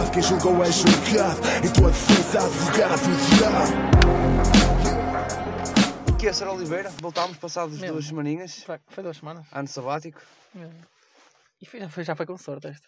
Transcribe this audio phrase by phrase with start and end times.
[0.00, 0.12] lado.
[0.12, 1.40] Quem julgou é julgado.
[1.64, 3.00] Em tua defesa, advogado,
[3.36, 3.90] diabo.
[6.14, 7.92] Aqui é Sara Oliveira, voltámos passadas Mesmo.
[7.94, 9.46] duas semaninhas, Foi- Foi duas semanas.
[9.52, 10.20] ano sabático.
[11.60, 12.86] E foi, já, foi, já foi com sorte esta.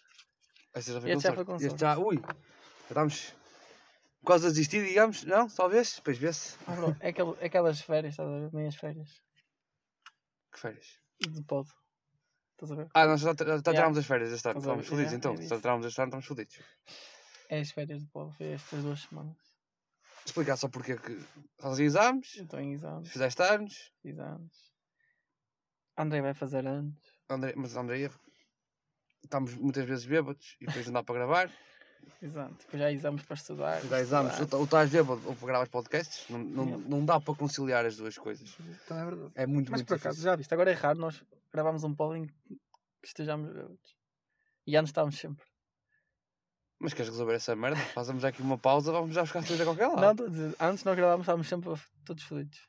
[0.73, 1.35] Esta já foi Este com já sorte.
[1.35, 1.81] foi com Este sorte.
[1.81, 2.35] já, ui, já
[2.89, 3.35] estamos
[4.23, 5.47] quase a desistir, digamos, não?
[5.47, 6.55] Talvez, depois vê-se.
[6.67, 7.09] Ah, é,
[7.45, 8.53] aquelas férias, estás a ver?
[8.53, 9.09] Meias férias.
[10.51, 10.85] Que férias.
[11.19, 11.67] De pod.
[12.63, 12.89] Estás a ver?
[12.93, 13.71] Ah, nós já, já, já Yeah.
[13.73, 14.89] tirámos as férias este ano, estamos ver?
[14.89, 15.33] fodidos então.
[15.33, 15.55] é Se isso.
[15.55, 16.59] já tirámos este ano, estamos fodidos.
[17.49, 18.35] É as férias de pod.
[18.37, 19.35] Foi estas duas semanas.
[20.25, 21.11] Explicar só porque é que
[21.57, 23.09] estás em exames, Estou em exames.
[23.11, 24.71] fizeste anos, Exames.
[25.97, 26.95] André vai fazer anos.
[27.29, 28.09] André, mas André,
[29.23, 31.51] estamos muitas vezes bêbados e depois não dá para gravar.
[32.21, 32.55] Exato.
[32.59, 33.81] Depois já há exames para estudar.
[33.81, 34.57] Já exames, estudar.
[34.57, 38.17] ou estás bêbado ou para gravar podcasts, não, não, não dá para conciliar as duas
[38.17, 38.55] coisas.
[38.85, 39.31] Então é verdade.
[39.35, 40.31] É muito, Mas muito por acaso, difícil.
[40.31, 41.21] já viste, agora é raro nós
[41.53, 42.33] gravarmos um pod em que
[43.03, 43.95] estejamos bêbados.
[44.65, 45.45] E antes estávamos sempre.
[46.79, 47.79] Mas queres resolver essa merda?
[47.93, 50.01] Fazemos aqui uma pausa, vamos já buscar as coisas a qualquer lado.
[50.01, 51.69] Não, estou a dizer, antes nós gravávamos, estávamos sempre
[52.05, 52.59] todos fodidos.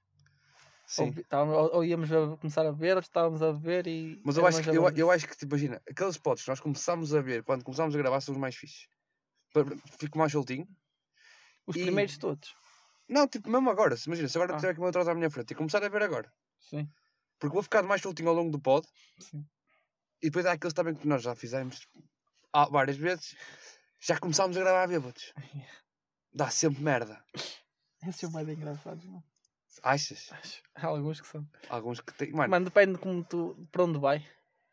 [0.98, 1.14] Ou, Sim.
[1.18, 4.20] estávamos- ou, ou íamos a começar a beber, ou estávamos a beber e.
[4.24, 7.14] Mas eu acho, que, eu, eu acho que, tipo, imagina, aqueles potes que nós começámos
[7.14, 8.86] a ver quando começámos a gravar são os mais fixes.
[9.98, 10.68] Fico mais soltinho.
[11.66, 12.55] Os e- primeiros todos.
[13.08, 14.56] Não, tipo, mesmo agora, se imagina, se agora Ah.
[14.56, 16.30] tiver aqui uma outra à minha frente e começar a ver agora.
[16.60, 16.88] Sim.
[17.44, 18.86] Porque vou ficar mais soltinho ao longo do pod.
[19.20, 19.46] Sim.
[20.22, 21.86] E depois há aqueles também que nós já fizemos
[22.52, 23.36] há várias vezes.
[24.00, 25.32] Já começámos a gravar bêbados.
[26.32, 27.22] Dá sempre merda.
[28.02, 29.22] Esses são mais engraçados, não?
[29.82, 30.32] Achas?
[30.32, 30.62] Acho.
[30.74, 31.46] Há alguns que são.
[31.68, 32.32] Alguns que têm.
[32.32, 33.68] Mano, Mano, depende de como tu.
[33.70, 34.26] para onde vai.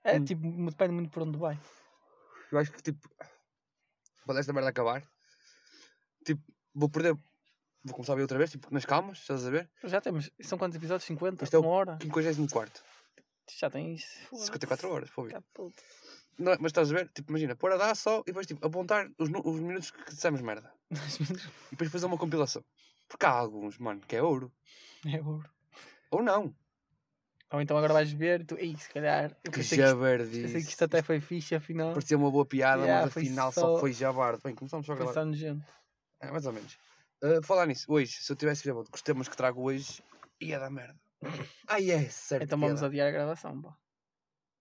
[0.04, 0.24] É Hum.
[0.26, 1.60] tipo, depende muito para onde vai.
[2.52, 3.10] eu acho que tipo.
[4.26, 5.04] Quando esta merda acabar,
[6.26, 6.42] tipo,
[6.74, 7.16] vou perder.
[7.84, 9.70] Vou começar a ver outra vez, tipo, nas calmas, estás a ver?
[9.84, 10.30] Já temos.
[10.42, 11.04] São quantos episódios?
[11.06, 11.44] 50?
[11.44, 11.98] Isto é o Uma hora?
[12.02, 12.84] 54.
[13.60, 14.04] Já tens.
[14.32, 15.34] 54 horas, ouvir.
[15.34, 15.44] Tá.
[16.38, 17.10] Não, mas estás a ver?
[17.10, 20.42] Tipo, imagina, pôr a dar só e depois tipo, apontar os, os minutos que dissemos
[20.42, 20.72] merda.
[21.70, 22.64] E depois fazer uma compilação.
[23.08, 24.52] Porque há alguns, mano, que é ouro.
[25.06, 25.50] é ouro.
[26.12, 26.54] Ou não.
[27.52, 28.56] Ou então agora vais ver e tu.
[28.58, 29.36] Ei, se calhar.
[29.44, 30.42] Eu Que jabardice.
[30.44, 31.92] pensei que isto até foi fixe, afinal.
[31.94, 33.62] Parecia uma boa piada, Yeah, mas foi afinal só...
[33.62, 34.42] só- foi jabardo.
[34.44, 35.20] Bem, começamos só a Foi gravar.
[35.22, 35.66] só nojento.
[36.22, 36.78] É, mais ou menos.
[37.24, 40.04] Uh, falar nisso, hoje, se eu tivesse gravado com os temas que trago hoje,
[40.40, 41.00] ia dar merda.
[41.68, 42.44] Ai, é certo.
[42.44, 43.78] Então que vamos adiar a gravação, pá.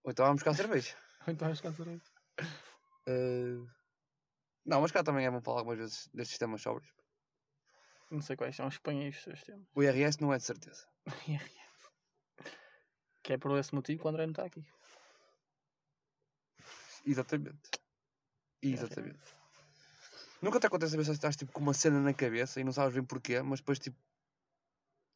[0.04, 0.94] Ou então vamos buscar cerveja.
[1.26, 2.12] Ou então vais cancelar isso.
[3.08, 3.66] Uh,
[4.64, 6.92] Não, mas cá também é bom falar algumas vezes destes temas sóbrios.
[8.10, 9.66] Não sei quais são, exponha os seus temas.
[9.74, 10.86] O IRS não é de certeza.
[13.22, 14.64] que é por esse motivo que o André não está aqui.
[17.06, 17.70] Exatamente.
[18.62, 19.39] Exatamente.
[20.42, 22.72] Nunca te acontece a ver se estás tipo, com uma cena na cabeça e não
[22.72, 23.96] sabes bem porquê, mas depois tipo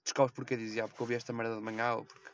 [0.04, 2.24] descobres porquê dizes, ah, porque ouvi esta merda de manhã ou porque.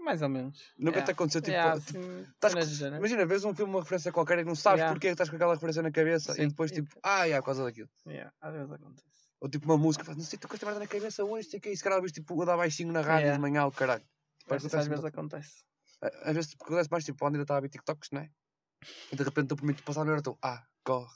[0.00, 0.72] Mais ou menos.
[0.78, 1.06] Nunca Yeah.
[1.06, 1.52] te aconteceu tipo.
[1.52, 2.96] Yeah, tipo, assim, estás com-.
[2.96, 4.94] Imagina, vês um filme, uma referência qualquer e não sabes Yeah.
[4.94, 6.42] porquê que estás com aquela referência na cabeça Sim.
[6.42, 7.88] e depois E- tipo, ah, é por causa daquilo.
[8.06, 9.08] Yeah, às vezes acontece.
[9.40, 11.60] Ou tipo uma música, faz, não sei, estou com esta merda na cabeça hoje, sei
[11.60, 13.34] que é isso, viste tipo a dar baixinho na rádio Yeah.
[13.36, 14.04] de manhã, o caralho.
[14.38, 15.64] Tipo, Às vezes, acontece às vezes acontece.
[16.22, 18.30] Às vezes tipo, acontece mais tipo, onde ainda estava a ver TikToks, não é?
[19.12, 20.64] E de repente eu permito passar no estou, ah,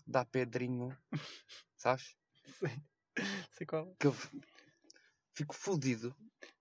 [0.06, 0.97] dá pedrinho,
[1.77, 2.15] sabes?
[2.59, 2.83] Sei.
[3.53, 3.88] Sei qual.
[3.88, 3.94] é.
[3.99, 4.16] Que eu
[5.34, 6.15] fico fodido.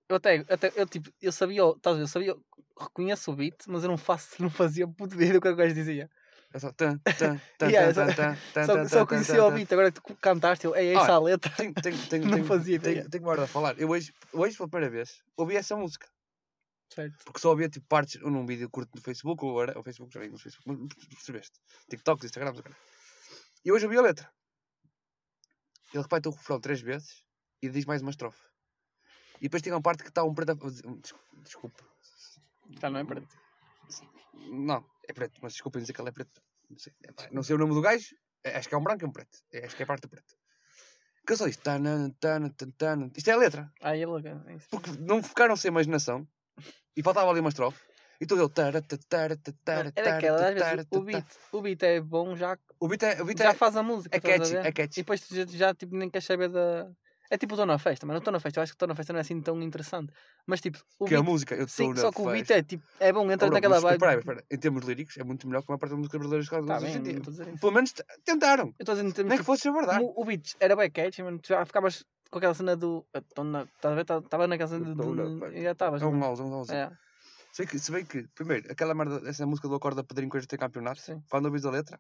[0.09, 2.35] Eu até, até eu, tipo, eu sabia, o- estás eu sabia,
[2.79, 5.73] reconheço o beat, mas eu não faço, não fazia puto ideia do que o gajo
[5.73, 6.09] dizia.
[6.53, 9.35] É só tan, tan, tan, Yeah, tan, só- tan, tan, Só, tan, só tan, conhecia
[9.35, 9.55] tan, o tan.
[9.55, 11.49] beat, agora que tu cantaste, eu, é essa a letra.
[11.55, 13.09] Tenho, tenho, tenho, Não fazia tenho, ideia.
[13.09, 13.79] tenho uma hora a falar.
[13.79, 16.09] Eu hoje, hoje, pela primeira vez, ouvi essa música.
[16.93, 17.23] Certo.
[17.23, 20.13] Porque só ouvia tipo partes ou num vídeo curto no Facebook, ou agora, o Facebook
[20.13, 21.57] já nem no Facebook, mas percebeste?
[21.87, 22.75] O cara.
[23.63, 24.31] E hoje ouvi a letra.
[25.93, 27.23] Ele repete o refrão três vezes
[27.61, 28.41] e diz mais uma estrofe.
[29.39, 31.83] E depois tem uma parte que está um preto a Desculpa.
[32.79, 33.37] Já não é para ti.
[34.51, 36.41] Não, é preto, mas desculpem dizer que ele é preto.
[36.69, 39.03] Não sei, é não sei o nome do gajo, é- acho que é um branco
[39.03, 39.37] e um preto.
[39.51, 40.35] É, acho que é a parte do preto.
[41.27, 43.11] Que só tanana.
[43.15, 43.71] Isto é a letra.
[43.81, 44.67] Ah, ele é isso.
[44.69, 46.27] Porque não ficaram sem imaginação
[46.95, 47.79] e faltava ali uma estrofe.
[48.21, 48.47] E tu deu.
[48.47, 52.35] tara, ta, tara, ta, tara, É daquela, às vezes o beat, o beat é bom,
[52.35, 53.19] já, O beat é.
[53.19, 54.15] O beat já é, faz a música.
[54.15, 54.99] é a catchy, é catchy.
[54.99, 56.87] E depois tu já, já, tipo, nem queres saber da.
[57.31, 58.19] É tipo o Tô na Festa, mano.
[58.19, 59.59] O Tô na Festa, eu acho que o Tô na Festa não é assim tão
[59.63, 60.13] interessante.
[60.45, 61.31] Mas tipo, o que é a beat.
[61.31, 61.55] música.
[61.55, 63.55] Eu Sim, estou só na que o beat é tipo, é bom, entra Oh, bro,
[63.55, 63.93] naquela mas vibe.
[63.95, 64.43] espera espera.
[64.51, 66.85] Em termos líricos, é muito melhor que uma parte das músicas brasileiras que Tá hoje
[66.99, 67.57] bem, em não estou a.
[67.57, 68.65] Pelo menos tentaram.
[68.67, 69.99] Eu estou a dizer, Nem que fosse a verdade.
[69.99, 71.39] como o beat era bem catchy, mano.
[71.39, 73.03] Tu já ficavas com aquela cena do.
[73.15, 74.01] Estava a ver?
[74.01, 75.49] Estava naquela cena Do na.
[75.61, 76.01] Já estavas.
[76.03, 76.71] É um mouse, é um mouse.
[77.51, 80.31] É, Se bem que, se bem que, primeiro, aquela merda, essa música do Acorda Pedrinho
[80.33, 81.21] hoje tem campeonato, sim.
[81.29, 81.99] quando ouvis a letra,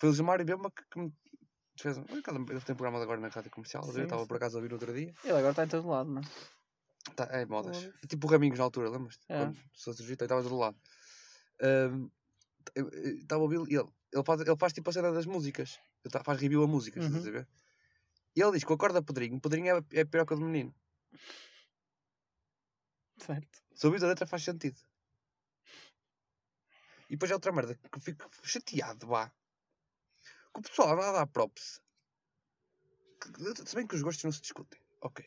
[0.00, 1.12] foi o Gilmar e Bemba que, que me
[1.78, 1.98] fez.
[1.98, 4.72] Aquela- Ele tem programa agora na rádio comercial, Sim, eu estava por acaso a ouvir
[4.72, 5.12] outro dia.
[5.24, 6.26] Ele agora está em todo lado, mano.
[7.14, 7.84] Tá, é modas.
[8.02, 9.24] É tipo o Raminhos na altura, lembras-te?
[9.28, 9.44] É.
[9.44, 9.56] Quando
[9.96, 10.76] surgiu, estava do lado.
[12.74, 13.76] Estava a ouvir ele,
[14.12, 15.78] ele faz, ele faz tipo a cena das músicas.
[16.04, 17.10] Ele tá- faz review a músicas, Uhum.
[17.10, 17.48] estás a ver?
[18.34, 20.74] E ele diz que o acorda Pedrinho, Pedrinho é, é que o do menino.
[23.18, 23.62] Certo.
[23.74, 24.80] Se ouvires a letra faz sentido.
[27.08, 29.30] E depois é outra merda que eu fico chateado, vá.
[30.52, 31.80] Que o pessoal anda a dar props.
[33.20, 34.80] Que- se bem que os gostos não se discutem.
[35.00, 35.24] Ok.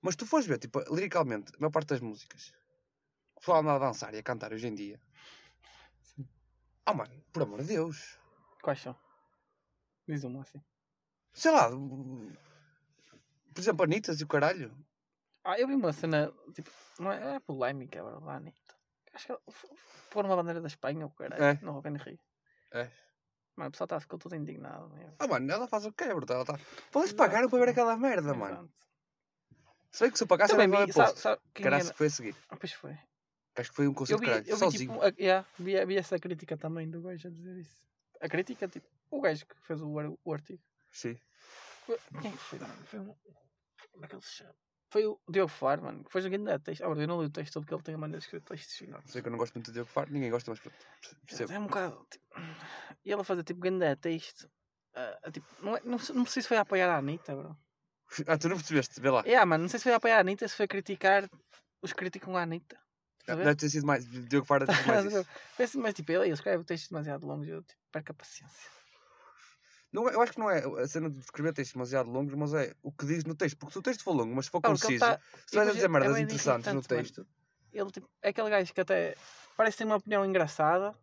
[0.00, 2.54] Mas tu fores ver, tipo, liricalmente, a maior parte das músicas.
[3.34, 5.00] O pessoal anda a dançar e a cantar hoje em dia.
[6.84, 8.18] Ah, mano, por amor de Deus.
[8.62, 8.98] Quais são?
[10.08, 10.60] Diz uma assim.
[11.32, 11.68] Sei lá.
[11.70, 14.74] Por exemplo, Anitas e o caralho.
[15.44, 18.74] Ah, eu vi uma cena, tipo, não é, é polémica, é verdade, Anitta.
[19.12, 19.68] Acho que f-
[20.10, 21.58] pôr uma bandeira da Espanha, o caralho, É.
[21.62, 22.18] no Rock in Rio.
[22.72, 22.88] É.
[23.56, 24.88] Mano, o pessoal tá, ficou todo indignado.
[24.94, 25.12] Meu.
[25.18, 26.24] Ah, mano, ela faz o quê, bro?
[26.32, 26.58] Ela tá...
[26.92, 28.54] Vocês pagaram para ver aquela merda, mano.
[28.54, 28.72] Exato.
[29.90, 31.92] Se bem que se eu pagasse, Também era vi, sabe, sabe quem Caraca, era?
[31.92, 32.36] que foi a seguir.
[32.48, 32.94] Ah, pois foi.
[33.54, 34.92] Que Acho que foi um Eu concerto vi, de caralho, eu vi, sozinho.
[34.92, 37.82] tipo, a, yeah, vi, vi essa crítica também do gajo a dizer isso.
[38.22, 40.62] A crítica, tipo, o gajo que fez o, o artigo.
[40.90, 41.18] Sim.
[42.22, 42.86] Quem é que foi, mano?
[42.86, 43.14] Foi um.
[43.92, 44.54] Como é que ele se chama?
[44.92, 46.82] Foi o Diogo Faro, mano, que fez um grande texto.
[46.82, 48.76] Ah, eu não li o texto todo porque ele tem a maneira de escrever textos
[48.76, 49.10] gigantes.
[49.10, 50.60] Sei que eu não gosto muito de Diogo Faro, ninguém gosta, mas
[51.26, 51.50] percebo.
[51.50, 52.06] É um bocado.
[52.10, 52.24] Tipo,
[53.02, 54.50] e ele a fazer tipo grande texto.
[54.94, 57.56] ah, ah, tipo, não, é, não, não sei se foi a apoiar a Anitta, bro.
[58.28, 59.22] Ah, tu não percebeste, vê lá.
[59.24, 61.26] É, mano, não sei se foi a apoiar a Anitta, se foi a criticar
[61.80, 62.78] os que criticam a Anitta.
[63.20, 63.44] Estás a ver?
[63.44, 64.04] Deve ter sido mais.
[64.04, 64.92] Diogo Faro deve ter sido
[65.56, 65.78] mais isso.
[65.78, 68.70] Mas tipo, ele, ele escreve textos demasiado longos e eu tipo, perco a paciência.
[69.92, 72.54] Não, é- eu acho que não é a cena de escrever textos demasiado longos, mas
[72.54, 73.58] é o que diz no texto.
[73.58, 75.72] Porque se o texto for longo, mas se for Ah, conciso, tá- se vais a
[75.72, 77.26] dizer é- merdas é interessantes no texto,
[77.72, 79.16] Ele tipo, é aquele gajo que até
[79.56, 80.94] parece ter uma opinião engraçada,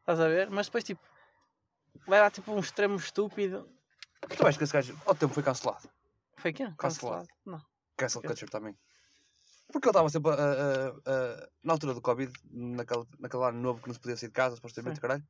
[0.00, 0.50] estás a ver?
[0.50, 1.00] Mas depois tipo,
[2.06, 3.68] leva tipo um extremo estúpido.
[4.36, 5.88] tu achas que esse gajo ao tempo foi cancelado?
[6.36, 6.70] Foi quê?
[6.78, 7.28] Cancelado.
[7.46, 7.60] Não.
[7.96, 8.76] Cancel Eu- Culture também.
[9.72, 13.80] Porque ele estava sempre a- a- a- na altura do Covid, naquele, naquele ano novo
[13.82, 15.00] que não se podia sair de casa, supostamente, Sim.
[15.02, 15.24] caralho.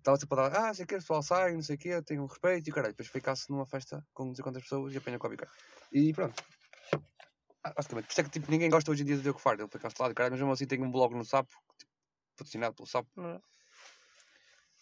[0.00, 2.24] Estava sempre a dar, ah, sei que o pessoal sai, não sei o quê, tenho
[2.26, 2.94] respeito e caralho.
[2.94, 5.42] Depois ficasse numa festa com não sei quantas pessoas e apanha Covid.
[5.92, 6.42] E pronto.
[7.62, 9.60] Ah, Basicamente, por isso é que tipo, ninguém gosta hoje em dia de Diogo Faro,
[9.60, 11.92] ele foi cancelado, caralho, mas mesmo assim tem um blog no Sapo, tipo,
[12.36, 13.10] patrocinado pelo Sapo.
[13.14, 13.40] Não é?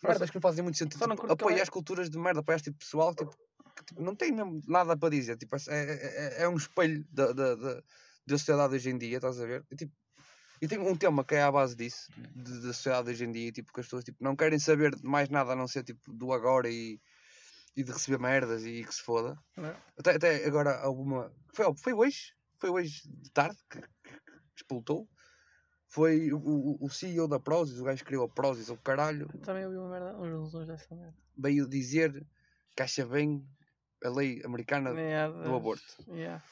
[0.05, 1.01] Merdas que não fazem muito sentido.
[1.11, 3.37] Tipo, que apoiar é- as culturas de merda, apoiar este tipo pessoal tipo,
[3.77, 5.37] que tipo, não tem mesmo nada para dizer.
[5.37, 7.75] Tipo, é, é, é- é um espelho da, da, da,
[8.27, 9.67] da sociedade hoje em dia, estás a ver?
[9.73, 9.93] E, tipo,
[10.61, 13.53] e tem um tema que é à base disso, de- da sociedade hoje em dia,
[13.53, 16.13] tipo, que as pessoas tipo, não querem saber de mais nada a não ser tipo,
[16.13, 17.01] do agora e,
[17.77, 19.37] e de receber merdas e que se foda.
[19.57, 19.75] É?
[19.99, 21.33] Até, até agora alguma.
[21.55, 22.33] Foi, foi hoje?
[22.59, 23.81] Foi hoje de tarde que,
[24.57, 25.09] explotou.
[25.91, 29.65] Foi o, o, CEO da Prozis, o gajo que criou a Prozis, o caralho Também
[29.65, 31.17] ouvi uma merda, uns resumos dessa merda.
[31.37, 32.27] veio dizer
[32.77, 33.43] que acha bem
[34.05, 36.05] a lei americana Yeah, do aborto.
[36.09, 36.43] yeah.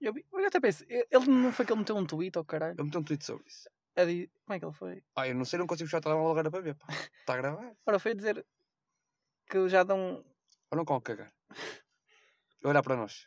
[0.00, 2.74] Eu, vi- eu até pensei, ele não foi que ele meteu um tweet ao caralho.
[2.78, 3.68] Eu meti um tweet sobre isso.
[3.96, 5.02] Di- Como é que ele foi?
[5.14, 6.74] Ah, eu não sei, não consigo puxar o telemóvel agora para ver.
[6.74, 6.86] pá.
[7.20, 7.72] Está a gravar?
[7.86, 8.44] Ora, foi dizer
[9.50, 10.24] que já dão.
[10.70, 11.30] Ou não com o cagar?
[12.64, 13.26] Olhar para nós.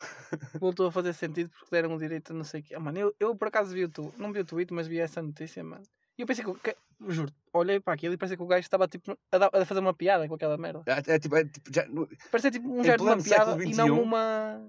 [0.60, 2.74] voltou a fazer sentido porque deram o direito a não sei o quê.
[2.74, 4.98] Ah, mano, eu, eu por acaso vi o tu, não vi o tweet, mas vi
[4.98, 5.84] essa notícia, mano.
[6.18, 6.76] E eu pensei que, o- que
[7.08, 9.80] juro, olhei para aquilo e parecia que o gajo estava tipo a, dar- a fazer
[9.80, 10.82] uma piada com aquela merda.
[10.86, 11.84] É, é tipo, é tipo, já,
[12.30, 14.60] Parecia tipo um género de uma piada e não uma.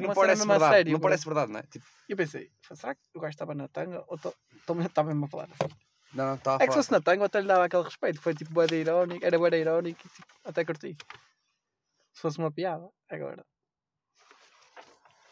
[0.00, 0.90] Não parece verdade.
[0.90, 1.08] não bro.
[1.08, 1.62] parece verdade, não é?
[1.62, 5.44] Tipo, eu pensei, será que o gajo estava na tanga ou está mesmo a falar
[5.44, 5.74] assim?
[6.12, 8.20] não, não, estava É que se fosse na tanga eu até lhe dava aquele respeito.
[8.20, 10.96] Foi tipo bué irónico, era bué irónico e tipo, até curti.
[12.12, 13.44] Se fosse uma piada, agora.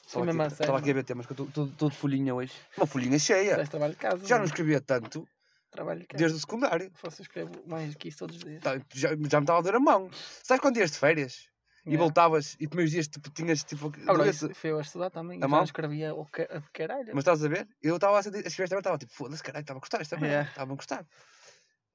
[0.07, 2.55] Estava aqui, estava aqui a ver temas, que eu estou de folhinha hoje.
[2.79, 3.67] Uma folhinha cheia.
[3.67, 4.27] Trabalho de casa.
[4.27, 5.29] Já não escrevia tanto
[5.71, 6.19] Trabalho de casa.
[6.19, 6.91] desde o secundário.
[7.03, 8.63] Eu escrevo mais que isso todos os dias.
[8.63, 10.11] Tá, Já, já me estava a doer a mão.
[10.43, 11.49] Sabes quando ias de férias?
[11.89, 12.05] E Yeah.
[12.05, 13.87] voltavas e primeiros dias tipo, tinhas tipo.
[13.87, 15.37] Ah, bro, doença- isso foi eu a estudar também.
[15.39, 15.65] A Eu já mão?
[15.65, 17.09] escrevia o ca- a caralho.
[17.15, 17.67] Mas estás a ver?
[17.83, 20.17] Eu estava a sentir, a escrever merda, estava tipo, foda-se, caralho, estava a gostar esta
[20.17, 20.51] merda, Yeah.
[20.51, 21.07] estava a gostar.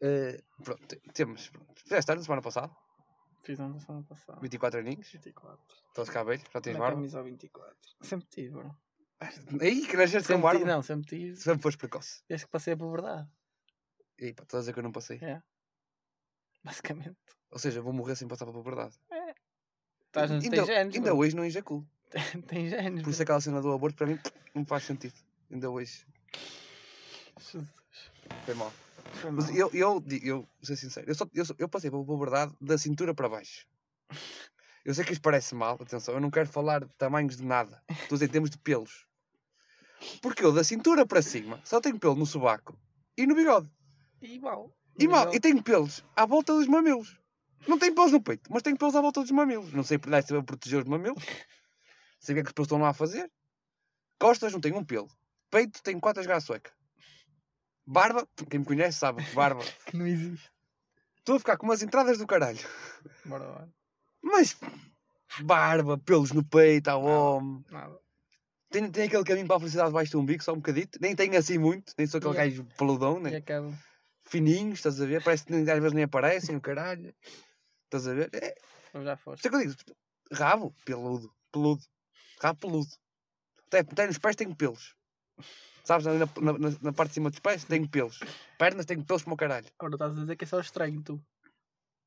[0.01, 1.49] Eh, pronto, te- temos.
[1.49, 1.73] Pronto.
[1.81, 2.75] Fizeste ano semana passada,
[3.43, 4.39] Fiz ano da semana passada.
[4.41, 5.61] 24 aninhos, 24.
[5.89, 6.95] estás cá velho, já tens Na barba.
[6.95, 7.75] camisa ao 24.
[8.01, 8.75] Sempre tive, bro.
[9.61, 10.59] Aí, que nasceste com Sempre barba.
[10.59, 11.35] tive, não, sempre tive.
[11.37, 12.23] Sempre foste precoce.
[12.27, 13.29] Desde que passei por verdade.
[14.17, 15.19] E pá, estás a dizer que eu não passei.
[15.21, 15.41] É.
[16.63, 17.17] Basicamente.
[17.51, 18.95] Ou seja, vou morrer sem passar pela verdade.
[20.13, 21.17] Estás, ainda tem genes, ainda bro.
[21.17, 21.87] hoje não ejaculo.
[22.45, 23.01] tem genes.
[23.01, 24.19] Por isso aquela cena do aborto para mim
[24.53, 25.15] não faz sentido.
[25.51, 26.05] Ainda hoje.
[27.39, 27.67] Jesus.
[28.45, 28.71] Foi mal.
[29.13, 29.55] Foi Mas mal.
[29.55, 33.15] eu, eu, eu, vou ser sincero, eu, só, eu, eu passei pela puberdade da cintura
[33.15, 33.65] para baixo.
[34.85, 37.81] Eu sei que isto parece mal, atenção, eu não quero falar de tamanhos de nada.
[37.89, 39.07] Estou a dizer em termos de pelos.
[40.21, 42.77] Porque eu da cintura para cima só tenho pelo no sobaco
[43.17, 43.69] e no bigode.
[44.21, 44.75] E mal.
[44.99, 47.17] E, mal, e tenho pelos à volta dos mamilos.
[47.67, 49.73] Não tenho pelos no peito, mas tenho pelos à volta dos mamilos.
[49.73, 51.23] Não sei deve para proteger os mamilos.
[52.19, 53.31] Sei o que é que os pelos estão lá a fazer.
[54.19, 55.09] Costas não tenho um pelo.
[55.49, 56.71] Peito tenho quatro gás sueca.
[57.85, 60.49] Barba, quem me conhece sabe que barba Que não existe.
[61.19, 62.59] Estou a ficar com umas entradas do caralho.
[63.25, 63.67] Bora lá.
[64.21, 64.57] Mas
[65.41, 67.63] barba, pelos no peito, ao homem.
[67.69, 67.97] Nada.
[68.69, 70.97] Tem, tem aquele caminho para a felicidade debaixo do umbigo, só um bocadito.
[71.01, 72.49] Nem tenho assim muito, nem sou aquele Yeah.
[72.55, 73.71] gajo peludão, E nem acaba.
[74.25, 75.23] fininhos, estás a ver?
[75.23, 77.13] Parece que às vezes nem aparecem, o caralho.
[77.93, 78.29] Estás a ver?
[78.33, 78.55] É,
[78.95, 79.45] Eu já foste.
[79.45, 79.75] é que eu digo.
[80.31, 81.83] Rabo, peludo, peludo.
[82.41, 82.89] Rabo peludo.
[83.67, 84.95] Até, até nos pés tenho pelos.
[85.83, 88.19] Sabes, ali na, na, na- parte de cima dos pés tenho pelos.
[88.57, 89.67] Pernas tenho pelos como o caralho.
[89.77, 91.23] Agora estás a dizer que é só estranho, tu.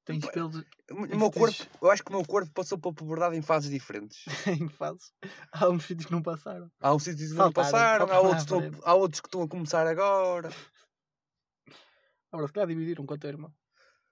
[0.04, 0.56] Tens pelos
[0.90, 3.70] O meu tens- corpo, eu acho que o meu corpo passou pela puberdade em fases
[3.70, 4.24] diferentes.
[4.60, 5.12] em fases.
[5.52, 6.68] Há uns sítios que não passaram.
[6.80, 9.86] Há uns sítios que não passaram, há outros, estão- há outros que estão a começar
[9.86, 10.50] agora.
[12.32, 13.52] Agora, se calhar dividiram com a tua irmã.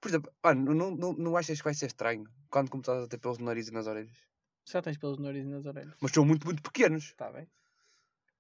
[0.05, 3.17] Por exemplo, mano, não, não, não achas que vai ser estranho quando começares a ter
[3.17, 4.19] pelos no nariz e nas orelhas?
[4.69, 5.95] Já tens pelos no nariz e nas orelhas.
[5.99, 7.05] Mas são muito, muito pequenos.
[7.05, 7.49] Está bem.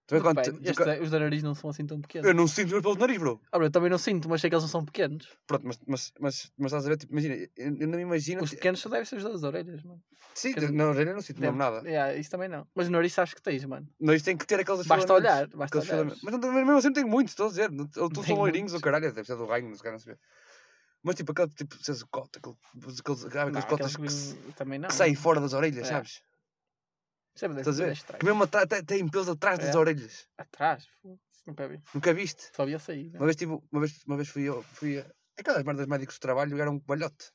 [0.06, 0.61] Tu quando Depende.
[0.61, 2.28] tu- Estes, os da nariz não são assim tão pequenos.
[2.28, 3.40] eu não sinto os meus pelos no nariz, bro.
[3.50, 5.26] Ora, eu também não sinto, mas sei que eles não são pequenos.
[5.47, 8.42] Pronto, mas, mas, mas, mas estás a ver, tipo, imagina, eu, eu não me imagino.
[8.42, 10.02] Os que- pequenos só devem ser os das orelhas, mano.
[10.35, 11.80] Sim, dizer, na orelha eu não sinto mesmo nada.
[11.88, 12.68] Yeah, isso também não.
[12.75, 13.88] Mas no nariz sabes que tens, mano.
[13.99, 15.97] Mas tem que ter aqueles Basta filamentos, olhar, basta aqueles olhar.
[15.97, 16.21] filamentos.
[16.23, 17.71] Mas, não- mas mesmo assim tenho muitos, estou a dizer.
[17.71, 18.83] Ou tu Tenho são loirinhos ou muitos.
[18.83, 20.16] caralho, deve ser do reino, não sei, não sei.
[21.04, 24.37] Mas tipo, aquele tipo, se o cota, aquele, aqueles, aqueles, Não, aqueles cotas que, se-
[24.37, 24.88] que também não.
[24.88, 25.90] que saem fora das orelhas, É.
[25.90, 26.23] sabes?
[27.37, 27.92] Isso é Estás a ver?
[27.92, 28.18] estranho.
[28.20, 29.78] Que mesmo atrás, tem- tem pelos atrás das É.
[29.78, 30.26] orelhas.
[30.38, 30.87] Atrás,
[31.46, 31.80] nunca vi.
[31.94, 32.50] Nunca viste?
[32.56, 33.11] Só vi a sair.
[33.11, 33.18] né?
[33.18, 35.06] Uma vez, tive, uma vez, uma vez fui eu, fui a
[35.37, 37.30] aquelas merdas médicos de trabalho, era um balhote.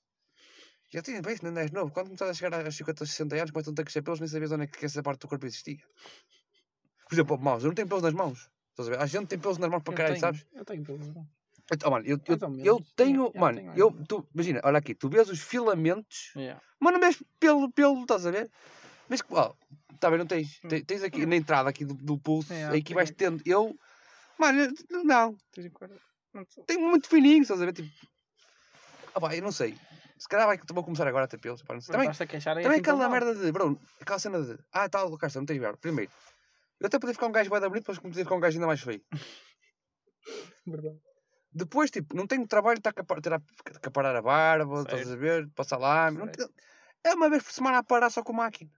[0.91, 1.91] E eu tinha, bem, não és novo.
[1.91, 4.27] Quando começaste a chegar aos 50, 60 anos, começam a ter que ser pelos, nem
[4.27, 5.77] sabias onde é que essa parte do corpo existia.
[7.07, 8.49] Por exemplo, mãos, eu não tenho pelos nas mãos.
[8.71, 8.99] Estás a ver?
[8.99, 10.45] A gente tem pelos nas mãos para Eu caralho, tenho, sabes?
[10.53, 11.07] Eu tenho pelos.
[11.09, 11.27] não.
[11.71, 15.29] Então, mano, eu, eu, eu tenho, mano, tenho eu, tu, imagina, olha aqui, tu vês
[15.29, 16.59] os filamentos, Yeah.
[16.81, 18.49] não vês pelo, pelo, estás a ver?
[19.07, 19.53] Mas, ó,
[19.99, 20.69] tá bem, não tens, Hum.
[20.69, 23.75] tens, tens aqui na entrada aqui do, do pulso, É, aqui tenho vais tendo, eu,
[24.39, 24.73] mano,
[25.03, 26.01] não, Tens em quarenta-
[26.33, 26.63] não sei.
[26.65, 27.73] tenho muito fininho, estás a ver?
[27.73, 27.89] Tipo,
[29.13, 29.75] ah, pá, eu não sei.
[30.17, 31.61] Se calhar vai que vou começar agora a ter pelos.
[31.63, 31.93] Pá, não sei.
[31.93, 33.11] Também, também assim aquela mal.
[33.11, 35.77] merda de, bro, aquela cena de, ah, tal, Carson, não tens verbo.
[35.77, 36.11] Primeiro,
[36.79, 38.81] eu até podia ficar um gajo bem bonito, depois podia ficar um gajo ainda mais
[38.81, 39.01] feio.
[40.67, 41.08] Verdade.
[41.51, 43.41] Depois, tipo, não tenho trabalho, está a capar- ter a
[43.81, 45.19] caparar a barba, estás a Certo.
[45.19, 46.11] ver, passar lá.
[46.11, 46.47] Não Certo.
[46.47, 46.53] te-
[47.03, 48.69] É uma vez por semana a parar só com máquina.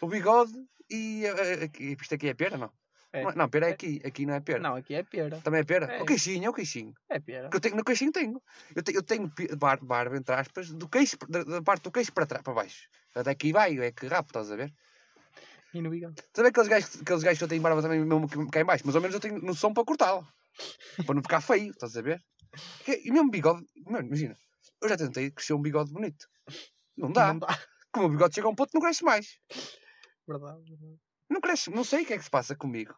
[0.00, 0.52] O bigode
[0.90, 1.22] e,
[1.64, 2.72] aqui- isto aqui é pera, não?
[3.12, 3.22] É.
[3.22, 3.72] Não, Não, pera é É.
[3.72, 4.58] aqui, aqui não é pera.
[4.58, 5.40] Não, aqui é pera.
[5.42, 5.86] Também é pera?
[5.86, 6.02] É.
[6.02, 6.92] O queixinho, é o queixinho.
[7.08, 7.44] É pera.
[7.44, 8.42] Porque eu tenho, no queixinho tenho.
[8.74, 11.92] Eu tenho, eu tenho pi- bar- barba, entre aspas, do queixo, da, da parte do
[11.92, 12.88] queixo para trás, para baixo.
[13.14, 14.74] Até aqui vai, é que rapo, estás a ver?
[15.72, 16.20] E no bigode.
[16.34, 18.82] Sabe aqueles gajos, aqueles gajos que eu tenho barba também mesmo que- cá em baixo?
[18.86, 20.26] Mas ao menos eu tenho noção para cortá-la.
[21.04, 22.22] Para não ficar feio, estás a ver?
[22.86, 24.36] E mesmo bigode, mano, imagina,
[24.80, 26.28] eu já tentei crescer um bigode bonito.
[26.96, 27.28] Não dá.
[27.28, 27.46] Não dá.
[27.92, 29.38] Como o bigode chega a um ponto, não cresce mais.
[30.26, 30.62] Verdade.
[30.68, 31.00] verdade.
[31.30, 32.94] Não cresce, não sei o que é que se passa comigo.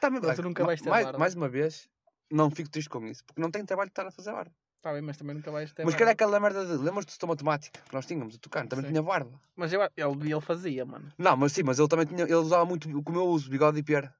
[0.00, 1.18] Tá, mas, Não, tu nunca vais ter mais, barba.
[1.18, 1.88] mais uma vez,
[2.30, 4.54] não fico triste com isso, porque não tenho trabalho de estar a fazer barba.
[4.76, 5.82] Está bem, mas também nunca vais ter.
[5.82, 6.72] mas que era aquela merda de.
[6.76, 8.90] Lembras-te do sistema matemática que nós tínhamos, o Tucano, também Sim.
[8.90, 9.40] tinha barba.
[9.56, 11.10] Mas eu, ele, ele fazia, mano.
[11.16, 12.22] Não, mas sim, mas ele também tinha.
[12.24, 14.14] Ele usava muito, como eu uso, bigode e pera.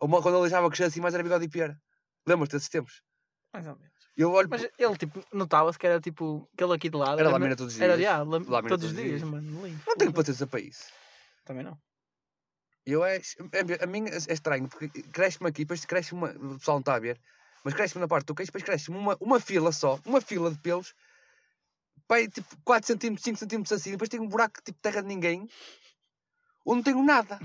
[0.00, 1.80] Ou uma- quando ele deixava crescer assim mais era bigode e pera.
[2.26, 3.02] Lembras-te desses tempos?
[3.52, 3.92] Mais ou menos.
[4.16, 4.48] Eu olho.
[4.48, 6.48] Mas ele, tipo, notava-se que era tipo.
[6.54, 7.18] Aquele aqui de lado.
[7.18, 8.08] Era me- lâmina todos os Era, dias.
[8.08, 9.22] já, lam- Lâmina todos os dias, dias.
[9.22, 9.66] mano.
[9.66, 9.82] Lindo.
[9.86, 10.84] Não tenho paciência para isso.
[11.44, 11.76] Também não.
[12.86, 16.30] Eu é, é- a mim é é estranho, porque cresce-me aqui, depois cresce uma.
[16.30, 17.18] O pessoal não está a ver,
[17.64, 20.58] mas cresce-me na parte do queixo, depois cresce-me uma, uma fila só, uma fila de
[20.58, 20.94] pelos,
[22.06, 25.48] pai, tipo 4 cm, 5 cm assim, depois tem um buraco tipo terra de ninguém,
[26.66, 27.38] onde não tenho nada.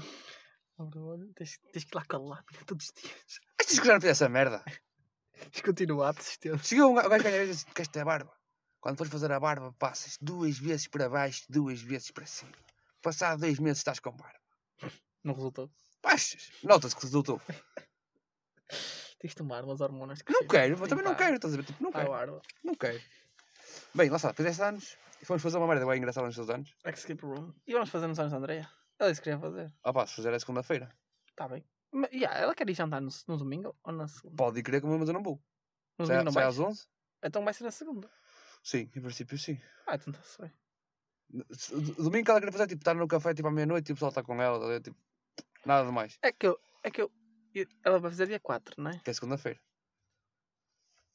[0.80, 3.40] Ora, olha, tens, tens que ir lá com a lâmina todos os dias.
[3.60, 4.64] Achas que eu já não fiz essa merda?
[5.34, 6.64] Tens que continuar a persistência.
[6.64, 8.34] Chegou um gajo, o gajo ganha assim, queres ter a barba?
[8.80, 12.54] Quando fores fazer a barba, passas duas vezes para baixo, duas vezes para cima.
[13.02, 14.40] Passado dois meses estás com barba.
[15.22, 15.70] Não resultou.
[16.02, 17.42] Baixas, nota-se que resultou.
[19.20, 21.58] Tens de tomar umas hormonas de Não quero, mas Sim, também não quero, estás a
[21.58, 21.66] ver?
[21.66, 22.42] Tipo, não quero, guarda.
[22.64, 23.02] não quero.
[23.94, 26.74] Bem, lá está, fizeste anos e fomos fazer uma merda bem engraçada nos seus anos.
[26.86, 27.54] Escape Room.
[27.68, 28.79] E vamos fazer nos anos da Andrea.
[29.00, 29.74] Ela disse que queria fazer.
[29.84, 30.94] Ah pá, se fizer é segunda-feira.
[31.30, 31.66] Está bem.
[31.92, 34.36] Mas, yeah, ela quer ir jantar no, no domingo ou na segunda?
[34.36, 35.42] Pode ir querer comer, mas eu não vou.
[35.98, 36.50] No Sai, domingo não sai vai?
[36.52, 36.88] às 11?
[37.24, 38.10] Então vai ser na segunda.
[38.62, 39.60] Sim, em princípio sim.
[39.88, 40.52] Ah, então está-se bem.
[41.98, 44.10] Domingo que ela queria fazer, tipo, estar no café tipo à meia-noite e o pessoal
[44.10, 44.98] está com ela, tá tipo,
[45.66, 46.18] nada de mais.
[46.22, 46.60] É que eu...
[46.84, 47.12] É que eu...
[47.84, 49.00] Ela vai fazer dia 4, não é?
[49.00, 49.60] Que é segunda-feira.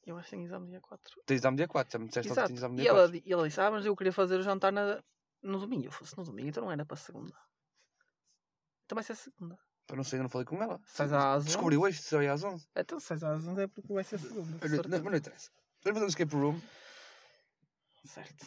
[0.07, 1.23] Eu acho que tenho exame dia 4.
[1.27, 2.49] Tens exame dia 4, já me disseste ontem que Exato.
[2.49, 3.13] tinhas exame E dia ela, 4.
[3.21, 5.03] di- e ela disse, ah, mas eu queria fazer o jantar na,
[5.43, 5.87] no domingo.
[5.87, 7.35] Eu fosse no domingo, então não era para segunda.
[8.85, 9.59] Então vai ser segunda.
[9.87, 10.81] Pá, não sei, eu não falei com ela.
[10.87, 11.87] Sais às Descobri 11?
[11.87, 12.67] hoje se eu ia às 11.
[12.77, 14.59] Então sais às 11 é porque vai ser segunda.
[14.63, 15.51] Olha, Não, mas não interessa.
[15.83, 16.61] Vamos fazer um escape room
[18.07, 18.47] Certo.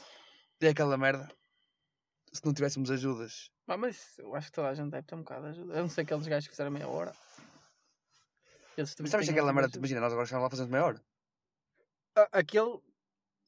[0.62, 1.29] é aquela merda.
[2.34, 3.50] Se não tivéssemos ajudas.
[3.67, 5.74] Ah, mas eu acho que toda a gente deve ter um bocado de ajuda.
[5.75, 7.12] Eu não sei aqueles gajos que fizeram meia hora.
[8.75, 9.77] Também Mas sabes aquela merda, ajuda.
[9.79, 11.01] imagina, nós agora chegamos lá fazendo meia hora.
[12.15, 12.79] a- aquele.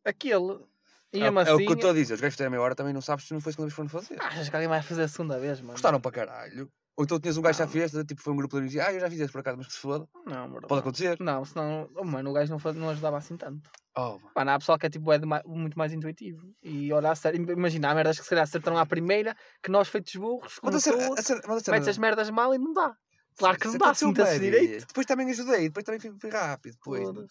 [0.05, 0.65] Aquele.
[1.13, 1.57] E É, é o assim.
[1.65, 2.13] que eu estou a dizer.
[2.15, 3.73] Os gajos fizeram a meia hora também não sabes se não foi a segunda vez
[3.73, 4.21] que foram fazer.
[4.21, 5.73] Achas que alguém vai fazer a segunda vez, mano?
[5.73, 6.71] Gostaram para caralho.
[6.99, 7.69] Ou então tinhas um gajo Não.
[7.69, 9.55] fez, tipo, foi um grupo de amigos e ah, eu já fiz esse por acaso,
[9.57, 10.05] mas que se foda.
[10.25, 10.67] Não, bro.
[10.67, 11.17] Pode acontecer.
[11.21, 11.89] Não, senão.
[11.95, 13.71] Oh, mano, o gajo não, faz- não ajudava assim tanto.
[13.95, 14.31] Oh, mano.
[14.35, 16.53] Mano, há pessoal que é tipo é ma- muito mais intuitivo.
[16.61, 20.13] E olha, a imagina, há merdas que se calhar acertaram à primeira, que nós feitos
[20.17, 21.21] burros, como a a cena- mas a
[21.61, 22.93] cena- metes as merdas mal e não dá.
[23.37, 24.85] Claro que não Isso dá, se bué direito.
[24.87, 26.73] Depois também ajudei, depois também fui, fui rápido.
[26.73, 27.27] Depois, não não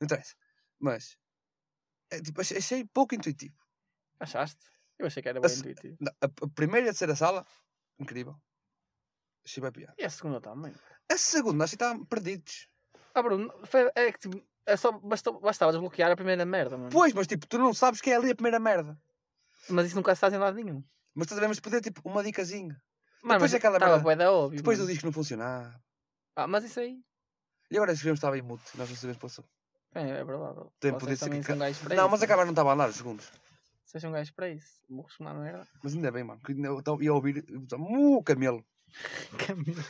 [0.00, 0.36] interessa.
[0.78, 1.16] Mas,
[2.12, 3.56] é, tipo, achei, achei pouco intuitivo.
[4.20, 4.60] Achaste?
[4.96, 5.96] Eu achei que era bem se- intuitivo.
[5.98, 7.44] Não, A, a primeira a ser a sala,
[7.98, 8.36] incrível.
[9.60, 9.94] Bem piada.
[9.98, 10.72] E a segunda também.
[11.10, 12.68] A segunda, acho que estavam perdidos.
[13.14, 16.90] Ah, Bruno, foi, é que tipo, é só, bastou, bastava desbloquear a primeira merda, mano.
[16.90, 18.96] Pois, mas tipo, tu não sabes que é ali a primeira merda.
[19.68, 20.82] Mas isso nunca se faz em lado nenhum.
[21.14, 22.80] Mas tu devemos poder, tipo, uma dicasinha.
[23.22, 24.56] Mano, Depois mas aquela merda- bué da óbvio.
[24.56, 24.92] Depois do mano.
[24.92, 25.78] disco não funcionar.
[26.34, 26.98] Ah, mas isso aí.
[27.70, 28.64] E agora escrevemos que estava em mute.
[28.76, 29.44] Nós não sabemos passou.
[29.94, 30.60] É, é verdade.
[30.80, 31.84] Tem- podia ser que Não, isso.
[32.10, 33.30] mas a câmara não estava a andar os segundos.
[33.84, 34.80] Vocês são gajos para isso.
[34.88, 35.68] Burros uma merda.
[35.82, 36.40] Mas ainda bem, mano.
[36.40, 37.44] Que eu ia ouvir.
[37.72, 38.64] Uh, camelo.
[39.38, 39.82] Camilo.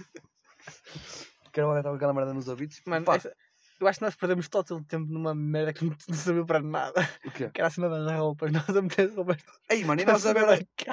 [1.52, 2.80] Que era uma estava com aquela merda nos ouvidos.
[2.86, 3.34] Mano, Pá, essa-
[3.80, 6.60] eu acho que nós perdemos todo o tempo numa merda que não não serviu para
[6.60, 7.00] nada.
[7.26, 7.50] o quê?
[7.50, 8.52] Que era a cena das roupas.
[8.52, 9.38] Nós a meter roupas.
[9.68, 10.66] Ei, mano, e nós a ver.
[10.76, 10.90] Porque,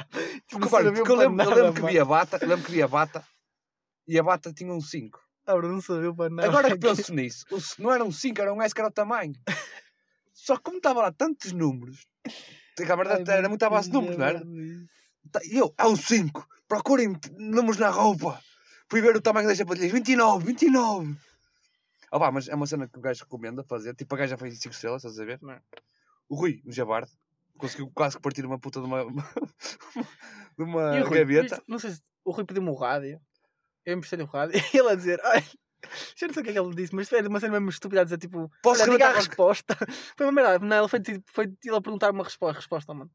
[0.69, 2.81] mano, porque eu lembro, eu nada, lembro que vi a bata, eu lembro que vi
[2.81, 3.23] a bata
[4.07, 5.19] e a bata tinha um 5.
[5.45, 6.47] Ah, Bruno, não serviu para nada.
[6.49, 8.93] Agora que penso nisso, o não era um 5, era um S que era o
[8.93, 9.33] tamanho.
[10.33, 12.07] Só que como estava lá tantos números,
[12.79, 14.43] a câmara Ai, era muito à base de números, não era?
[15.45, 18.41] E eu, é um 5, procurem números na roupa.
[18.89, 21.15] Fui ver o tamanho das sapatilhas, 29, 29.
[22.11, 23.93] Ah pá, mas é uma cena que o gajo recomenda fazer.
[23.95, 25.39] Tipo, a gaja foi 5 estrelas, estás a ver?
[25.41, 25.61] Não é?
[26.27, 27.11] O Rui, o Jabarde,
[27.57, 29.05] conseguiu quase que partir uma puta de uma,
[30.57, 31.55] de uma Rui, gaveta.
[31.55, 33.21] viste- não sei se o Rui pediu-me o rádio.
[33.85, 34.59] Eu emprestei-lhe o rádio.
[34.73, 35.43] E ele a dizer, ai,
[36.15, 38.01] já não sei o que é que ele disse, mas foi uma cena mesmo estúpida
[38.01, 39.75] a dizer tipo, Posso olha, diga a resposta.
[40.17, 40.65] Foi uma merda.
[40.65, 43.11] Não, ele foi, tipo, foi ele a perguntar uma resposta, resposta mano.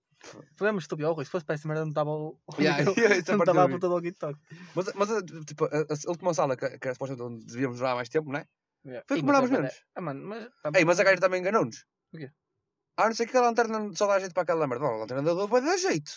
[0.61, 1.11] Mesmo estúpido.
[1.11, 2.39] Oh, Rui, se fosse para essa merda não estava o.
[2.59, 2.93] Yeah, não
[3.39, 4.41] estava eu a puta do walkie-talkie.
[4.75, 7.95] Mas, mas a- tipo, a, a última sala, que, que era supostamente onde devíamos durar
[7.97, 8.47] mais tempo, não é?
[8.85, 9.05] Yeah.
[9.09, 9.75] Foi que demorámos é- menos.
[9.95, 10.49] Ah, mano, mas.
[10.77, 11.85] Ei, mas a gaja também enganou-nos.
[12.13, 12.31] O quê?
[12.97, 14.85] Ah, não sei que a lanterna só dá jeito para aquela merda.
[14.85, 16.13] Não, a lanterna deu vai dar jeito.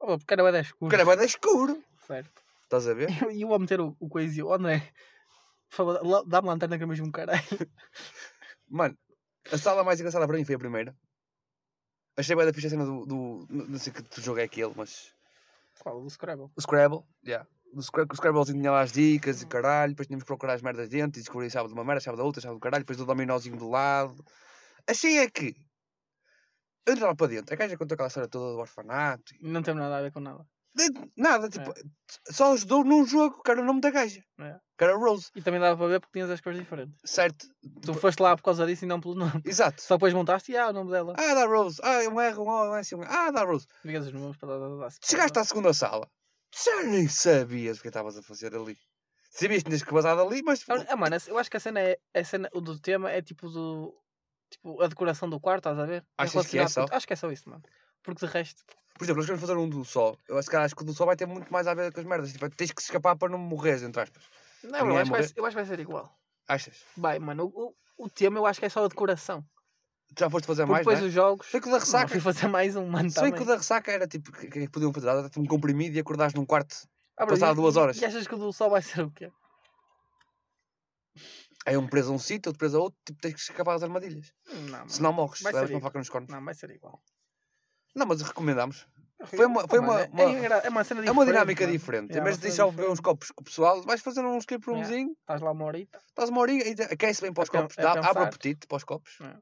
[0.00, 0.86] Oh, porque era bué da escuro.
[0.86, 1.82] O cara vai dar escuro.
[2.06, 2.42] Certo.
[2.64, 3.08] Estás a ver?
[3.36, 4.80] E eu vou meter o, o coisa eu, oh, não é?
[5.68, 7.42] Por favor, lá- dá-me lanterna que é mesmo um caralho.
[8.68, 8.96] Mano,
[9.52, 10.96] a sala mais engraçada para mim foi a primeira.
[12.16, 13.46] Achei bem da ficha a cena do, do.
[13.50, 15.12] Não sei que tu jogo é aquele, mas.
[15.80, 16.02] Qual?
[16.02, 16.50] O Scrabble.
[16.56, 17.46] O Scrabble, yeah.
[17.74, 20.62] O, Scra- o Scrabblezinho tinha lá as dicas e caralho, depois tínhamos que procurar as
[20.62, 22.96] merdas dentro e descobrir se de uma merda, sabe da outra, sabe do caralho, depois
[22.96, 24.24] do dominózinho do lado.
[24.88, 25.54] Achei é que.
[26.86, 29.34] Eu entro lá para dentro, a gaja contou aquela história toda do orfanato.
[29.34, 30.46] e- Não tem nada a ver com nada.
[31.16, 31.72] Nada, tipo,
[32.30, 34.22] só ajudou num jogo que era o nome da gaja.
[34.40, 34.56] É.
[34.76, 36.94] Que era Rose, E também dava para ver porque tinhas as cores diferentes.
[37.04, 37.46] certo?
[37.82, 39.40] Tu foste lá por causa disso e não pelo nome.
[39.44, 39.80] Exato.
[39.80, 41.14] Só depois montaste e ah, o nome dela.
[41.16, 41.80] Ah, dá Rose.
[41.82, 43.06] Ah, um R, um O, um S, um E.
[43.08, 43.66] Ah, dá Rose.
[43.84, 44.76] Digas os números para dar.
[44.76, 46.06] dar- Chegaste à segunda sala,
[46.64, 48.76] já nem sabias o que estavas a fazer ali.
[49.30, 50.62] Sabias que tinhas que vazar dali, mas.
[50.68, 51.96] Ah, ah, mano, eu acho que a cena é.
[52.14, 53.94] A cena, o do tema é tipo do.
[54.50, 56.02] Tipo, a decoração do quarto, estás a ver?
[56.18, 56.86] É Achas que é só?
[56.90, 57.62] Acho que é só isso, mano.
[58.06, 58.62] Porque de resto.
[58.94, 60.16] Por exemplo, nós queremos fazer um do só.
[60.26, 62.00] Eu acho que, acho que o do só vai ter muito mais a ver com
[62.00, 62.32] as merdas.
[62.32, 64.22] Tipo, tens que escapar para não morreres, entre aspas.
[64.62, 65.28] Não, eu, é acho que vai, morrer.
[65.28, 66.18] ser- eu acho que vai ser igual.
[66.48, 66.82] Achas?
[66.96, 67.44] Vai, mano.
[67.54, 69.44] O, o, o tema eu acho que é só a decoração.
[70.14, 71.08] Tu já foste fazer Porque mais, depois não é?
[71.08, 71.46] os jogos.
[71.48, 72.08] Foi que o da Não, ressaca.
[72.08, 73.10] fui fazer mais um, mano.
[73.10, 73.48] Se bem que o também.
[73.48, 75.06] da ressaca era tipo, o que, que é podiam fazer?
[75.06, 76.88] Dar-te um comprimido e acordares num quarto.
[77.18, 77.98] Ah, passado e- duas horas.
[78.00, 79.30] E achas que o do sol vai ser o quê?
[81.66, 83.82] Aí um preso a um sítio, outro preso a outro, tipo, tens que escapar das
[83.82, 84.32] armadilhas.
[84.46, 84.88] Não, mano.
[84.90, 86.30] Senão morres, Vai levas uma faca nos cornos.
[86.30, 87.02] Não, vai ser igual.
[87.96, 88.86] Não, mas recomendámos.
[89.24, 91.10] Foi uma- foi Oh, uma- é- uma- É, engra- é uma cena É diferente.
[91.10, 91.72] uma dinâmica mano.
[91.78, 92.10] diferente.
[92.10, 94.36] Yeah, em vez uma de deixar beber uns copos com o pessoal, vais fazer um
[94.36, 96.02] escape roomzinho, Estás lá uma horita.
[96.06, 98.84] estás uma horinha aquece bem para os É copos, é dá, abre apetite para os
[98.84, 99.18] copos.
[99.22, 99.38] É.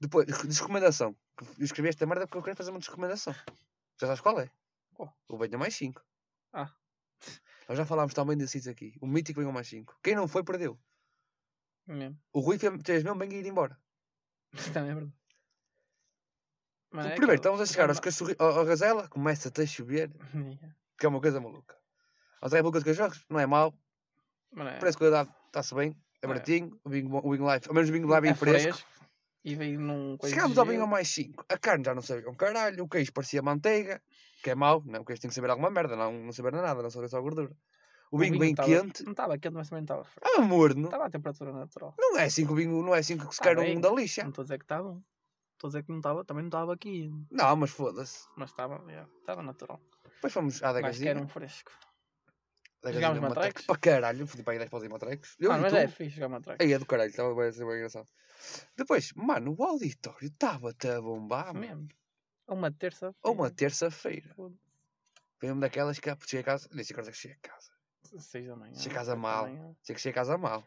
[0.00, 1.16] Depois, desrecomendação.
[1.58, 3.34] Eu escrevi esta merda porque eu quero fazer uma desrecomendação.
[4.00, 4.48] Já sabes qual é?
[4.94, 5.12] Qual?
[5.28, 6.00] O Venha Mais 5.
[6.52, 6.70] Ah.
[7.68, 8.94] Nós já falámos também desses aqui.
[9.00, 9.98] O mítico Venha Mais 5.
[10.02, 10.78] Quem não foi, perdeu.
[12.32, 13.76] O Rui fez fez mesmo bem ir embora.
[14.80, 15.12] Também é verdade.
[16.96, 18.34] Mas é Primeiro, estamos a chegar aos cachorri...
[18.38, 20.10] ao- ao gazela, começa-te a chover,
[20.98, 21.76] que é uma coisa maluca.
[22.40, 23.74] Mas a República dos Cachorros não é mau,
[24.56, 26.28] é- parece que a está-se bem, é É.
[26.28, 28.82] baratinho, o Bing, o Bing Life, ao menos o Bing Life é, é fresco.
[29.44, 30.76] E veio num de Chegámos ao gelo.
[30.76, 34.02] Bing ao mais 5, a carne já não sabia um caralho, o queijo parecia manteiga,
[34.42, 36.82] que é mau, não, o queijo tem que saber alguma merda, não, não saber nada,
[36.82, 37.50] não saber só gordura.
[38.10, 40.36] O Bing vinho bem tava- quente, Não estava quente, mas também estava fresco.
[40.38, 40.84] ah, morno.
[40.86, 41.94] Estava a temperatura natural.
[41.98, 43.90] Não é assim que o Bing, não é assim que se Tá quer um da
[43.90, 44.22] lixa.
[44.22, 45.00] Não estou a dizer que estava.
[45.56, 46.22] Estou a dizer que não estava.
[46.24, 47.10] Também não estava aqui.
[47.30, 48.28] Não, mas foda-se.
[48.36, 49.80] Mas estava, yeah, estava natural.
[50.04, 51.72] Depois fomos à Acho que era um fresco.
[52.84, 53.66] Jogámos matrecos?
[53.66, 55.34] Para caralho, fui para aí 10 paus em matrecos.
[55.40, 55.76] Eu Mano, e mas tu.
[55.78, 56.62] é fixe jogar matraca.
[56.62, 58.06] Aí é do caralho, estava bem, bem engraçado.
[58.76, 61.60] Depois, mano, o auditório estava-te a bombar, mano.
[61.60, 61.88] Mesmo.
[62.46, 63.12] Uma terça.
[63.22, 64.32] Ou uma terça-feira.
[64.34, 64.60] Foda-se.
[65.40, 66.68] Foi uma daquelas que ah, cheguei a casa.
[66.72, 67.72] Nem sei quando é que cheguei a casa.
[68.18, 68.74] Seis da manhã.
[68.74, 69.42] Cheguei a casa sete da mal.
[69.48, 69.76] manhã.
[69.82, 70.66] Sei que cheguei a casa mal.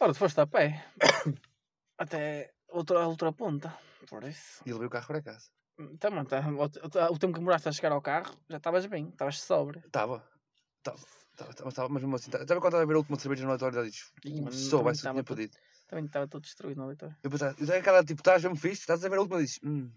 [0.00, 0.84] Ora, tu foste a pé.
[1.98, 3.76] Até outra, outra ponta.
[4.08, 4.62] Por isso.
[4.66, 5.48] E levei o carro para casa.
[5.98, 9.08] Também, tá, o, o- tempo que demoraste a chegar ao carro, já estavas bem.
[9.08, 9.78] Estavas sobre.
[9.80, 10.24] Estava.
[10.78, 11.00] Estava.
[11.90, 14.04] Mas mesmo assim, estava quando estava a ver a última cerveja no auditório, eu disse,
[14.52, 15.58] soubesse também o que tinha pedido.
[15.88, 17.16] Também estava todo destruído no auditório.
[17.22, 19.44] Eu pensava, eu tenho aquela tipo, estás mesmo fixe, estás a ver a última e
[19.44, 19.90] dizes, hum,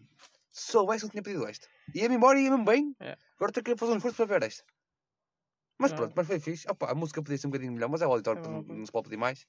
[0.52, 1.68] se soubesse eu tinha pedido esta.
[1.94, 2.96] Ia-me embora e ia-me bem.
[3.00, 3.16] É.
[3.36, 4.64] Agora tenho que fazer um esforço para ver esta.
[5.80, 5.98] Mas Não.
[5.98, 6.66] pronto, mas foi fixe.
[6.72, 8.92] Opa, a música podia ser um bocadinho melhor, mas é o auditório, É não se
[8.92, 9.46] pode pedir mais.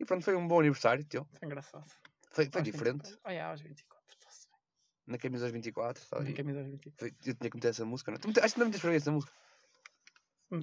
[0.00, 1.24] E pronto, foi um bom aniversário, teu.
[1.38, 1.84] Foi engraçado.
[2.30, 3.04] Foi, foi diferente.
[3.08, 3.32] 24.
[3.32, 4.04] É, aos 24.
[4.16, 4.58] está-se bem.
[5.06, 6.06] Na camisa aos 24.
[6.06, 6.20] tá.
[6.20, 6.98] Na camisa aos 24.
[6.98, 8.18] Foi- eu tinha que meter essa música, não?
[8.18, 9.32] Tu mete- Acho que não meteste para ver essa música.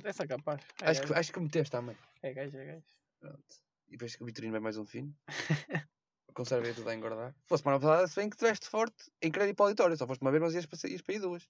[0.03, 0.61] Essa é capaz.
[0.81, 1.19] É Acho, que, gajo.
[1.19, 1.97] acho que meteste também.
[2.23, 2.85] É gajo, é gajo.
[3.19, 3.55] Pronto.
[3.87, 5.15] E depois que o Vitorino vai mais um fino.
[6.33, 7.35] Conserva aí tudo a engordar.
[7.47, 9.95] Pô, semana passada, se bem que tiveste forte em crédito para o auditório.
[9.97, 11.47] Só foste uma vez, mas ias para, ias para aí duas.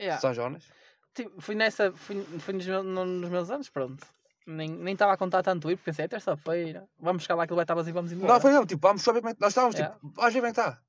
[0.00, 0.20] Yeah.
[0.20, 0.64] São Jonas.
[1.14, 4.04] Tipo, fui nessa, fui, fui nos, meus, no- nos meus anos, pronto.
[4.46, 7.56] Nem nem estava a contar tanto ir, porque pensei, é terça-feira, vamos chegar lá, aquilo
[7.56, 8.32] vai estar vazio, vamos embora.
[8.32, 9.40] Não, foi mesmo, tipo, vamos só ver como é que.
[9.40, 10.80] Nós estávamos tipo, vamos ver como é que está.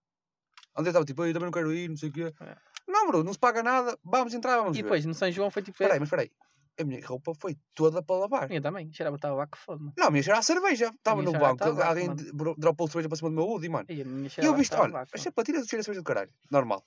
[0.76, 2.34] André estava tipo, eu também não quero ir, não sei o quê.
[2.42, 2.62] Yeah.
[2.88, 4.84] Não, bro, não se paga nada, vamos entrar, vamos e ver.
[4.84, 5.76] depois, no São João, foi tipo.
[5.76, 6.32] Espera aí, mas espera aí.
[6.80, 8.52] A minha roupa foi toda para lavar.
[8.52, 9.92] Eu também, cheirava tabaco, foda-me.
[9.96, 10.88] Não, a minha cheira a cerveja.
[10.88, 12.56] Estava no banco, tabaco, alguém mano.
[12.58, 13.86] dropou cerveja para cima do meu Woody, mano.
[13.90, 16.04] E a minha E eu cheirava visto, olha, as sapatilhas do cheiro a cerveja do
[16.04, 16.32] caralho.
[16.50, 16.84] Normal.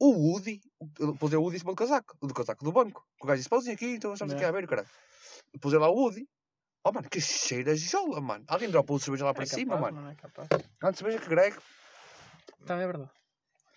[0.00, 0.60] O Woody,
[1.18, 3.06] pus o Woody em cima do casaco, do casaco do banco.
[3.20, 4.56] O gajo disse, pauzinho aqui, então estamos aqui Yeah.
[4.56, 4.88] a ver, caralho.
[5.60, 6.26] Pus lá o Woody.
[6.82, 8.44] Oh, mano, que cheira a jola, mano.
[8.48, 10.08] Alguém dropou cerveja lá para É cima, capaz, mano.
[10.10, 10.48] É capaz.
[10.82, 11.54] Antes cerveja que Greg.
[12.64, 13.10] Também é verdade.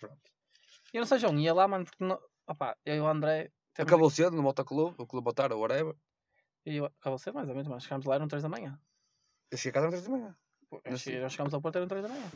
[0.00, 0.18] Pronto.
[0.94, 2.18] Eu no São João ia lá, mano, porque não.
[2.46, 3.50] Opá, eu e o André.
[3.74, 5.94] temos- Acabou cedo no motoclube, o clube ou whatever.
[6.64, 8.78] E eu, acabou cedo mais ou menos, mas chegámos lá, eram 3 da manhã.
[9.50, 10.36] Eu cheguei a casa às 3 da manhã.
[10.70, 11.20] Pô, Não sei.
[11.20, 12.30] Nós chegámos ao Porto, eram 3 da manhã.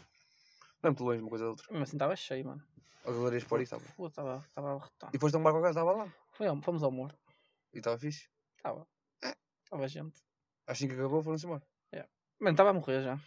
[0.82, 1.66] Não é muito longe uma coisa da outra.
[1.70, 2.62] Mesmo assim estava cheio, mano.
[3.08, 3.86] As galerias por aí estavam.
[3.96, 5.10] Pô, Estava estava arrotado.
[5.10, 6.14] E depois de um barco a casa estava lá.
[6.32, 7.12] Foi Fomos ao morro.
[7.72, 8.28] E estava fixe.
[8.56, 8.86] Estava.
[9.24, 9.34] É.
[9.64, 10.22] Estava gente.
[10.66, 11.62] Assim que acabou, foram-se embora.
[12.40, 13.18] Mano, estava a morrer já.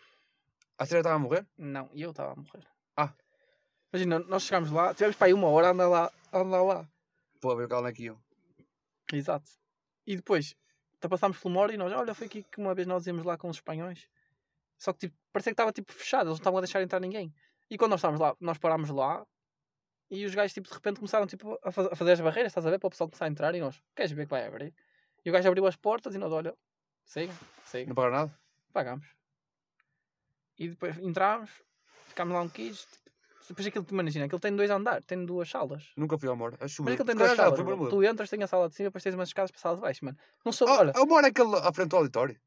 [0.78, 1.46] A Estrela estava a morrer?
[1.58, 2.65] Não, e eu estava a morrer.
[2.96, 3.13] Ah.
[3.91, 6.12] Imagina, nós chegámos lá, tivemos para aí uma hora a andar lá.
[6.32, 6.89] A andar lá.
[7.41, 8.17] Pô, a ver o calão aqui eu.
[9.12, 9.52] Exato.
[10.08, 10.56] E depois,
[10.98, 13.38] então passámos pelo moro e nós, olha, foi aqui que uma vez nós íamos lá
[13.38, 14.08] com os espanhóis.
[14.78, 17.34] Só que tipo, parecia que estava tipo fechado, eles não estavam a deixar entrar ninguém.
[17.70, 19.28] E quando nós estávamos lá, nós parámos lá
[20.12, 22.65] e os gajos tipo, de repente começaram tipo, a, faz- a fazer as barreiras, estás
[22.65, 22.78] a ver?
[22.80, 24.74] Para o pessoal começar a entrar e nós, queres ver que vai abrir?
[25.26, 26.54] E o gajo abriu as portas e nós, olha,
[27.06, 27.34] siga,
[27.65, 27.88] siga.
[27.88, 28.39] Não pagaram nada?
[28.74, 29.08] Pagámos.
[30.60, 31.50] E depois entramos,
[32.08, 32.86] ficámos lá um queijo.
[33.47, 35.91] Depois aquilo, tu imagina, aquilo tem dois andares, tem duas salas.
[35.97, 36.56] Nunca fui ao Mor.
[36.60, 37.60] Acho Mas aquilo tem duas salas.
[37.60, 37.89] mas lembro.
[37.89, 39.82] Tu entras, tem a sala de cima, depois tens umas escadas para a sala de
[39.82, 40.17] baixo, mano.
[40.45, 40.69] Não sou.
[40.69, 42.39] olha, Oh, o Mor é aquele à frente do auditório.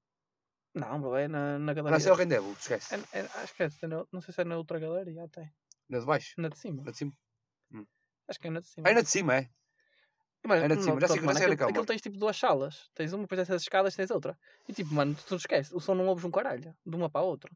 [0.74, 1.96] não, bro, é na, na Não, galeria.
[1.98, 2.94] esse é o Rendezvous, esquece.
[2.94, 3.68] É- é- acho que é,
[4.12, 5.53] não sei se é na outra galeria até.
[5.88, 6.35] Na de baixo.
[6.40, 6.83] Na de cima.
[6.85, 7.12] Na de cima.
[8.29, 8.89] Acho que é na de cima.
[8.89, 9.49] É na de cima, é.
[10.45, 11.69] É na de cima, não, já sei- pronto, já mano, sei é aquilo, é o
[11.71, 12.91] aquilo tens tipo duas salas.
[12.95, 14.39] Tens uma, depois dessas escadas tens outra.
[14.69, 15.73] E tipo, mano, tu, tu esqueces.
[15.73, 16.75] O som não ouves um caralho.
[16.85, 17.51] De uma para a outra.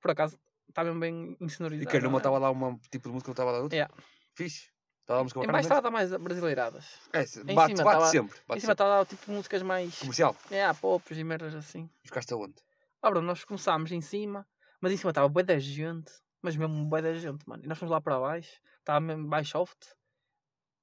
[0.00, 1.90] Por acaso, está mesmo bem E insonorizado.
[1.90, 2.20] que numa não é?
[2.20, 3.76] estava lá um tipo de música, não estava lá outra.
[3.76, 3.94] Yeah.
[4.34, 4.70] Fixe.
[5.00, 5.52] Estava Em bacana.
[5.52, 6.86] baixo estava mais brasileiradas.
[7.12, 8.38] É, em bate, cima bate tava- sempre.
[8.38, 8.72] Em Bate cima sempre.
[8.72, 9.98] estava tipo músicas mais.
[9.98, 10.36] Comercial.
[10.50, 11.88] É, pops e merdas assim.
[12.04, 12.54] E ficaste aonde?
[13.02, 14.46] Ah, bro, nós começámos em cima,
[14.80, 17.64] mas em cima estava bué da gente, mas mesmo bué da gente, mano.
[17.64, 19.92] E nós fomos lá para baixo, estava mesmo baixo soft,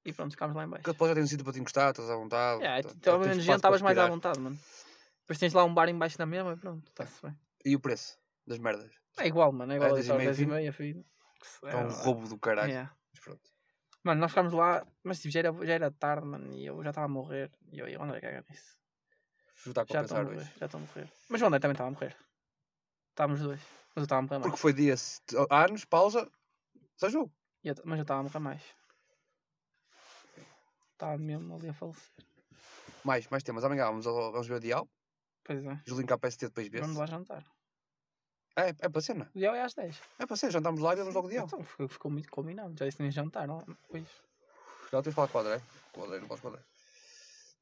[0.04, 0.82] e pronto, ficámos lá em baixo.
[0.82, 2.64] Porque depois já tem um sítio para te encostar, estás à vontade.
[2.64, 4.58] Estava tens menos gente, estavas mais à vontade, mano.
[5.20, 7.38] Depois tens lá um bar em baixo na mesma, e pronto, está-se bem.
[7.64, 8.90] E o preço das merdas?
[9.18, 10.50] É igual, mano, é igual É a 10 meio, 10 filho?
[10.50, 11.04] meia, filho.
[11.64, 12.70] É um roubo do caralho.
[12.70, 12.96] Yeah.
[13.12, 13.50] Mas pronto.
[14.02, 16.90] Mano, nós ficámos lá, mas tipo, já era, já era tarde, mano, e eu já
[16.90, 18.78] estava a morrer, e eu, e o André caga nisso.
[19.66, 21.12] Está a Já estou a compensar morrer, já estou a morrer.
[21.28, 22.16] Mas o André também estava a morrer.
[23.10, 24.50] Estávamos os dois, mas eu estava a morrer mais.
[24.50, 24.94] Porque foi dia
[25.50, 26.30] anos, pausa,
[26.96, 27.30] só jogo.
[27.62, 28.62] Eu- mas eu estava a morrer mais.
[30.92, 32.12] Estava mesmo ali a falecer.
[33.04, 33.64] Mais, mais temas.
[33.64, 34.88] Amanhã vamos, ao- vamos ver o Dial.
[35.44, 35.80] Pois é.
[35.86, 37.44] Julinho cá PST depois vê Vamos lá jantar.
[38.56, 39.28] É, é para ser, não é?
[39.28, 40.00] O dia é às 10.
[40.18, 41.46] É para ser, jantamos lá e vemos logo o Dial.
[41.46, 42.74] Então ficou, ficou muito combinado.
[42.78, 43.64] Já disse que nem jantar, não?
[43.88, 44.08] Pois.
[44.92, 45.62] Já tens de falar com o André.
[45.92, 46.62] Com o André, não posso André.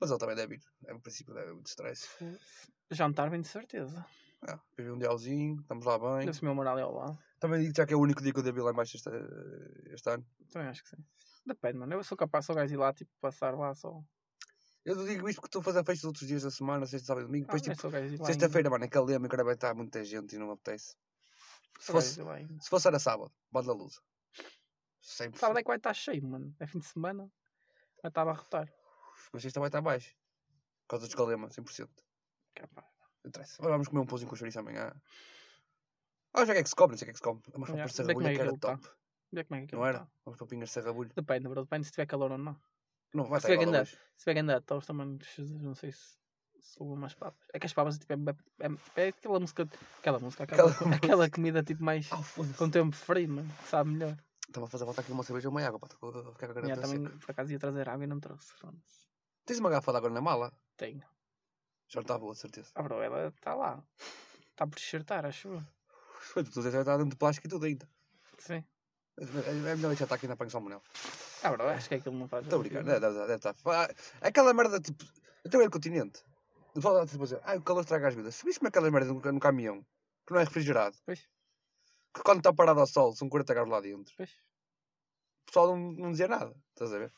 [0.01, 0.63] Mas ele também deve ir.
[0.87, 2.09] É, no princípio deve muito stress.
[2.91, 4.05] Jantar vem de certeza.
[4.43, 6.27] É, depois vem um Dialzinho, estamos lá bem.
[6.27, 7.19] Deve-se meu moral é ao lado.
[7.41, 8.97] Também digo já que é o único dia que eu devo ir lá em baixo
[8.97, 9.11] este,
[9.93, 10.27] este ano.
[10.53, 11.05] Também acho que sim.
[11.45, 11.95] Depende, mano.
[11.95, 14.01] Eu sou capaz, sou gajo ir lá, tipo, passar lá só.
[14.85, 17.27] Eu digo isto porque estou a fazer festa outros dias da semana, sexta, sábado e
[17.27, 17.47] domingo.
[17.49, 20.53] Ah, Depois, tipo, sexta-feira, mano, aquele lema que vai estar muita gente e não me
[20.53, 20.97] apetece.
[21.79, 22.21] Se fosse,
[22.61, 24.01] se fosse era sábado, bode da luz.
[25.01, 25.39] Sempre.
[25.39, 26.55] Sábado é que vai estar cheio, mano.
[26.59, 27.31] É fim de semana.
[28.03, 28.73] Vai estar a abarrotar.
[29.33, 30.15] Mas isto vai estar baixo.
[30.83, 31.89] Por causa dos escalema, 100%.
[32.55, 32.98] Capaz.
[33.59, 34.93] Agora vamos comer um pãozinho com chouriço amanhã.
[36.33, 37.41] Ah, já que é que se come, não sei o que é que se come.
[37.57, 38.89] Mas Yeah, para ser como é que era top.
[39.37, 39.99] É que Não era?
[40.01, 40.09] tá.
[40.25, 41.11] Vamos para pingas de serrabulho.
[41.15, 41.63] Depende, bro.
[41.63, 42.57] Depende se tiver calor ou não.
[43.15, 43.99] Não, vai Se estar tiver igual a grande, hoje.
[44.17, 45.19] se tiver grande toast também,
[45.63, 46.17] não sei se
[46.61, 47.47] soube umas papas.
[47.53, 51.31] É que as papas tipo, é, é, é aquela música, aquela música, aquela, Aquela aquela
[51.31, 52.55] comida tipo mais foda-se.
[52.55, 54.17] com tempo frio, mano, sabe melhor.
[54.47, 55.89] Estava a fazer volta aqui uma cerveja ou uma água, pá.
[55.91, 57.19] Estou a ficar com a garganta também, seca.
[57.19, 58.53] por acaso, ia trazer água e não trouxe.
[59.45, 60.53] Tens uma garrafa de água na mala?
[60.77, 61.03] Tenho.
[61.89, 62.71] Já está boa, de certeza.
[62.75, 63.83] Ah, bro, ela está lá.
[64.51, 65.63] Está por enxertar, acho eu.
[66.37, 67.89] Mas tu já está dentro de plástico e tudo ainda.
[68.39, 68.65] Sim.
[69.19, 70.83] É é melhor deixar estar aqui na apanha salmonela.
[71.43, 72.45] Ah, bro, acho que aquilo não faz.
[72.45, 73.55] Estou a brincar, deve, deve, deve estar.
[73.67, 73.89] Ah,
[74.21, 75.05] Aquela merda tipo.
[75.45, 76.23] Eu tenho no continente.
[76.71, 78.35] O pessoal está tipo a dizer, ah, o calor estraga as vidas.
[78.35, 79.85] Se viste aquelas merdas no, no caminhão,
[80.27, 81.21] que não é refrigerado, Pois,
[82.15, 84.31] que quando está parado ao sol são 40 graus lá dentro, pois.
[84.31, 86.55] o pessoal não, não dizia nada.
[86.75, 87.13] Estás a ver?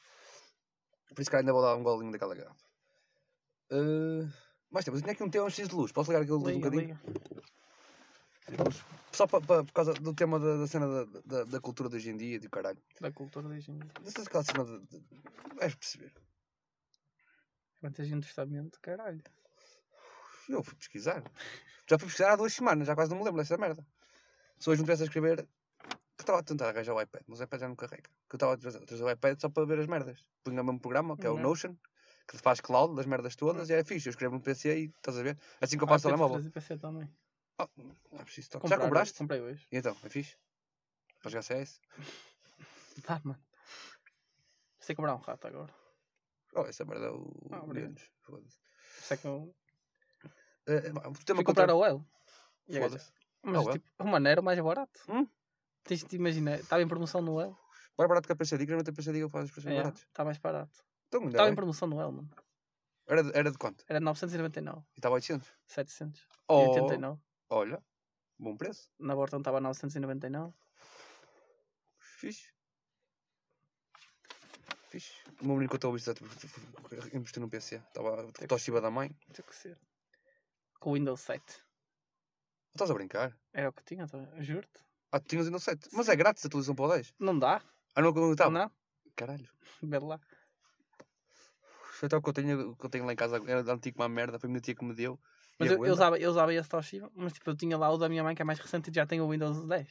[1.14, 2.64] Por isso que ainda vou dar um golinho daquela garrafa.
[3.72, 4.30] Uh,
[4.70, 5.92] mais tempo, tinha aqui um T1X de luz.
[5.92, 7.00] Posso ligar aquilo de um bocadinho?
[9.12, 11.96] Só pa, pa- por causa do tema da, da cena da, da, da cultura de
[11.96, 12.78] hoje em dia, do caralho.
[13.00, 13.70] Da cultura da gente.
[13.70, 14.78] Não aquela cena de.
[14.87, 15.02] de
[15.59, 16.12] vais perceber.
[17.80, 19.22] Quanta gente está mente, caralho.
[20.48, 21.22] Eu fui pesquisar.
[21.88, 23.85] Já fui pesquisar há duas semanas, já quase não me lembro dessa merda.
[24.59, 25.46] Se hoje não tivesse a escrever,
[26.16, 28.11] que estava a tentar arranjar o iPad, mas o iPad já não carrega.
[28.28, 30.24] Que eu estava a trazer a trazer o iPad só para ver as merdas.
[30.44, 31.40] Punha o mesmo programa, que é o Uhum.
[31.40, 31.74] Notion,
[32.31, 34.09] que faz cloud das merdas todas, e é fixe.
[34.09, 35.37] Eu escrevo no PC e estás a ver?
[35.61, 36.53] Assim que eu Ah, passo o tens de telemóvel.
[36.53, 37.11] PC também.
[37.59, 37.66] Oh,
[38.12, 38.69] não é preciso tocar.
[38.69, 39.19] Já compraste?
[39.19, 39.66] Comprei hoje.
[39.73, 40.37] E então, é fixe?
[41.21, 41.81] Para jogar CS?
[43.03, 43.43] Tá, mano.
[44.79, 45.75] Sei comprar um rato agora.
[46.55, 47.33] Oh, essa merda é o.
[47.51, 47.61] Ah.
[48.23, 48.59] Foda-se.
[49.03, 49.55] Sei que eu
[50.66, 52.05] Eh, o tema fui comprar a OL.
[52.69, 53.12] A Foda-se.
[53.43, 55.01] Mas Ah, tipo, o mano era o mais barato.
[55.09, 55.27] Hum?
[55.83, 57.57] Tens de imaginar, estava em promoção no El.
[57.99, 60.03] Mais barato que a PC Diga, não tem PC Diga faz os preços É, baratos.
[60.03, 60.85] está mais barato.
[61.11, 61.57] Então, ainda Estava em bem.
[61.57, 62.31] promoção no El, mano.
[63.09, 63.85] Era, de- era de quanto?
[63.88, 65.49] Era 999, E estava a 800.
[65.66, 67.20] 700 Oh, e 89.
[67.49, 67.83] Olha,
[68.38, 68.88] bom preço.
[68.96, 70.55] Na Borton estava 999.
[71.99, 72.53] Fixe.
[74.88, 75.12] Fixe.
[75.40, 76.12] O meu menino contou isso,
[77.12, 77.77] investiu no PC.
[77.77, 79.11] Estava com Toshiba da mãe.
[79.33, 79.77] Tinha que ser.
[80.79, 81.42] Com o Windows 7.
[82.75, 83.37] Estás a brincar?
[83.53, 84.18] Era o que tinha, tá?
[84.40, 84.81] juro-te.
[85.11, 85.88] Ah, tu tinhas o 7.
[85.92, 87.12] Mas é grátis a atualização para o 10.
[87.18, 87.61] Não dá?
[87.96, 88.51] Ah, não, não estava?
[88.53, 88.70] Não?
[89.16, 89.49] Caralho.
[89.83, 90.20] Vê lá.
[92.00, 93.38] Foi até o que eu tenho, o que eu tenho lá em casa.
[93.46, 94.38] Era de antigo uma merda.
[94.38, 95.20] Foi a minha tia que me deu.
[95.58, 97.98] Mas E eu, eu, usava, eu usava esse Toshiba, mas tipo, eu tinha lá o
[97.98, 99.86] da minha mãe que é mais recente e já tem o Windows 10.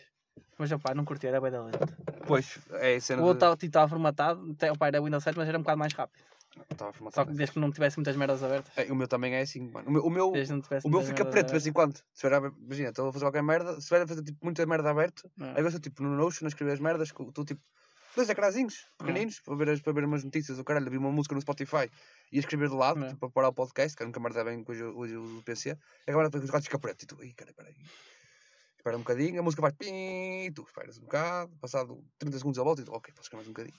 [0.57, 1.87] Mas opá, não curti, era bem da lenta.
[2.25, 3.67] Pois, é a O outro de...
[3.67, 6.23] estava formatado, até, opá, era Windows 7, mas era um bocado mais rápido.
[6.71, 7.29] Estava Só formatado.
[7.29, 8.75] que desde que não tivesse muitas merdas abertas.
[8.75, 9.87] É, o meu também é assim, mano.
[9.87, 10.33] O meu, o meu,
[10.83, 11.97] o meu fica preto de vez em quando.
[12.11, 13.79] Se tiver, imagina, estou a fazer qualquer merda.
[13.79, 15.49] Se tiver a fazer tipo, muita merda aberto, Não.
[15.49, 17.61] Às vezes eu tipo no Notion escrever as merdas, estou tipo
[18.15, 21.41] dois ecrãzinhos pequeninos para, ver para ver umas notícias, o caralho, vi uma música no
[21.41, 21.89] Spotify
[22.31, 23.07] e escrever de lado Não.
[23.07, 26.11] tipo, para parar o podcast, que nunca mais dá bem hoje, hoje o PC, e
[26.11, 27.75] agora depois o gato fica preto e tu, ai cara, peraí.
[28.77, 32.59] Espera um bocadinho, a música vai pim, e tu esperas um bocado, passado 30 segundos
[32.59, 33.77] a volta e tu, ok, posso escrever mais um bocadinho.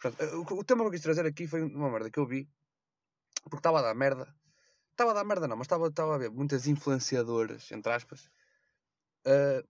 [0.00, 2.26] Portanto, eh, o, o tema que eu quis trazer aqui foi uma merda que eu
[2.26, 2.48] vi,
[3.44, 4.26] porque estava a dar merda,
[4.90, 8.28] estava a dar merda não, mas estava estava a ver muitas influenciadoras, entre aspas,
[9.24, 9.64] eh,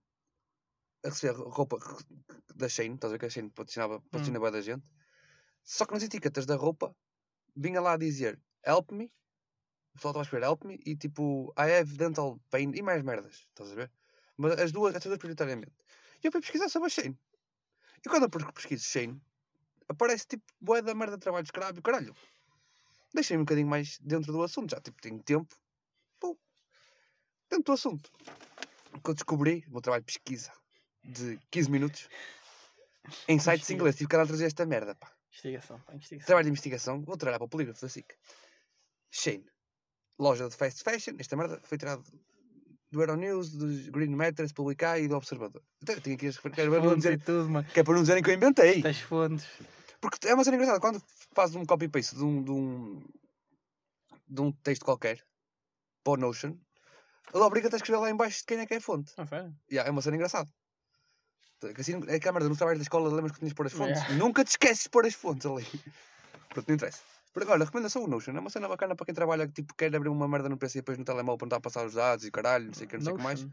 [1.03, 1.77] a receber roupa
[2.55, 4.85] da Shein, estás a ver que a Shein patrocinava, patrocina bué da gente,
[5.63, 6.95] só que nas etiquetas da roupa
[7.55, 11.53] vinha lá a dizer help me, o pessoal estava a escrever help me e tipo
[11.57, 13.91] I have dental pain e mais merdas, estás a ver?
[14.37, 15.73] Mas as duas, essas duas prioritariamente.
[16.23, 17.17] E eu fui pesquisar sobre a Shein.
[18.05, 19.21] E quando eu pes- pesquiso Shein,
[19.87, 22.15] aparece tipo bué da merda de trabalho escravo e caralho.
[23.13, 25.55] Deixei-me um bocadinho mais dentro do assunto, já tipo tenho tempo.
[26.19, 26.37] Pô,
[27.49, 28.11] dentro do assunto.
[28.93, 30.51] O que eu descobri, o meu trabalho de pesquisa
[31.07, 32.09] de 15 minutos,
[33.27, 35.11] em sites ingleses, tive que andar a trazer esta merda, pá.
[35.31, 36.25] Investigação, pá, investigação.
[36.27, 38.13] Trabalho de investigação, vou trabalhar para o polígrafo da SIC.
[39.11, 39.45] Shein,
[40.19, 42.03] loja de fast fashion, esta merda foi tirada
[42.91, 45.61] do Euronews, do Green Matters, Publicar e do Observador.
[45.81, 47.67] Então, eu tenho aqui as referências, que é para não dizer- tudo, mano.
[47.73, 48.81] que é para não dizerem que eu inventei.
[48.81, 49.45] Tens fontes.
[50.01, 51.01] Porque é uma cena engraçada, quando
[51.33, 53.03] fazes um copy-paste de um, de, um,
[54.27, 55.21] de um texto qualquer
[56.03, 56.57] para o Notion,
[57.33, 59.11] ele obriga-te a escrever lá em baixo de quem é que é a fonte.
[59.17, 59.39] Não foi?
[59.71, 60.49] Yeah, é uma cena engraçada.
[61.77, 63.73] Assim, é que a merda, no trabalho da escola lembras que tinhas de pôr as
[63.73, 64.01] fontes?
[64.01, 64.15] Yeah.
[64.15, 65.65] Nunca te esqueces de pôr as fontes ali.
[66.49, 66.99] Pronto, não interessa.
[67.33, 69.73] Por agora, a recomendação o Notion é uma cena bacana para quem trabalha, que tipo,
[69.75, 71.85] quer abrir uma merda no PC e depois no telemóvel para não estar a passar
[71.85, 73.47] os dados e caralho, não sei o que, não sei o que mais.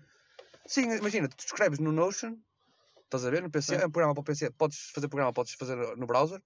[0.66, 2.36] Sim, imagina, tu escreves no Notion,
[3.04, 3.82] estás a ver, no PC, Sim.
[3.82, 6.42] é um programa para o PC, podes fazer programa, podes fazer no browser,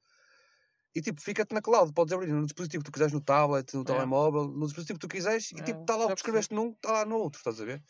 [0.94, 3.83] e tipo, fica-te na cloud, podes abrir no dispositivo que tu quiseres, no tablet, no
[3.83, 3.85] É.
[3.85, 6.71] telemóvel, no dispositivo que tu quiseres, e É, tipo, está lá o que escreveste num,
[6.71, 7.83] está lá no outro, estás a ver?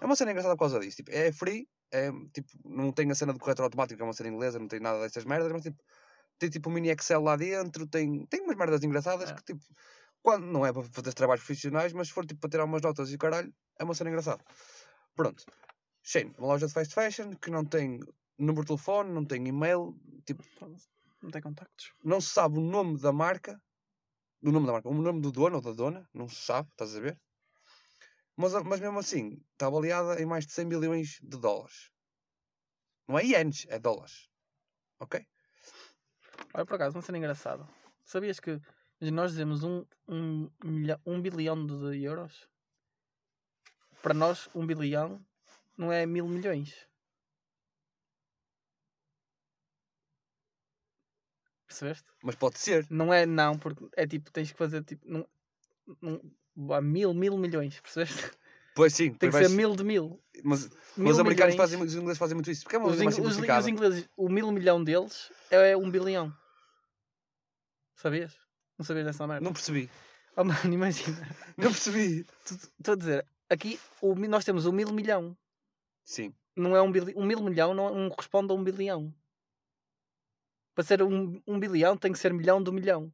[0.00, 3.14] É uma cena engraçada por causa disso, tipo, é free, é, tipo, não tem a
[3.14, 5.62] cena do corretor automático, que é uma cena inglesa, não tem nada dessas merdas, mas
[5.62, 5.82] tipo,
[6.38, 9.34] tem tipo um mini Excel lá dentro, tem, tem umas merdas engraçadas É.
[9.34, 9.62] que tipo,
[10.22, 13.12] quando não é para fazer trabalhos profissionais, mas se for tipo para tirar umas notas
[13.12, 14.42] e caralho, é uma cena engraçada.
[15.14, 15.44] Pronto.
[16.02, 18.00] Shane, uma loja de fast fashion que não tem
[18.38, 19.94] número de telefone, não tem e-mail,
[20.26, 20.42] tipo.
[21.22, 21.92] Não tem contactos.
[22.04, 23.60] não se sabe o nome da marca,
[24.42, 26.96] o nome da marca, o nome do dono ou da dona, não se sabe, estás
[26.96, 27.16] a ver?
[28.42, 31.92] Mas, a- mas mesmo assim, está avaliada em mais de 100 milhões de dólares.
[33.06, 34.28] Não é ienes, é dólares.
[34.98, 35.24] Ok?
[36.52, 37.64] Olha, por acaso, uma cena engraçada.
[38.04, 38.60] Sabias que
[39.00, 42.48] nós dizemos um, um, milhão, um bilhão de euros?
[44.02, 45.24] Para nós, um bilhão
[45.78, 46.88] não é mil milhões.
[51.64, 52.10] Percebeste?
[52.24, 52.88] Mas pode ser.
[52.90, 55.08] Não é não, porque é tipo, tens que fazer tipo.
[55.08, 55.28] Não,
[56.00, 56.20] não,
[56.70, 58.30] há mil, mil milhões, percebeste?
[58.74, 60.18] Pois sim, Tem que ser mil de mil.
[60.42, 60.64] Mas,
[60.96, 61.70] Mil mas os americanos milhões.
[61.70, 62.62] fazem, os ingleses fazem muito isso.
[62.64, 66.34] Porque é uma Os, ing- os, os ingleses, o mil milhão deles é um bilhão.
[67.96, 68.34] Sabias?
[68.78, 69.44] Não sabias dessa merda?
[69.44, 69.88] Não percebi.
[70.34, 71.28] Oh, mano, imagina.
[71.58, 72.24] Não percebi.
[72.78, 75.36] Estou a dizer, aqui o, nós temos um mil milhão.
[76.06, 76.34] Sim.
[76.56, 79.14] Não é um, bili, um mil milhão, não, não corresponde a um bilhão.
[80.74, 83.12] Para ser um, um bilhão tem que ser milhão do milhão.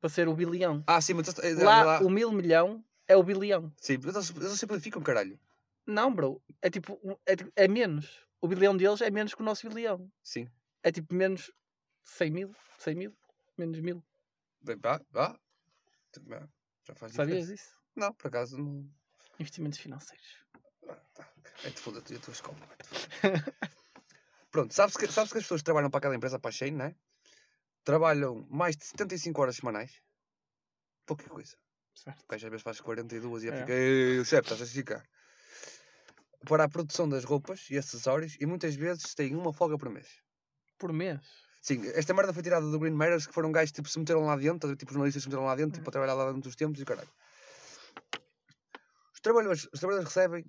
[0.00, 0.84] Para ser o bilhão.
[0.86, 1.36] Ah, sim, mas...
[1.38, 3.72] é- é- Lá, lá- o mil milhão é o bilhão.
[3.80, 5.38] Sim, mas eles, simplificam, caralho.
[5.86, 6.42] Não, bro.
[6.60, 8.26] É tipo, é, tipo- é menos.
[8.40, 10.10] O bilhão deles é menos que o nosso bilhão.
[10.22, 10.48] Sim.
[10.82, 11.50] É tipo menos
[12.04, 13.16] 100 mil, 100 mil,
[13.56, 14.04] menos mil.
[14.80, 15.38] Vá, vá.
[16.84, 17.54] Já faz Sabias diferença.
[17.54, 17.76] isso?
[17.94, 18.88] Não, por acaso não...
[19.38, 20.44] Investimentos financeiros.
[20.88, 21.28] Ah, tá.
[21.64, 22.56] É-te foda, tu e a tua escola.
[24.50, 26.72] Pronto, sabes que, sabes que as pessoas que trabalham para aquela empresa, para a Shane,
[26.76, 26.94] não é?
[27.86, 30.02] Trabalham mais de 75 horas semanais.
[31.06, 31.56] Pouca coisa.
[31.94, 32.20] Certo.
[32.24, 33.60] O gajo às vezes faz 42 e É.
[33.60, 35.04] fica, ei, chefe, estás a ficar.
[36.48, 40.20] Para a produção das roupas e acessórios e muitas vezes têm uma folga por mês.
[40.76, 41.20] Por mês.
[41.62, 44.34] Sim, esta merda foi tirada do Green Matters que foram gajos tipo se meteram lá
[44.36, 45.84] dentro, a tipo jornalistas se meteram lá dentro, tipo, Uhum.
[45.84, 47.08] para trabalhar lá dentro dos tempos e caralho.
[49.14, 50.44] Os trabalhadores, os trabalhadores recebem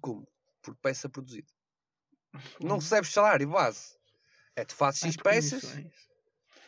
[0.00, 0.26] como?
[0.60, 1.46] Por peça produzida.
[2.60, 3.96] Não recebes salário base.
[4.56, 5.94] É tu fazes X peças comissões.
[5.94, 6.13] e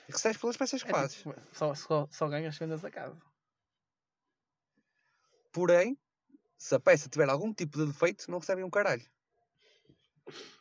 [0.09, 1.17] recebes pelas peças que É fazes.
[1.19, 3.21] tipo, só, só, só ganhas as vendas a casa.
[5.53, 5.99] Porém,
[6.59, 9.05] se a peça tiver algum tipo de defeito, não recebem um caralho.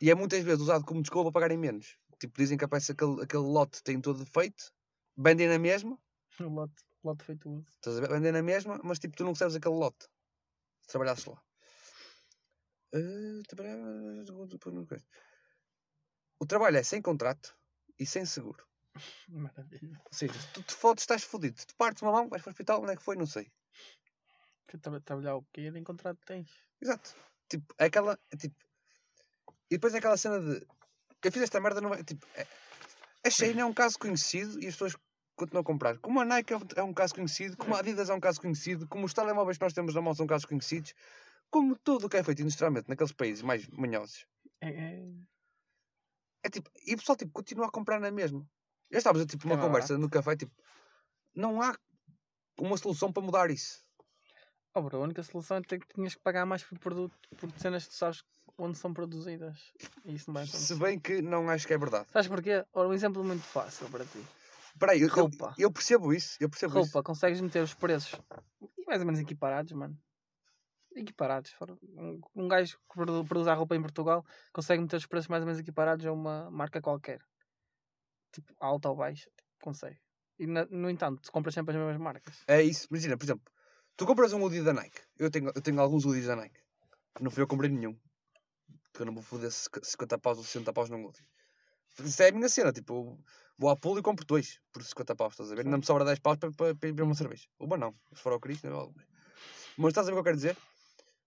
[0.00, 1.98] E é muitas vezes usado como desculpa para pagarem menos.
[2.18, 4.72] Tipo, dizem que a peça, aquele, aquele lote tem todo defeito,
[5.16, 5.98] vendem na mesma,
[6.40, 7.66] O lote, lote feituoso.
[7.68, 8.08] estás a ver?
[8.10, 10.06] Vendem na mesma, mas tipo, tu não recebes aquele lote.
[10.82, 11.42] Se trabalhasses lá.
[12.94, 14.24] Eh, trabalhar-
[16.38, 17.56] O trabalho é sem contrato
[17.98, 18.64] e sem seguro.
[19.28, 20.00] Maravilha.
[20.04, 21.58] Ou seja, se tu te fodes, estás fodido.
[21.58, 23.16] Se tu partes uma mão, vais para o hospital, onde é que foi?
[23.16, 23.50] Não sei.
[24.68, 25.70] Que tra- trabalhar o quê?
[25.70, 26.50] Nem contrato tens.
[26.80, 27.14] Exato.
[27.48, 28.18] Tipo, é aquela.
[28.30, 28.56] é tipo.
[29.70, 30.66] E depois é aquela cena de.
[31.22, 32.02] Eu fiz esta merda, não é?
[32.04, 32.46] Tipo, é,
[33.24, 34.94] a Shein é um caso conhecido e as pessoas
[35.34, 35.98] continuam a comprar.
[35.98, 38.40] Como a Nike é um- é um caso conhecido, como a Adidas é um caso
[38.40, 40.94] conhecido, como os telemóveis que nós temos na mão são casos conhecidos,
[41.50, 44.26] como tudo o que é feito industrialmente naqueles países mais manhosos.
[44.60, 45.12] É, é...
[46.44, 48.48] É tipo, e o pessoal tipo, continua a comprar na mesma.
[48.90, 50.52] Já estávamos a tipo, uma É conversa no café, tipo,
[51.34, 51.76] não há
[52.58, 53.84] uma solução para mudar isso.
[54.74, 57.50] Oh, bro, a única solução é ter que tinhas que pagar mais por produto, por
[57.58, 58.22] cenas que tu sabes
[58.58, 59.72] onde são produzidas.
[60.04, 62.06] E isso não vai Se bem que não acho que é verdade.
[62.12, 62.64] Sabes porquê?
[62.72, 64.22] Ora, um exemplo muito fácil para ti.
[64.72, 65.54] Espera aí, eu, eu, Roupa.
[65.58, 66.92] eu percebo isso, eu percebo isso.
[66.92, 68.20] Roupa, consegues meter os preços
[68.86, 69.98] mais ou menos equiparados, mano.
[70.94, 71.54] Equiparados.
[71.96, 75.42] Um, um gajo que produ- produz a roupa em Portugal consegue meter os preços mais
[75.42, 77.20] ou menos equiparados a uma marca qualquer.
[78.36, 79.30] Tipo, alta ou baixa.
[79.34, 79.98] tipo, consegue.
[80.38, 82.44] E na- no entanto, tu compras sempre as mesmas marcas.
[82.46, 83.50] É isso, imagina, por exemplo,
[83.96, 85.00] tu compras um hoodie da Nike.
[85.18, 86.60] Eu tenho, eu tenho alguns hoodies da Nike.
[87.18, 87.98] Não fui eu comprei nenhum.
[88.92, 91.26] Porque eu não vou foder 50 paus ou 60 paus num hoodie.
[92.04, 93.18] Isso é a minha cena, tipo,
[93.56, 95.64] vou à pool e compro dois por 50 paus, estás a ver?
[95.64, 97.48] Ainda me sobra 10 paus para, para, beber uma cerveja.
[97.58, 99.06] Uma não, se for ao Cristo, não é.
[99.78, 100.58] Mas estás a ver o que eu quero dizer?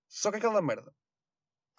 [0.07, 0.93] Só que aquela merda.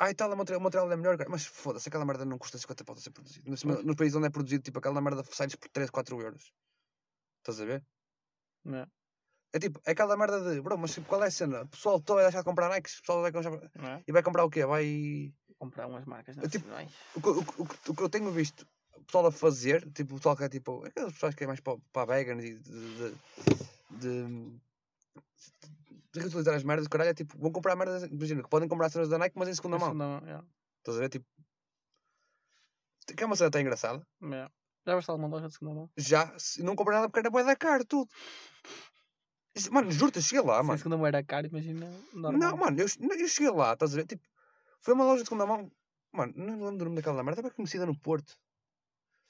[0.00, 3.02] O material, o material é melhor, mas foda-se, aquela merda não custa 50 paus a
[3.02, 3.50] ser produzido.
[3.50, 6.52] Nos, nos países onde é produzido, tipo, aquela merda sai-lhes por 3, 4 euros.
[7.40, 7.84] Estás a ver?
[8.64, 8.86] Não é?
[9.52, 11.62] É tipo, é aquela merda de, bro, mas tipo, qual é a cena?
[11.62, 13.70] O pessoal todo vai deixar de comprar Nikes, o pessoal vai comprar...
[13.96, 14.04] É?
[14.06, 14.64] E vai comprar o quê?
[14.64, 15.34] Vai...
[15.58, 16.66] Comprar umas marcas Eu, tipo.
[17.14, 20.16] O que, o, o, o que eu tenho visto o pessoal a fazer, tipo, o
[20.16, 22.96] pessoal que é tipo, aquelas pessoas que é mais para, para a vegan e de...
[22.96, 23.14] de,
[23.98, 24.60] de,
[25.88, 29.08] de reutilizar as merdas, caralho, é tipo, vão comprar merdas, imagina, que podem comprar cenas
[29.08, 29.88] da Nike, mas em segunda mão.
[29.88, 30.42] Isso não, é.
[30.78, 31.08] Estás a ver?
[31.08, 31.26] Tipo,
[33.16, 34.06] que é uma cena até engraçada.
[34.22, 34.50] É.
[34.86, 35.90] Já vais alguma loja de segunda mão?
[35.96, 38.10] Já, se- não comprei nada porque era bué da caro, tudo.
[39.70, 40.78] Mano, juro-te, cheguei lá, Se mano.
[40.78, 41.86] segunda mão era cara, imagina.
[42.14, 42.32] Normal.
[42.38, 42.86] Não, mano, eu,
[43.18, 44.06] eu cheguei lá, estás a ver?
[44.06, 44.26] Tipo,
[44.80, 45.70] foi uma loja de segunda mão.
[46.12, 48.38] Mano, não lembro do nome daquela merda, é bem conhecida no Porto.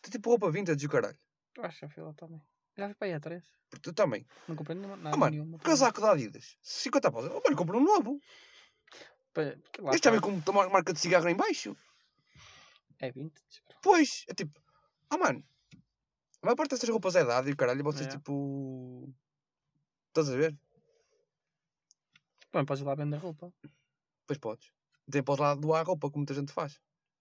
[0.02, 1.18] Tem tipo roupa vintage e o caralho.
[1.58, 2.40] Acho que fui lá também.
[2.80, 3.44] Já fui para aí a três.
[3.68, 4.26] Porque tu também.
[4.48, 5.58] Não comprei nenhuma, nada Ah, mano, nenhuma.
[5.58, 6.56] casaco da Adidas.
[6.62, 7.26] 50 paus.
[7.26, 8.20] Oh, mano, compra um novo.
[9.32, 10.10] Porque lá Este já está.
[10.10, 11.76] vem com uma marca de cigarro em baixo.
[12.98, 13.32] É 20.
[13.82, 14.60] Pois, é tipo...
[15.08, 15.44] Ah, mano.
[16.42, 18.10] A maior parte dessas roupas é dada e o caralho, vocês É.
[18.10, 19.08] tipo...
[20.08, 20.58] Estás a ver?
[22.52, 23.52] Bom, podes ir lá vender roupa.
[24.26, 24.72] Pois podes.
[25.10, 26.80] Tem podes lá doar roupa, como muita gente faz.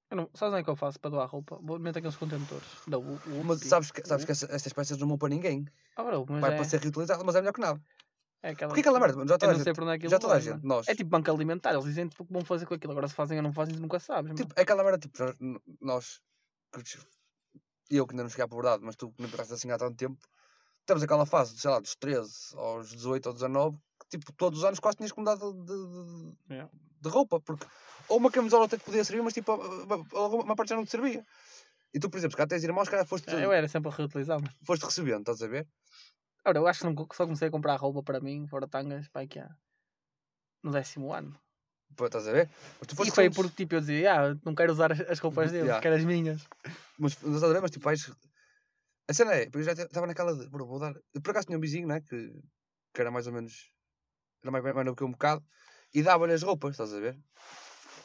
[0.09, 1.59] Eu não, sabes onde é que eu faço para doar roupa?
[1.61, 2.81] Vou meter aqueles contentores.
[2.87, 5.65] Da U, U, Mas sabes que, sabes que essa- estas peças não vão para ninguém.
[5.95, 7.79] Ah, bro, mas Vai é, para ser reutilizado, mas é melhor que nada.
[8.41, 8.69] é aquela...
[8.69, 10.87] Porque aquela merda, já toda a não sei gente, é já toda a gente, nós,
[10.87, 12.91] É tipo banco alimentar, eles dizem tipo, que vão fazer com aquilo.
[12.93, 14.33] Agora se fazem ou não fazem, nunca sabes.
[14.35, 15.17] tipo, é aquela merda, tipo,
[15.81, 16.21] nós-
[17.89, 19.95] eu que ainda não cheguei à puberdade, mas tu que não entraste assim há tanto
[19.97, 20.19] tempo,
[20.85, 24.65] temos aquela fase, sei lá, dos 13 aos 18 ou 19, que tipo, todos os
[24.65, 26.69] anos quase tinhas que mudar de, de, Yeah.
[27.01, 27.65] de roupa, porque
[28.07, 31.25] ou uma camisola até te podia servir, mas tipo, uma parte já não te servia.
[31.93, 33.95] E tu, por exemplo, se cá tens irmãos, cara, foste, É, Eu era sempre a
[33.95, 34.39] reutilizar.
[34.41, 34.53] mano.
[34.63, 35.67] foste recebendo, estás a ver?
[36.45, 39.27] Ora, eu acho que não- só comecei a comprar roupa para mim, fora tangas, para
[39.27, 39.49] que há
[40.63, 41.39] no décimo ano.
[41.95, 42.49] Pô, Estás a ver?
[42.79, 45.51] Mas E foi recebendo- porque tipo, eu dizia, ah, não quero usar as, as roupas
[45.51, 45.81] deles, Yeah.
[45.81, 46.41] quero as minhas.
[46.97, 47.61] Mas, mas estás a ver?
[47.61, 48.11] Mas tipo, vais.
[49.09, 50.47] A cena é, eu já estava naquela de.
[50.47, 50.93] Bro, vou dar.
[51.13, 51.99] Eu por acaso tinha um vizinho, né?
[52.01, 52.31] Que,
[52.93, 53.71] que era mais ou menos.
[54.41, 55.43] Era mais, mais novo que eu um bocado.
[55.93, 57.17] E dava-lhe as roupas, estás a ver?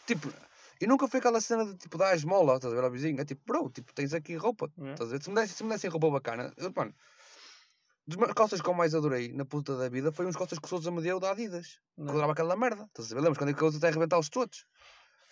[0.07, 0.33] Tipo.
[0.81, 3.21] E nunca foi aquela cena de tipo dar a esmola, estás a ver vizinho?
[3.21, 4.95] É tipo, bro, tipo, tens aqui roupa, Yeah.
[4.95, 5.23] estás a ver?
[5.23, 6.95] Se me dessem, se me dessem roupa bacana, eu, mano.
[8.07, 10.69] Dos calças que eu mais adorei na puta da vida foi uns calças que o
[10.69, 11.81] Sousa me deu da Adidas.
[11.95, 12.11] Que eu Não.
[12.13, 12.85] adorava aquela merda.
[12.85, 13.21] Estás a ver?
[13.23, 14.67] Lembras quando é eu até arrebentá-los todos?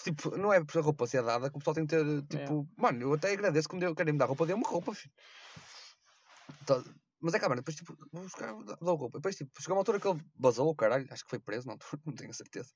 [0.02, 2.66] Tipo, não é por a roupa ser dada que o pessoal tem que ter, tipo...
[2.76, 5.12] Mano, eu até agradeço que me deu, querem me dar roupa, dê-me roupa, filho.
[6.64, 6.82] Tá-
[7.22, 9.18] Mas é que, mano, depois, tipo, vou buscar, dá- dou roupa.
[9.18, 11.78] Depois, tipo, chegou uma altura que ele basou o caralho, acho que foi preso, não,
[12.04, 12.72] não tenho a certeza.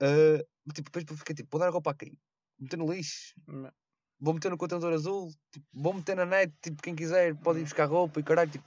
[0.00, 0.38] Ah,
[0.72, 2.16] tipo, depois fiquei, tipo, vou dar a roupa a quem?
[2.58, 3.34] Meter no lixo?
[3.48, 3.72] Não.
[4.20, 5.28] Vou meter no contentor azul?
[5.50, 8.64] Tipo, vou meter na net, tipo, quem quiser pode ir buscar roupa e caralho, tipo...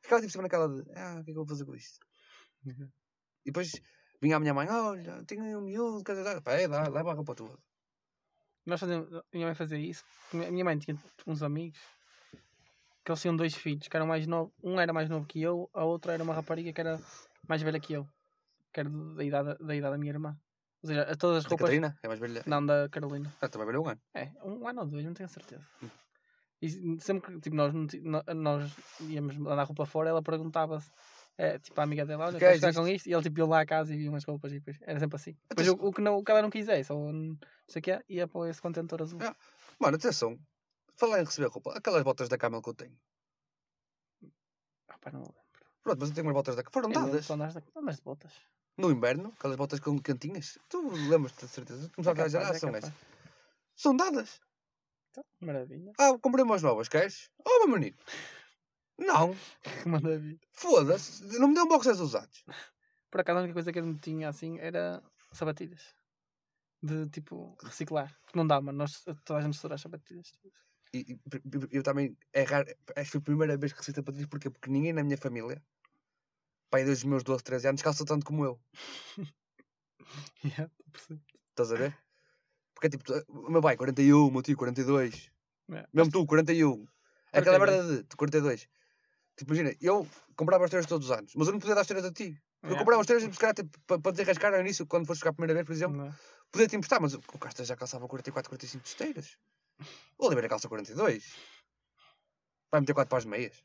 [0.00, 1.98] Ficava, tipo, sempre naquela de, ah, o que é que eu vou fazer com isto?
[2.64, 2.90] Uhum.
[3.44, 3.72] E depois
[4.20, 7.14] vinha a minha mãe, olha, tenho um miúdo, quer dizer, pá, é, dá, leva a
[7.14, 7.58] roupa toda.
[8.64, 10.04] Nós fazíamos, a minha mãe fazia isso.
[10.32, 11.78] minha mãe tinha uns amigos
[13.04, 14.52] que eles tinham dois filhos que eram mais novos.
[14.62, 17.00] Um era mais novo que eu, a outra era uma rapariga que era
[17.48, 18.06] mais velha que eu,
[18.72, 20.36] que era da idade, da idade da minha irmã.
[20.82, 21.64] Ou seja, a todas as Da roupas.
[21.66, 22.42] Catarina, é mais velha.
[22.46, 23.32] Não, da Carolina.
[23.40, 24.00] Ah, também velha um ano.
[24.14, 25.64] É, um ano ou dois, não tenho certeza.
[26.60, 27.72] E sempre que tipo, nós,
[28.34, 30.88] nós íamos mandar roupa fora, ela perguntava-se,
[31.36, 33.08] é, tipo, a amiga dela, olha, Queres queres ficar com isto?
[33.08, 35.16] E ele tipo, ia lá a casa e via umas roupas e depois era sempre
[35.16, 35.36] assim.
[35.50, 35.84] Depois Atenção.
[35.84, 37.36] o, o que não, o que ela não quisesse, ou não
[37.66, 39.20] sei o que é, ia para esse contentor azul.
[39.20, 39.34] É.
[39.80, 40.38] Mano, atenção.
[40.96, 41.76] Falar em receber roupa.
[41.76, 42.98] Aquelas botas da Camel que eu tenho.
[44.88, 45.22] Ah, pá, não,
[45.82, 47.26] Pronto, mas eu tenho umas botas da Foram dadas.
[47.26, 48.32] tu andas, de- andas de botas.
[48.76, 50.58] No inverno, aquelas botas com cantinhas.
[50.68, 51.88] Tu lembras-te de certeza.
[51.88, 52.84] Tu não sabes É a capaz, é geração capaz.
[52.84, 52.96] essa.
[53.74, 54.40] São dadas.
[55.10, 55.92] Então, maravilha.
[55.98, 57.30] Ah, comprei umas novas, queres?
[57.44, 57.96] Oh, meu menino.
[58.98, 59.34] Não.
[59.84, 60.38] Que maravilha.
[60.52, 61.38] Foda-se.
[61.38, 62.44] Não me deu um boxers usados.
[63.10, 65.94] Por acaso a única coisa que eu não tinha assim era sapatilhas.
[66.82, 68.16] De tipo, reciclar.
[68.34, 68.78] Não dá, mano.
[68.78, 70.32] Nós, toda a gente estoura as sapatilhas.
[70.94, 72.16] E, e- e- eu também.
[72.32, 72.68] É raro.
[72.96, 74.26] Acho que foi a primeira vez que recebi sapatilhas.
[74.28, 74.50] Porquê?
[74.50, 75.62] Porque ninguém na minha família,
[76.70, 78.60] pai dos meus 12, 13 anos, calça tanto como eu.
[80.44, 80.70] Yeah.
[81.50, 81.96] Estás a ver?
[82.74, 85.30] Porque é tipo, o meu pai, 41, o meu tio, 42.
[85.70, 85.86] É.
[85.92, 86.86] Mesmo tu, 41.
[87.32, 87.86] É aquela 42.
[87.86, 88.68] merda de tu, 42.
[89.36, 91.84] Tipo, imagina, eu comprava as esteiras todos os anos, mas eu não podia dar as
[91.86, 92.36] esteiras a ti.
[92.62, 92.78] Eu Yeah.
[92.78, 95.34] comprava as esteiras, se calhar, tipo, para, para desenrascar ao início, quando foste jogar a
[95.34, 96.14] primeira vez, por exemplo, Não é?
[96.50, 99.38] podia te emprestar, mas o Castro já calçava 44, 45 de esteiras.
[100.18, 101.36] O Oliveira calça 42.
[102.70, 103.62] Vai meter 4 para as meias.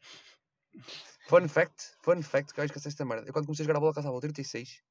[1.28, 3.28] Fun fact, fun fact, que eu esqueci esta merda.
[3.28, 4.82] Eu quando comecei a jogar a bola calçava o 36.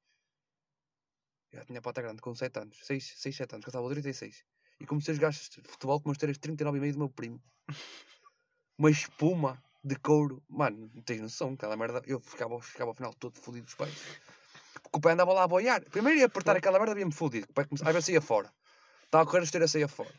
[1.51, 2.77] Eu já tinha a pata grande com 7 anos.
[2.83, 4.43] 6, 6 7 anos, calçava o 36.
[4.79, 7.41] E comecei a jogar futebol com umas esteiras 39,5 do meu primo.
[8.77, 10.43] Uma espuma de couro.
[10.47, 12.01] Mano, não tens noção, aquela merda.
[12.05, 14.19] Eu ficava, ficava ao final todo fodido dos pés.
[14.73, 15.83] Porque o pé andava lá a boiar.
[15.89, 17.47] Primeiro ia apertar aquela merda, via-me fodido.
[17.49, 18.53] O Às vezes saía fora.
[19.05, 20.13] Estava a correr a esteira, saía fora.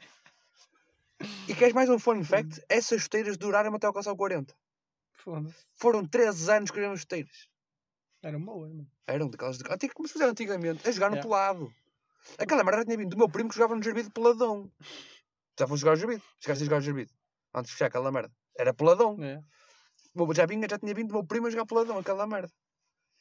[1.58, 2.62] Queres mais um fun fact?
[2.68, 4.54] Essas esteiras duraram até alcançar o 40.
[5.12, 5.54] Foda-se.
[5.76, 7.48] Foram 13 anos que eram as esteiras.
[8.22, 8.86] Eram boas, mano.
[9.06, 9.64] Eram daquelas de.
[9.72, 10.86] Antigo, como se fizeram antigamente.
[10.88, 11.28] A jogar no Yeah.
[11.28, 11.72] pelado.
[12.38, 14.70] Aquela merda tinha vindo do meu primo que jogava no Gerbido peladão.
[15.58, 16.22] Já foste jogar o Gerbido?
[16.40, 17.12] Chegaste a jogar o Gerbido?
[17.54, 18.32] Antes de fechar aquela merda.
[18.58, 19.16] Era peladão.
[19.22, 19.40] É.
[20.14, 22.52] O- Já, vinha, já tinha vindo do meu primo a jogar peladão, aquela merda.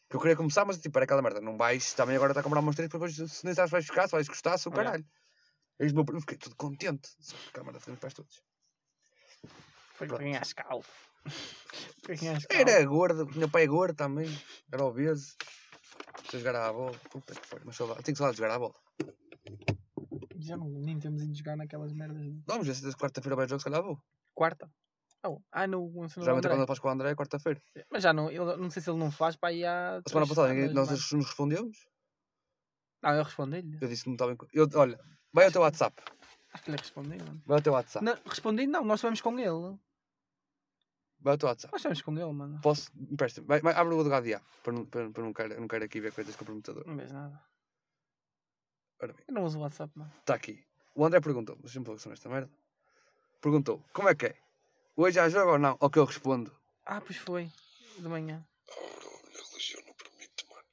[0.10, 1.42] Que eu queria começar, mas tipo, era aquela merda.
[1.42, 3.86] Não vais, também agora está a comprar umas três, depois se nem sabes se vais
[3.86, 4.90] ficar, se vais gostar, sou Yeah.
[4.92, 5.06] caralho.
[5.80, 7.10] Eis meu primo, fiquei todo contente.
[7.20, 8.44] Só que aquela merda foi pés todos.
[9.94, 10.40] Foi para ganhar.
[10.40, 10.84] Para escala.
[12.50, 14.28] Era gordo, o meu pai é gordo também.
[14.72, 15.36] Era obeso.
[16.30, 16.98] Se jogar à bola.
[17.12, 17.62] Puta que foi.
[17.64, 18.04] Mas saudade.
[18.04, 18.76] Tenho saudade de jogar à bola.
[20.40, 22.26] Já não, nem temos ido jogar naquelas merdas.
[22.46, 24.02] Vamos ver se quarta-feira vai jogo, se calhar vou.
[24.34, 24.72] Quarta.
[25.26, 26.56] Oh, ah, no, no, no Geralmente André.
[26.56, 27.62] quando faço com o André é quarta-feira.
[27.92, 29.98] Mas já não, eu não sei se ele não faz para aí há.
[29.98, 31.78] A semana passada nós nos respondemos.
[33.02, 33.78] Não, eu respondi-lhe.
[33.82, 35.00] Eu disse que não estava Eu, olha,
[35.38, 36.02] vai ao teu WhatsApp.
[36.52, 37.44] Acho que lhe respondi, mano.
[37.46, 38.04] Vai ao teu WhatsApp.
[38.04, 39.78] Não, respondi, não, nós estivemos com ele.
[41.20, 41.72] Vai ao teu WhatsApp.
[41.72, 42.60] Nós estivemos com ele, mano.
[42.62, 42.92] Posso?
[42.98, 43.44] Empresta.
[43.44, 44.42] Vai, vai, abre o do HDA.
[44.64, 46.88] Para não, para, para não, quero, não quero aqui ver coisas comprometedoras.
[46.88, 47.40] Não vês nada.
[49.00, 50.12] Ora bem, Eu não uso o WhatsApp, mano.
[50.20, 50.66] está aqui.
[50.96, 51.56] O André perguntou.
[51.58, 52.50] Deixa-me pôr nesta merda.
[53.40, 54.36] Perguntou: Como é que é?
[54.96, 55.78] Hoje há jogo ou não?
[55.80, 56.52] Ao que eu respondo:
[56.84, 57.52] Ah, pois foi.
[58.00, 58.44] De manhã.
[58.70, 60.66] Oh, bro, a minha religião não permite, mano.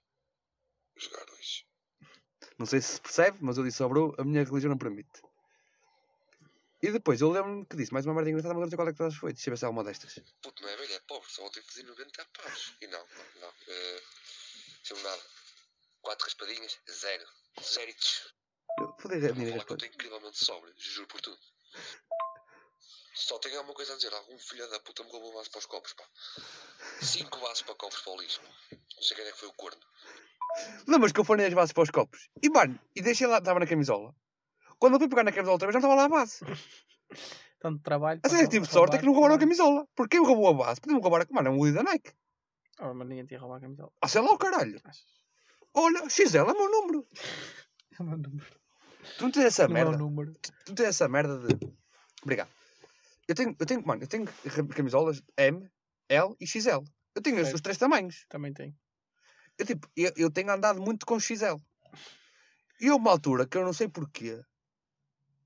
[0.97, 1.67] Jogar hoje.
[2.65, 5.21] Não sei se percebe, mas eu disse ao bro: A minha religião não permite.
[6.81, 8.93] E depois eu lembro-me que disse mais uma merda engraçada, mas não sei qual é
[8.93, 9.35] que todas foi.
[9.35, 10.19] Deixa eu ver se há uma destas.
[10.41, 11.29] Puto, não é velho, é pobre.
[11.31, 12.75] Só ontem fiz 90 paus.
[12.81, 13.49] E não, não, não.
[13.51, 14.01] Uh,
[14.79, 15.23] Deixa-me nada.
[16.01, 17.27] Quatro raspadinhas, zero.
[17.63, 18.33] Zeritos.
[18.81, 21.39] Eu fodei a minha que eu estou incrivelmente sóbrio, juro por tudo.
[23.15, 24.15] Só tenho alguma coisa a dizer.
[24.15, 26.05] Algum filho da puta me roubou um vaso para os copos, pá.
[27.03, 28.41] Cinco vasos para copos para o lixo.
[28.97, 29.81] Não sei quem é que foi o corno.
[30.87, 32.29] Lembras que eu fornei as bases para os copos?
[32.43, 34.15] E mano, e deixei lá, estava na camisola.
[34.79, 36.41] Quando eu fui pegar na camisola outra vez, não estava lá a base.
[37.59, 38.21] Tanto trabalho.
[38.23, 39.87] A sério, tive sorte é que não roubaram a camisola.
[39.95, 40.81] Porque quem roubou a base?
[40.81, 41.27] Podiam roubar a.
[41.31, 42.13] Mano, é um Woody da Nike.
[42.81, 43.93] Oh, mas ninguém tinha roubado a camisola.
[44.03, 44.81] Ah, sei lá o caralho.
[45.73, 47.07] Olha, XL é o meu número.
[47.97, 48.45] É o meu número.
[49.17, 49.97] Tu não tens essa é merda.
[49.97, 50.33] número.
[50.33, 51.55] Tu não tens essa merda de.
[52.23, 52.51] Obrigado.
[53.29, 54.27] Eu tenho, eu tenho, mano, eu tenho
[54.75, 55.71] camisolas M,
[56.09, 56.83] L e XL.
[57.15, 58.27] Eu tenho os, três tamanhos.
[58.29, 58.77] Também tem.
[59.59, 61.57] Eu, tipo, eu, eu tenho andado muito com XL.
[62.81, 64.43] E houve uma altura que eu não sei porquê.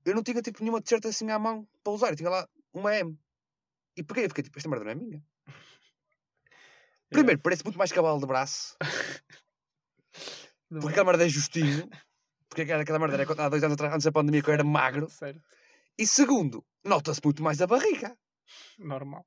[0.03, 2.09] Eu não tinha tipo nenhuma t-shirt assim à mão para usar.
[2.09, 3.17] Eu tinha lá uma M.
[3.95, 5.23] E peguei e fiquei tipo, esta merda não é minha.
[7.09, 8.75] Primeiro, parece muito mais cavalo de braço.
[10.69, 11.01] Não Porque é?
[11.01, 11.89] aquela merda é justinho.
[12.47, 14.63] Porque aquela, aquela merda era há dois anos atrás, antes da pandemia, que eu era
[14.63, 15.09] magro.
[15.09, 15.41] Certo.
[15.97, 18.15] E segundo, nota-se muito mais a barriga.
[18.77, 19.25] Normal.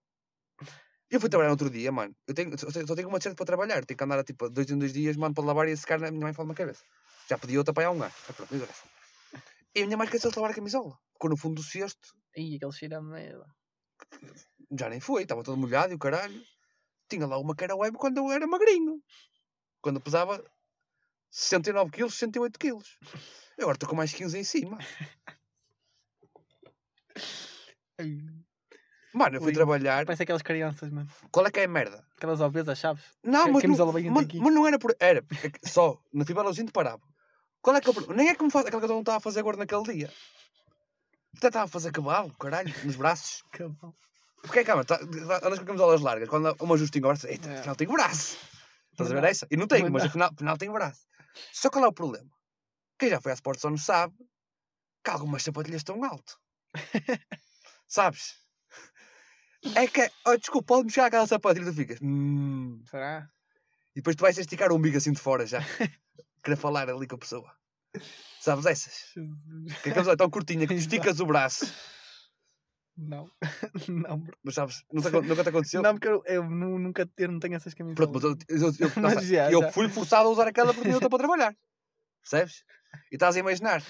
[1.12, 2.16] Eu fui trabalhar outro dia, mano.
[2.26, 3.84] Eu tenho, só, só tenho uma t-shirt para trabalhar.
[3.84, 6.02] Tenho que andar tipo dois em dois dias, mano, para lavar e a secar.
[6.02, 6.82] A minha mãe fala na cabeça.
[7.28, 8.14] Já pedi outra para aí há um ano.
[8.26, 8.84] Mas pronto, interessa.
[9.74, 10.98] E a minha mãe esqueceu de lavar a camisola.
[11.12, 12.16] Ficou no fundo do cesto.
[12.34, 13.44] Ih, aquele cheiro a merda.
[14.70, 15.24] Já nem foi.
[15.24, 16.42] Estava todo molhado e o caralho.
[17.10, 18.98] Tinha lá uma era web quando eu era magrinho.
[19.82, 20.42] Quando pesava
[21.30, 22.98] 69 quilos, 68 quilos.
[23.58, 24.78] Eu agora estou com mais 15 em cima.
[29.14, 29.58] Mano, eu fui Lindo.
[29.58, 30.06] trabalhar.
[30.06, 31.08] Parece aquelas crianças, mano.
[31.30, 32.04] Qual é que é a merda?
[32.16, 33.02] Aquelas obesas, sabes?
[33.22, 34.96] Não, Que- mas, não, mas, mas não era por.
[34.98, 37.02] Era é só na fibrosinho parava.
[37.60, 38.16] Qual é que é o problema?
[38.16, 40.12] Nem é que me faz aquela que eu não estava a fazer agora naquele dia.
[41.36, 43.42] Até estava a fazer cavalo, caralho, nos braços.
[43.52, 43.94] Cabal.
[44.42, 45.04] Porque é que, calma, tá, tá-
[45.46, 47.58] andas com camisolas largas, quando uma justinha agora, eita, É.
[47.60, 48.36] afinal tenho braço.
[48.90, 49.28] Estás a ver Não.
[49.28, 49.46] essa?
[49.50, 51.06] E não tenho, Não mas afinal, afinal tenho braço.
[51.52, 52.28] Só qual é o problema?
[52.98, 54.14] Quem já foi à Sport Zone sabe
[55.04, 56.36] que algumas sapatilhas estão alto.
[57.88, 58.36] Sabes?
[59.76, 61.98] É que, oh, desculpa, pode mexer aquela sapatilha e tu ficas.
[62.02, 63.28] "Hum." Será?
[63.94, 65.60] E depois tu vais esticar o umbigo assim de fora já.
[66.42, 67.50] Querer falar ali com a pessoa.
[68.40, 69.12] Sabes essas?
[69.82, 71.72] Que a camisola é tão curtinha que tu esticas o braço.
[72.96, 73.30] Não.
[73.88, 74.36] não, bro.
[74.42, 75.82] Mas sabes, nunca, nunca te aconteceu?
[75.82, 78.10] Não, porque eu, eu nu- nunca eu não tenho essas camisolas.
[78.10, 79.72] Pronto, mas eu, eu, eu, Mas já, eu já.
[79.72, 81.56] fui forçado a usar aquela porque eu estou para trabalhar.
[82.22, 82.64] Percebes?
[83.10, 83.82] E estás a imaginar,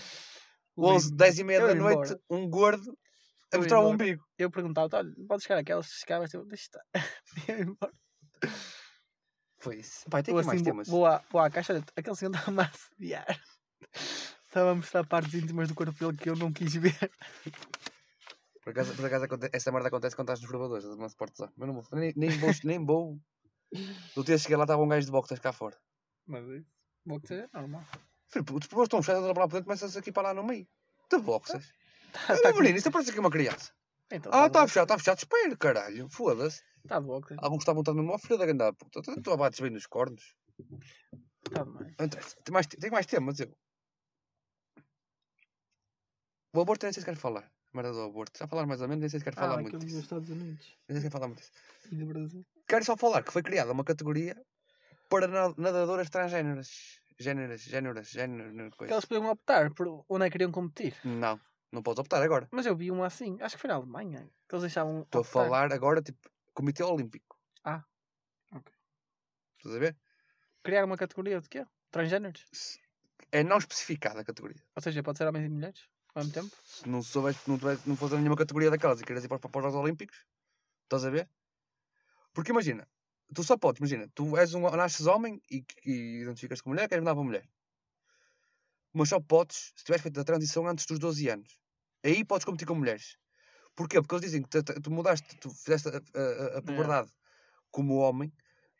[0.78, 1.16] 11, Lindo.
[1.16, 2.20] 10 e meia da noite, embora.
[2.30, 2.98] um gordo
[3.52, 4.24] a mostrar o umbigo.
[4.38, 6.82] Eu perguntava, olha, podes chegar aquelas, chegavas, eu, deixa estar.
[7.48, 7.92] Eu ia embora.
[9.60, 10.08] Foi isso.
[10.10, 10.88] Pai, tem mais assim, vou- temas.
[10.88, 13.42] vou à, vou à caixa, olha, aquele senhor estava a assediar.
[14.46, 16.98] Estava a mostrar partes íntimas do corpo dele que eu não quis ver.
[18.62, 21.52] Por acaso, por acaso essa merda acontece quando estás nos provadores da Sport Zone.
[21.56, 22.50] Mas não vou, nem, nem vou.
[22.64, 23.18] Nem vou.
[24.16, 25.76] No dia cheguei lá, estava um gajo de boxas cá fora.
[26.26, 26.70] Mas isso,
[27.04, 27.84] vou dizer, é normal.
[28.28, 30.66] Filho, os provadores estão fechados, lá para dentro, começas aqui para lá no meio.
[31.10, 31.72] De boxas.
[32.12, 33.72] Tá, Ah, tá menino, isto parece aqui uma criança.
[34.10, 35.18] Então, Ah, tá está de fechado, está fechado.
[35.18, 36.08] Espera, caralho.
[36.10, 36.62] Foda-se.
[36.84, 37.34] Está boxe.
[37.38, 39.00] Alguns estavam mesmo, ó filha da grande puta.
[39.02, 40.34] Tu- Tu abates bem nos cornos.
[41.46, 41.94] Está demais.
[41.98, 42.36] Não interessa.
[42.44, 43.50] Tem mais, tem mais temas, eu.
[46.54, 47.44] O aborto nem sei se quero falar.
[47.44, 48.38] A merda do aborto.
[48.38, 50.00] Já falar mais ou menos, nem sei se quero falar Ah, muito dos disso.
[50.00, 51.52] Estados Unidos Nem sei se quero falar muito disso.
[51.90, 52.44] e do Brasil.
[52.68, 54.36] Quero só falar que foi criada uma categoria
[55.08, 57.00] para na- nadadoras transgêneras.
[57.18, 60.94] Géneras, géneras, géneras, Que elas podiam optar por onde é que queriam competir.
[61.04, 61.40] Não,
[61.72, 62.48] não podes optar agora.
[62.52, 65.02] Mas eu vi uma assim, acho que foi na Alemanha, que eles deixavam.
[65.02, 65.32] Estou a optar.
[65.32, 67.38] falar agora, tipo, Comitê Olímpico.
[67.64, 67.82] Ah,
[68.52, 68.72] ok.
[69.58, 69.96] Estás a ver?
[70.62, 71.66] Criar uma categoria de quê?
[71.90, 72.44] Transgêneros?
[73.32, 74.62] É não especificada a categoria.
[74.76, 76.56] Ou seja, pode ser homens e mulheres ao mesmo tempo?
[76.64, 79.36] Se não souberes, não, tiveres, não fores a nenhuma categoria daquelas e queres ir para,
[79.36, 80.26] os- para os Olímpicos,
[80.84, 81.28] estás a ver?
[82.34, 82.86] Porque imagina,
[83.34, 87.02] tu só podes, imagina, tu és um, nasces homem e, e identificas como mulher, queres
[87.02, 87.48] mudar para mulher.
[88.92, 91.61] Mas só podes se tiveres feito a transição antes dos 12 anos.
[92.04, 93.16] Aí podes competir com mulheres.
[93.76, 94.00] Porquê?
[94.00, 97.10] Porque eles dizem que tu, mudaste, tu fizeste a, a- a- a puberdade
[97.70, 98.32] como homem,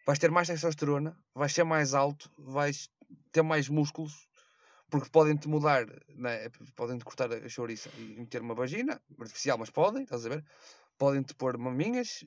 [0.06, 2.88] vais ter mais testosterona, vais ser mais alto, vais
[3.32, 4.28] ter mais músculos,
[4.90, 6.48] porque podem-te mudar, né?
[6.76, 10.44] podem-te cortar a chouriça e meter uma vagina, artificial, mas podem, estás a ver?
[10.98, 12.24] Podem-te pôr maminhas,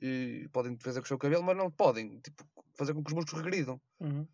[0.52, 2.44] podem-te fazer com o seu cabelo, mas não podem tipo,
[2.74, 3.80] fazer com que os músculos regridam.
[4.00, 4.26] Uhum.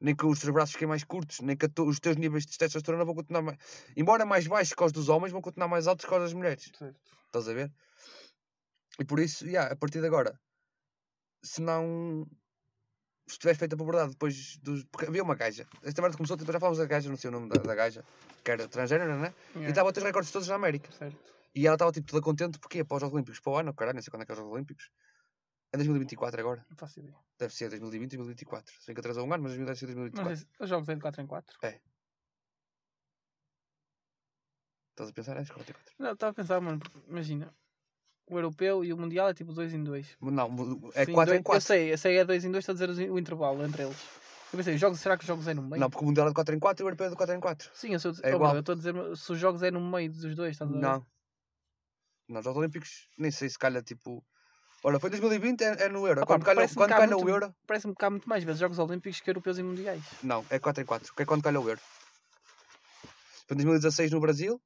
[0.00, 3.04] Nem que os teus braços fiquem mais curtos, nem que os teus níveis de testosterona
[3.04, 3.58] vão continuar mais.
[3.96, 6.70] Embora mais baixos que os dos homens, vão continuar mais altos que os das mulheres.
[6.76, 6.98] Certo.
[7.26, 7.70] Estás a ver?
[8.98, 10.38] E por isso, yeah, a partir de agora,
[11.42, 12.26] se não.
[13.28, 14.84] Se tiveres feito a puberdade depois dos.
[14.84, 15.66] Porque havia uma gaja.
[15.82, 18.04] Esta merda começou, depois já falamos da gaja, não sei o nome da, da gaja,
[18.42, 19.32] que era transgénero, né?
[19.54, 19.70] E Yeah.
[19.70, 20.90] estava a ter os recordes todos na América.
[20.92, 21.16] Certo.
[21.54, 24.02] E ela estava tipo toda contente porque para os Olímpicos para o ano, caralho, não
[24.02, 24.90] sei quando é que é os Olímpicos.
[25.72, 26.66] É 2024 agora.
[26.68, 27.14] Não faço ideia.
[27.38, 28.74] Deve ser 2020, 2024.
[28.80, 30.36] Sei que atrasou um ano, mas deve ser Não 2024.
[30.36, 31.58] sei se os jogos é de 4 em 4.
[34.90, 35.36] Estás a pensar?
[35.36, 35.94] É 44.
[35.98, 37.54] Não, estava a pensar, mano, imagina.
[38.26, 40.16] O europeu e o mundial é tipo 2 em 2.
[40.20, 40.48] Não,
[40.94, 41.56] é Sim, 4 em dois- 4.
[41.56, 43.96] Eu sei, eu sei, é 2 em 2, estou a dizer o intervalo entre eles.
[44.52, 45.80] Eu pensei, os jogos, será que os jogos é no meio?
[45.80, 47.34] Não, porque o Mundial é de 4 em 4 e o Europeu é de 4
[47.34, 47.70] em 4.
[47.74, 48.50] Sim, eu sou, É oh, igual.
[48.50, 50.74] bro, eu estou a dizer se os jogos é no meio dos dois, estás a
[50.74, 50.80] ver?
[50.80, 51.06] Não.
[52.28, 54.24] Não, os Jogos Olímpicos, nem sei se calha tipo.
[54.82, 56.22] Olha, foi 2020, é, é no Euro.
[56.22, 57.54] Ah, quando calha, quando calha o Euro.
[57.66, 60.02] Parece-me que há muito mais vezes Jogos Olímpicos que Europeus e Mundiais.
[60.22, 61.14] Não, é 4 em 4.
[61.14, 61.80] Que é quando calha o Euro.
[63.46, 64.60] Foi 2016 no Brasil.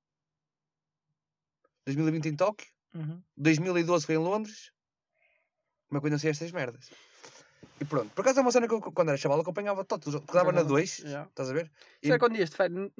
[1.86, 2.68] 2020 em Tóquio.
[2.94, 3.20] Uhum.
[3.36, 4.70] 2012 foi em Londres.
[5.88, 6.90] Como é que eu não sei estas merdas?
[7.80, 8.10] E pronto.
[8.14, 10.06] Por acaso é uma cena que eu, quando era chaval, acompanhava todos.
[10.06, 11.02] os jogos, Porque dava na 2.
[11.04, 11.22] Já.
[11.24, 11.70] Estás a ver?
[12.02, 12.90] E Será quando ias de férias?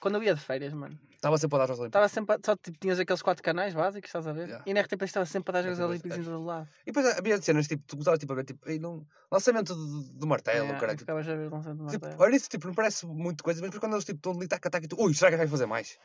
[0.00, 0.96] Quando eu ia de férias, mano.
[1.14, 1.86] estava sempre a dar aos Olímpicos.
[1.88, 2.34] Estava sempre.
[2.36, 4.48] a- Só tipo, tinhas aqueles quatro canais básicos, estás a ver?
[4.48, 4.62] Já.
[4.64, 6.68] E na RTP estava sempre a dar Jogos Olímpicos em todo lado.
[6.82, 9.04] E depois havia cenas tipo, tu gostavas tipo, a ver tipo, ei, não...
[9.30, 10.94] lançamento do, do martelo, É, cara.
[10.94, 12.22] e ficavas a ver lançando uma Tipo, martelo.
[12.28, 14.84] olha isso, tipo, não parece muito coisa, mas quando eles tipo, estão ali, taca, taca,
[14.84, 15.98] e tu, ui, será que vai fazer mais?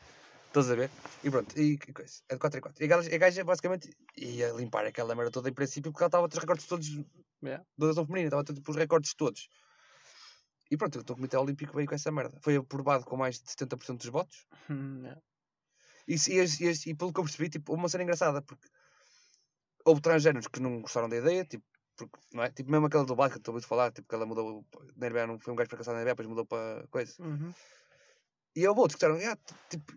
[0.54, 0.88] Estás a ver?
[1.24, 2.80] E pronto, e que coisa, é de 4 em 4.
[2.80, 6.08] E a gaja, a gaja basicamente ia limpar aquela merda toda em princípio, porque ela
[6.08, 6.88] estava a ter os recordes todos
[7.42, 7.62] Yeah.
[7.76, 9.48] da ação feminina, estava a ter tipo, os recordes todos.
[10.70, 12.38] E pronto, o Comitê Olímpico veio com essa merda.
[12.40, 14.46] Foi aprovado com mais de 70% dos votos.
[14.70, 15.20] Hum, yeah.
[16.06, 18.66] E, e, e, e pelo que eu percebi, tipo, uma cena engraçada, porque
[19.84, 21.64] houve transgéneros que não gostaram da ideia, tipo,
[21.96, 22.50] porque, não é?
[22.50, 24.64] Tipo, mesmo aquela do basquete, estou a ouvir falar, tipo, que ela mudou,
[24.96, 27.12] na NBA não foi um gajo fracassado na NBA, depois mudou para coisa.
[27.18, 27.52] Uhum.
[28.56, 29.36] E houve outros que disseram, "Ah,
[29.68, 29.92] tipo,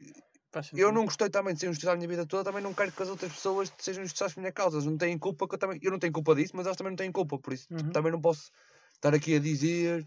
[0.76, 3.04] eu não gostei também de ser injustiçado a minha vida toda, também não quero que
[3.04, 5.80] as outras pessoas sejam injustiçadas por minha causa, eles não têm culpa, que eu também,
[5.82, 7.92] eu não tenho culpa disso, mas elas também não têm culpa, por isso, Uhum.
[7.92, 8.52] também não posso
[8.94, 10.06] estar aqui a dizer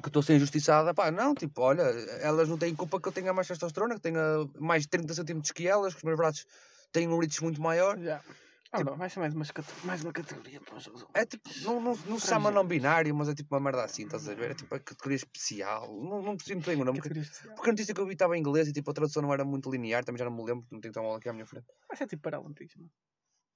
[0.00, 1.82] que estou a ser injustiçada, pá, não, tipo, olha,
[2.20, 4.20] elas não têm culpa que eu tenha mais testosterona, que tenha
[4.58, 6.46] mais de 30 centímetros que elas, que os meus braços
[6.92, 8.20] têm um reach muito maior, Já.
[8.74, 9.34] Ah, Tipo- bro, vai ser mais
[9.84, 13.14] mais uma categoria para os Jogos é tipo, não, não, não se chama não binário,
[13.14, 16.22] mas é tipo uma merda assim, estás a ver, é tipo a categoria especial, não,
[16.22, 17.20] não muito bem o nome, porque,
[17.54, 19.44] porque a notícia que eu vi estava em inglês e tipo a tradução não era
[19.44, 21.66] muito linear, também já não me lembro, não tenho tão mal aqui à minha frente.
[21.86, 22.90] Vai ser tipo Paralímpicos, mano.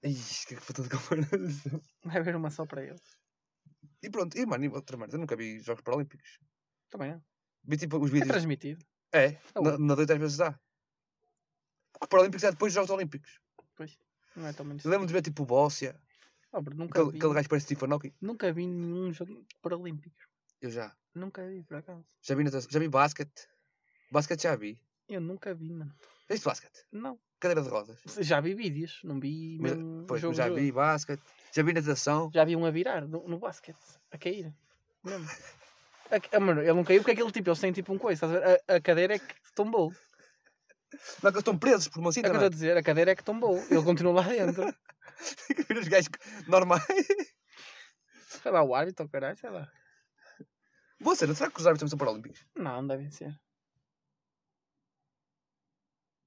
[0.04, 1.80] Ixi, que puta de comparação.
[2.04, 3.00] Vai haver uma só para eles.
[4.02, 6.38] E pronto, e mano, e outra merda, eu nunca vi Jogos Paralímpicos.
[6.90, 7.20] Também é.
[7.64, 8.28] Vi tipo os É vídeos.
[8.32, 8.84] transmitido.
[9.14, 10.52] É, Ah, na, na dois às vezes dá.
[11.94, 13.40] Porque Paralímpicos é depois dos Jogos Olímpicos.
[13.74, 13.98] Pois.
[14.36, 14.84] Não é tão menos.
[14.84, 15.96] Eu lembro de ver tipo o Bóssia,
[16.52, 18.12] bro, nunca, aquele, vi, aquele gajo que parece Stephen Hawking.
[18.20, 20.16] nunca vi nenhum jogo paralímpico.
[20.60, 20.94] Eu já.
[21.14, 22.04] Nunca vi, por acaso.
[22.22, 23.48] Já vi, natação- já vi basquete.
[24.10, 24.78] Basquete já vi.
[25.08, 25.92] Eu nunca vi, mano.
[26.28, 26.84] Já viste basquete?
[26.92, 27.18] Não.
[27.38, 27.98] Cadeira de rodas.
[28.20, 30.56] Já vi vídeos, não vi Mas- mesmo Pois, jogo, já jogo.
[30.60, 31.22] vi basquete.
[31.52, 32.30] Já vi natação.
[32.34, 33.76] Já vi um a virar no, no basquete,
[34.10, 34.52] a cair.
[35.04, 35.26] Mesmo.
[36.10, 38.32] A, ah, mano, ele não caiu porque aquele tipo, eles têm tipo um coisa, estás
[38.32, 38.62] a ver?
[38.68, 39.92] A, a cadeira é que tombou.
[41.22, 42.76] Não, que eles estão presos por uma É o cinta, que eu estou a dizer,
[42.76, 43.56] a cadeira é que tombou.
[43.70, 44.64] Ele continua lá dentro.
[44.68, 45.78] é?
[45.78, 46.10] os gajos
[46.46, 46.84] normais.
[48.42, 49.70] Sei lá, o árbitro, caralho, sei lá.
[51.00, 52.44] Boa cena, será que os árbitros são paralímpicos?
[52.56, 53.38] Não, não devem ser.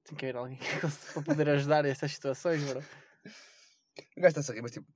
[0.04, 0.60] Tem que haver alguém
[1.14, 2.80] para poder ajudar estas situações, bro.
[2.80, 4.88] O gajo está-se a rir, mas tipo,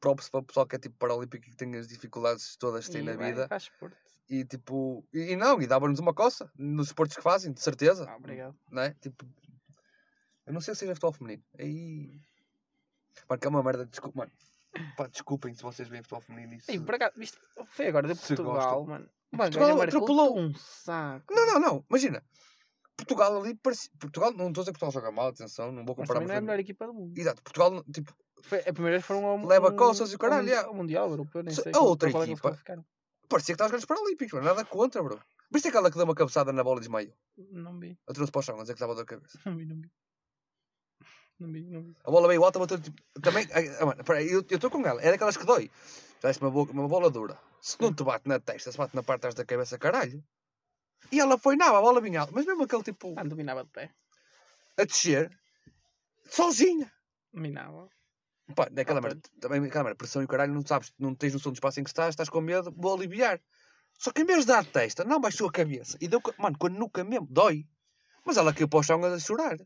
[0.00, 2.92] props para o pessoal que é tipo paralímpico e que tem as dificuldades todas que
[2.92, 3.48] tem na vai, vida.
[3.48, 3.96] Faz esporte.
[4.30, 8.06] E tipo, e, e não, e dava-nos uma coça nos esportes que fazem, de certeza.
[8.08, 8.56] Ah, obrigado.
[8.70, 8.90] Não é?
[9.00, 9.26] Tipo,
[10.46, 11.42] eu não sei se seja futebol feminino.
[11.58, 12.22] Aí.
[13.28, 14.30] Mano, que é uma merda, desculpa, mano.
[14.96, 16.54] Pá, desculpem se vocês veem futebol feminino.
[16.54, 16.70] Isso...
[16.70, 17.36] Ei, por acaso, viste?
[17.70, 19.08] Foi agora de Portugal, mano.
[19.32, 20.38] Uma Portugal atropelou.
[20.38, 21.34] um saco.
[21.34, 22.22] Não, não, não, imagina.
[22.96, 23.90] Portugal ali, parece...
[23.98, 26.20] Portugal, não estou a dizer que Portugal joga mal, atenção, não vou Mas comparar.
[26.20, 27.18] também não é a mas- melhor equipa do mundo.
[27.18, 30.56] Exato, Portugal, tipo, Foi, a primeira vez foram ao Leva um- coças e o caralho,
[30.66, 31.72] ao mundial europeu, nem Se- sei.
[31.74, 32.56] a outra é equipa-.
[33.30, 35.18] Parecia que estava aos grandes paralímpicos, mano, nada contra, bro.
[35.50, 37.14] Viste aquela que deu uma cabeçada na bola e desmaiou?
[37.38, 39.38] Não vi, A trouxe para o chão, a dizer que estava da cabeça.
[39.46, 39.90] não vi, não vi.
[41.38, 41.96] Não vi, não vi.
[42.04, 43.00] A bola veio alta, bateu tipo.
[43.22, 43.48] Também.
[43.80, 45.00] ah, mano, peraí, eu estou com ela.
[45.00, 45.70] É daquelas que dói.
[46.22, 47.38] Já é uma, boca, uma bola dura.
[47.62, 50.22] Se não te bate na testa, se bate na parte de trás da cabeça, caralho.
[51.10, 52.32] E ela foi nada, a bola vinha alta.
[52.34, 53.14] Mas mesmo aquele tipo.
[53.16, 53.90] Ah, dominava de pé.
[54.76, 55.30] A descer.
[56.28, 56.92] sozinha.
[57.32, 57.88] Minava.
[58.54, 61.14] Pá, é aquela Ah, merda, também aquela merda, pressão e o caralho, não sabes, não
[61.14, 63.40] tens noção do espaço em que estás, estás com medo, vou aliviar.
[63.98, 65.98] Só que em vez de dar testa, não baixou a cabeça.
[66.00, 67.66] E deu, mano, com a nuca mesmo, dói.
[68.24, 69.56] Mas ela caiu para o chão a chorar.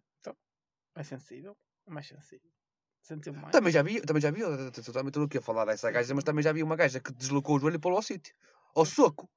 [0.96, 1.56] É sensível.
[1.86, 2.50] É mais sensível.
[3.34, 3.52] Mais.
[3.52, 6.42] Também já vi, também já vi, também estou aqui a falar dessa gaja, mas também
[6.42, 8.34] já vi uma gaja que deslocou o joelho e pô-lo ao sítio.
[8.74, 9.28] Ao soco.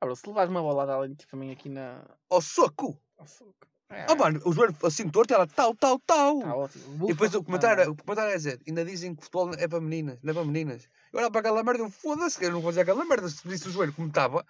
[0.00, 2.04] Agora, se levares uma bolada ali, tipo a mim aqui na.
[2.30, 3.00] Ao soco.
[3.18, 3.66] ao soco.
[3.92, 6.40] É, Ah, mano, o joelho assim torto ela tal, tal, tal.
[6.40, 7.04] Tá ótimo.
[7.08, 9.80] E depois o comentário, tá, o comentário é dizer, ainda dizem que futebol é para
[9.80, 10.88] meninas, não é para meninas.
[11.12, 13.28] Eu olhava para aquela merda e eu, foda-se, que eu não vou dizer aquela merda,
[13.28, 14.44] se disse o joelho como estava.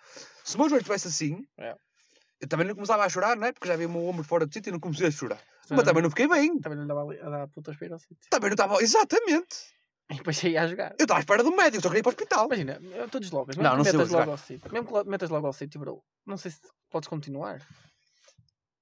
[0.45, 1.75] Se o meu joelho estivesse assim, É.
[2.41, 3.53] eu também não começava a chorar, não é?
[3.53, 5.41] Porque já vi o meu ombro fora do sítio e não comecei a chorar.
[5.71, 6.59] Mas também não fiquei bem.
[6.61, 8.17] Também não dava a dar putas para ir ao sítio.
[8.31, 8.83] Também não estava.
[8.83, 9.73] Exatamente.
[10.11, 10.91] E depois saía a jogar.
[10.99, 12.47] Eu estava à espera do médico, só queria ir para o hospital.
[12.47, 13.57] Imagina, eu estou deslocas.
[13.57, 14.73] Não, Mesmo não que sei metas logo ao sítio.
[14.73, 16.03] Mesmo que metas logo ao sítio, bro.
[16.27, 16.59] Não sei se
[16.91, 17.63] podes continuar.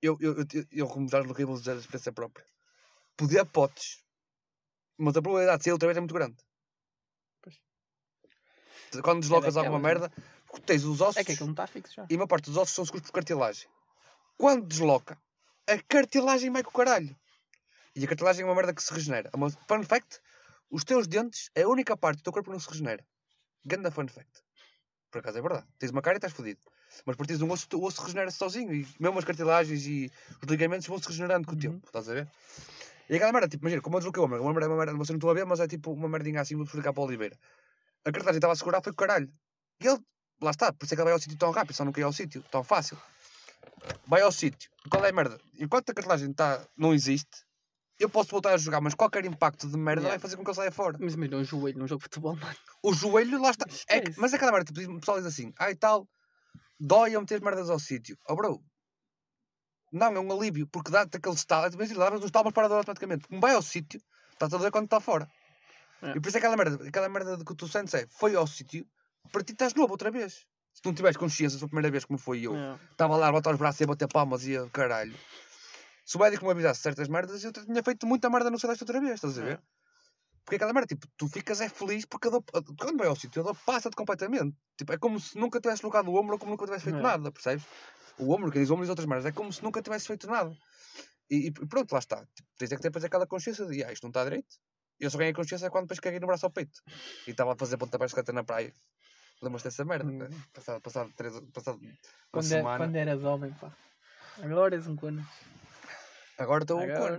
[0.02, 2.46] Eu, eu, eu, eu, como já desloquei, vou dizer a experiência própria.
[3.16, 4.02] Podia potes.
[4.96, 6.36] Mas a probabilidade de sair outra vez é muito grande.
[7.42, 7.60] Pois.
[9.02, 9.94] Quando deslocas daquelas, alguma é?
[9.94, 10.12] merda,
[10.64, 11.16] tens os ossos.
[11.16, 12.06] É que aquilo não está fixo já.
[12.08, 13.68] E uma parte dos ossos são seguros por cartilagem.
[14.36, 15.20] Quando desloca,
[15.68, 17.14] a cartilagem vai com o caralho.
[17.94, 19.30] E a cartilagem é uma merda que se regenera.
[19.32, 20.20] É Uma fun fact:
[20.70, 23.04] os teus dentes é a única parte do teu corpo que não se regenera.
[23.64, 24.42] Ganda fun fact.
[25.10, 25.66] Por acaso é verdade.
[25.78, 26.60] Tens uma cara e estás fodido.
[27.06, 28.72] Mas partir de um osso, o osso regenera-se sozinho.
[28.74, 30.10] E mesmo as cartilagens e
[30.42, 31.60] os ligamentos vão se regenerando com o Uhum.
[31.60, 31.86] tempo.
[31.86, 32.28] Estás a ver?
[33.08, 35.08] E aquela merda, tipo, imagina, como eu desloquei o ombro, uma merda, uma merda, vocês
[35.10, 37.36] não estão a ver, mas é tipo uma merdinha assim, vou explicar para o Oliveira.
[38.04, 39.28] A cartilagem estava a segurar, foi o caralho.
[39.82, 39.98] E ele,
[40.40, 42.06] lá está, por isso é que ele vai ao sítio tão rápido, só não caiu
[42.06, 42.96] ao sítio, tão fácil.
[44.06, 44.70] Vai ao sítio.
[44.88, 45.38] Qual é a merda?
[45.58, 47.44] Enquanto a cartilagem tá, não existe,
[47.98, 50.10] eu posso voltar a jogar, mas qualquer impacto de merda Yeah.
[50.12, 50.96] vai fazer com que ele saia fora.
[51.00, 52.56] Mas imagina um joelho num jogo de futebol, mano.
[52.82, 53.66] O joelho, lá está.
[53.90, 56.08] É, mas é aquela merda, tipo, o pessoal diz assim, ai tal,
[56.80, 58.16] dói a meter as merdas ao sítio.
[58.28, 58.60] Oh bro,
[59.92, 62.78] não, é um alívio, porque dá-te aquele estalo, imagina, levas uns talmas para a dor
[62.78, 63.28] automaticamente.
[63.28, 64.00] Como vai ao sítio,
[64.32, 65.28] está-te a doer quando está fora.
[66.02, 66.12] É.
[66.12, 68.46] E por isso é aquela merda, aquela merda de que tu sentes é, foi ao
[68.46, 68.86] sítio,
[69.30, 70.46] para ti estás novo outra vez.
[70.72, 72.78] Se tu não tiveres consciência da primeira vez como foi eu, É.
[72.92, 75.14] estava lá a botar os braços e a bater palmas e a caralho.
[76.04, 79.00] Se o médico me avisasse certas merdas, eu tinha feito muita merda no Celeste outra
[79.00, 79.58] vez, estás a ver?
[79.58, 79.79] É.
[80.44, 82.42] Porque aquela merda, tipo, tu ficas é feliz porque a dor,
[82.78, 84.56] quando vai ao sítio, a dor passa-te completamente.
[84.76, 87.02] Tipo, é como se nunca tivesse colocado o ombro ou como nunca tivesse feito É.
[87.02, 87.64] nada, percebes?
[88.18, 90.54] O ombro, quem diz ombro diz outras merdas, é como se nunca tivesse feito nada.
[91.30, 92.16] E, e pronto, lá está.
[92.34, 94.56] Tipo, tens é que ter depois aquela consciência de, ah, isto não está direito.
[94.98, 96.80] E eu só ganhei consciência quando depois caguei no braço ao peito.
[97.26, 98.74] E estava a fazer pontapé de escaleta na praia.
[99.40, 100.10] Lembras-te dessa merda?
[100.10, 100.18] Hum.
[100.18, 100.28] né?
[100.52, 101.92] Passado, passado, três, passado uma
[102.30, 102.76] Quando, é, semana.
[102.78, 103.72] quando eras homem, pá.
[104.42, 105.24] Agora és um cone.
[106.40, 107.18] Agora estou com Agora.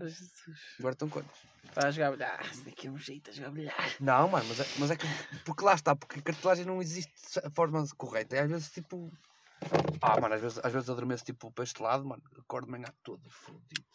[0.80, 1.30] Agora estão cones.
[1.66, 2.40] Está a jogar bilhar.
[2.42, 3.96] Ah, daqui é um jeito a jogar bilhar.
[4.00, 5.06] Não, mano, mas é, mas é que.
[5.46, 8.36] Porque lá está, porque a cartilagem não existe a forma correta.
[8.36, 9.12] E às vezes, tipo.
[10.02, 12.24] Ah, mano, às vezes, às vezes eu adormeço tipo para este lado, mano.
[12.40, 13.86] Acordo de manhã todo fodido.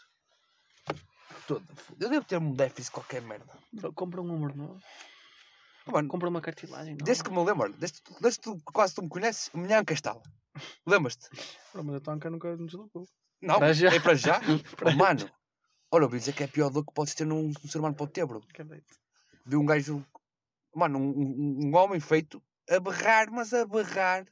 [1.49, 2.05] Todo fodido.
[2.05, 3.53] Eu devo ter um déficit qualquer merda.
[3.97, 4.81] Compra um número novo.
[5.87, 6.97] Mano, Compra uma cartilagem.
[6.97, 9.93] desde que me lembro, desde, desde que tu, quase tu me conheces, a minha anca
[9.95, 10.23] estala.
[10.87, 11.29] Lembras-te?
[11.75, 13.07] Mas a tua anca nunca nos deslocou.
[13.41, 13.89] Não, Para já.
[13.95, 14.41] é para já.
[14.77, 15.31] Para Oh, mano,
[15.91, 17.79] olha, eu ouvi dizer que é a pior dor que podes ter num, num ser
[17.79, 18.43] humano pode ter, bro.
[18.49, 18.97] Acredito.
[19.45, 20.05] Vi um gajo,
[20.75, 24.27] mano, um, um, um homem feito a berrar, mas a berrar.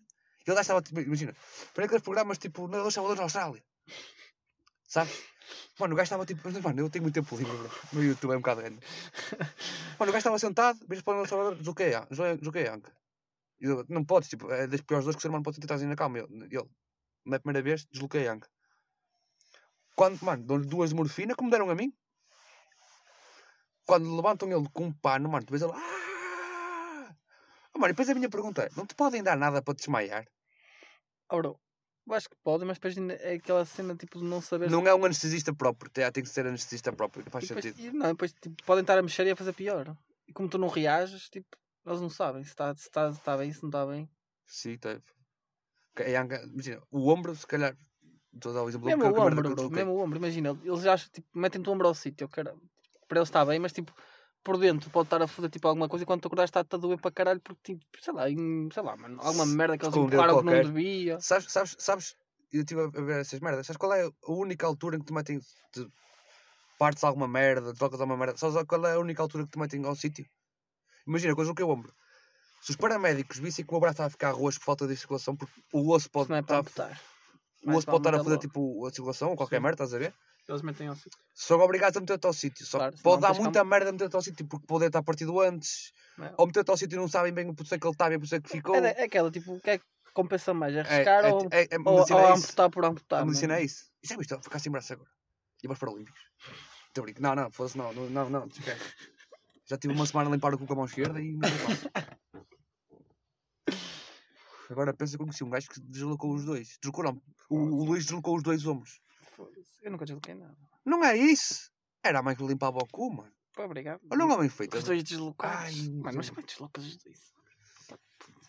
[0.47, 1.35] Ele já estava, tipo, imagina,
[1.73, 3.65] para aqueles programas tipo Nadadores Salvadores na Austrália.
[4.87, 5.23] Sabes?
[5.79, 7.71] Mano, o gajo estava tipo, mano, eu tenho muito tempo livre, bro.
[7.93, 8.79] no YouTube é um bocado grande.
[9.99, 12.93] Mano, o gajo estava sentado, vejo para o Nadador Salvador, desloquei a desloquei a anca.
[13.61, 15.87] Eu, não podes, tipo, é das piores dores que o ser humano pode tentar assim
[15.87, 16.19] na calma.
[16.19, 16.69] Ele, ele,
[17.25, 18.49] na primeira vez, desloquei a anca.
[19.95, 21.93] Quando, mano, dão-lhe duas de morfina, como deram a mim.
[23.87, 25.73] Quando levantam ele com um pano, mano, tu vês ele.
[25.75, 27.15] Ah!
[27.73, 29.79] Oh, mano, e depois a minha pergunta é: não te podem dar nada para te
[29.79, 30.27] desmaiar?
[31.31, 31.61] Oh, bro,
[32.07, 34.71] eu acho que pode, mas depois é aquela cena tipo de não saber.
[34.71, 37.81] Não é um anestesista próprio, tem, tem que ser anestesista próprio, faz e depois, sentido.
[37.87, 39.97] e não, depois tipo, podem estar a mexer e a fazer pior.
[40.27, 41.49] E como tu não reages, tipo,
[41.85, 44.09] eles não sabem se está se tá, se tá bem, se não está bem.
[44.47, 44.79] Sim,
[45.97, 47.77] a anca- Imagina, o ombro, se calhar.
[48.35, 51.09] Estou a o exemplo Mesmo é o ombro, bro, mesmo o ombro, imagina, eles acham,
[51.11, 52.55] tipo, metem-te o ombro ao sítio, cara,
[53.09, 53.93] para eles está bem, mas tipo,
[54.43, 56.79] por dentro pode estar a foder tipo alguma coisa e quando tu acordares está-te a
[56.79, 59.97] doer para caralho porque tipo, sei lá, em- sei lá, mano, alguma merda que eles
[59.97, 61.19] empurraram que não devia.
[61.21, 62.17] Sabes, sabes, sabes,
[62.53, 63.67] eu estive a ver essas merdas.
[63.67, 65.39] Sabes qual é a única altura em que te metem.
[65.73, 65.87] Te
[66.79, 68.37] partes alguma merda, tocas alguma merda?
[68.37, 70.27] Sabes qual é a única altura que te metem ao sítio?
[71.07, 71.93] Imagina, coisa que o ombro.
[72.63, 74.97] Se os paramédicos vissem que o meu braço estava a ficar roxo por falta de
[74.97, 76.65] circulação, porque o osso pode não é estar.
[77.67, 79.63] O osso pode estar a fazer tipo a circulação ou qualquer Sim.
[79.63, 80.15] merda, estás a ver?
[80.47, 81.19] Eles metem ao sítio.
[81.35, 82.67] São obrigados a meter-te ao sítio.
[82.67, 85.93] Só Claro, pode dar muita merda a meter-te ao sítio, porque pode estar partido antes,
[86.21, 86.35] é?
[86.37, 88.21] ou meter-te ao sítio e não sabem bem o porcento que ele estava e o
[88.21, 88.77] porcento que ficou.
[88.77, 90.75] É, é aquela, tipo, o que é que compensa mais?
[90.75, 92.03] É- Arriscar é- ou, é- é- ou, ou é
[92.35, 92.45] isso.
[92.45, 93.21] amputar por amputar?
[93.21, 93.25] A é?
[93.25, 93.87] medicina é isso.
[94.03, 95.09] E já viste, ficar sem braço agora.
[95.63, 96.21] E vais para Olímpicos.
[96.89, 97.23] Estou a brincar.
[97.23, 98.49] Não, não, fosse não, não, não, não.
[99.67, 101.41] Já tive uma semana a limpar o cu com a mão esquerda e não.
[104.71, 106.79] Agora pensa eu conheci um gajo que deslocou os dois.
[106.81, 107.23] Deslocou não.
[107.49, 109.01] O, o Luís deslocou os dois ombros.
[109.83, 110.57] Eu nunca desloquei nada.
[110.85, 111.71] Não é isso!
[112.03, 113.33] Era a mãe que limpava o cu, mano.
[113.53, 114.01] Pô, obrigado.
[114.11, 114.77] Olha um homem feito.
[114.77, 115.57] Os dois deslocados.
[115.57, 117.35] Ai, Mano, mas como é que deslocas os dois?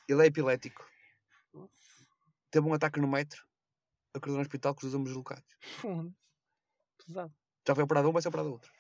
[0.07, 0.85] Ele é epilético.
[2.51, 3.43] Teve um ataque no metro.
[4.13, 5.57] Acordou no hospital com os ombros deslocados.
[7.05, 7.33] Pesado.
[7.67, 8.71] Já foi operado um, vai ser operado outro.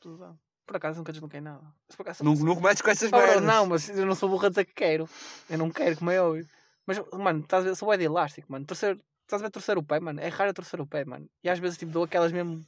[0.00, 0.38] Pesado.
[0.66, 1.62] Por acaso nunca desloquei nada.
[1.88, 3.42] Se por acaso- Não, não cometes com essas Oh, merdas.
[3.42, 5.08] não, mas eu não sou burro a dizer que quero.
[5.50, 6.48] Eu não quero, como é óbvio.
[6.86, 7.76] Mas, mano, estás a ver?
[7.76, 8.64] Sou bué de elástico, mano.
[8.64, 10.20] Torcer, estás a ver torcer o pé, mano?
[10.20, 11.28] É raro torcer o pé, mano.
[11.42, 12.64] E às vezes, tipo, dou aquelas mesmo.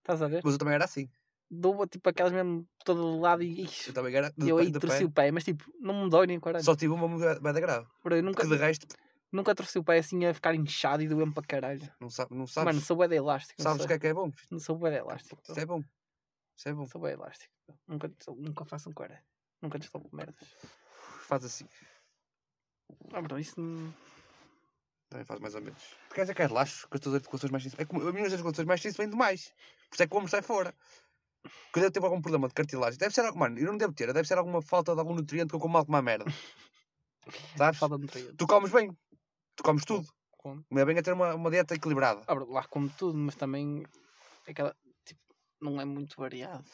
[0.00, 0.40] Estás a ver?
[0.42, 1.08] Mas eu também era assim.
[1.50, 3.68] Dou, tipo, aquelas mesmo todo lado e.
[3.86, 4.30] Eu também era.
[4.36, 5.04] De, eu aí torci pé.
[5.04, 6.64] o pé, mas tipo, não me dói nem caralho.
[6.64, 7.08] Só tive uma
[7.40, 7.86] bada grave.
[8.04, 8.86] Bro, eu nunca, de resto,
[9.32, 11.80] nunca torci o pé assim a ficar inchado e doendo para caralho.
[12.00, 12.66] não, sabe, não sabes.
[12.74, 13.62] Mano, sou bué de elástico.
[13.62, 14.30] sabes o que é que é bom?
[14.50, 15.40] Não sou bué de elástico.
[15.42, 15.82] Isso é bom.
[16.58, 16.86] Isso é bom.
[16.88, 17.54] Sou bué elástico.
[17.86, 19.22] Nunca, nunca faço um cara.
[19.62, 20.36] Nunca desloco merdas.
[21.28, 21.68] Faz assim.
[23.12, 23.94] Ah, bro, isso não.
[25.08, 25.82] Também faz mais ou menos.
[25.82, 27.80] Porque quer dizer que é relaxo, com as tuas articulações mais simples.
[27.80, 29.54] É como, as minhas articulações mais simples vêm demais.
[29.88, 30.74] Por isso é que o ombro sai fora.
[31.72, 34.12] Quando eu tenho algum problema de cartilagem, deve ser algo, mano, eu não devo ter,
[34.12, 36.24] deve ser alguma falta de algum nutriente que eu como mal com uma merda.
[37.56, 37.78] Sabes?
[37.78, 38.34] Falta de nutrientes.
[38.36, 38.96] Tu comes bem.
[39.54, 40.06] Tu comes tudo.
[40.36, 40.64] Como?
[40.64, 42.22] Como é bem a ter uma, uma dieta equilibrada.
[42.26, 43.84] Ah, lá como tudo, mas também.
[44.46, 44.74] Aquela.
[45.60, 46.64] Não é muito variado.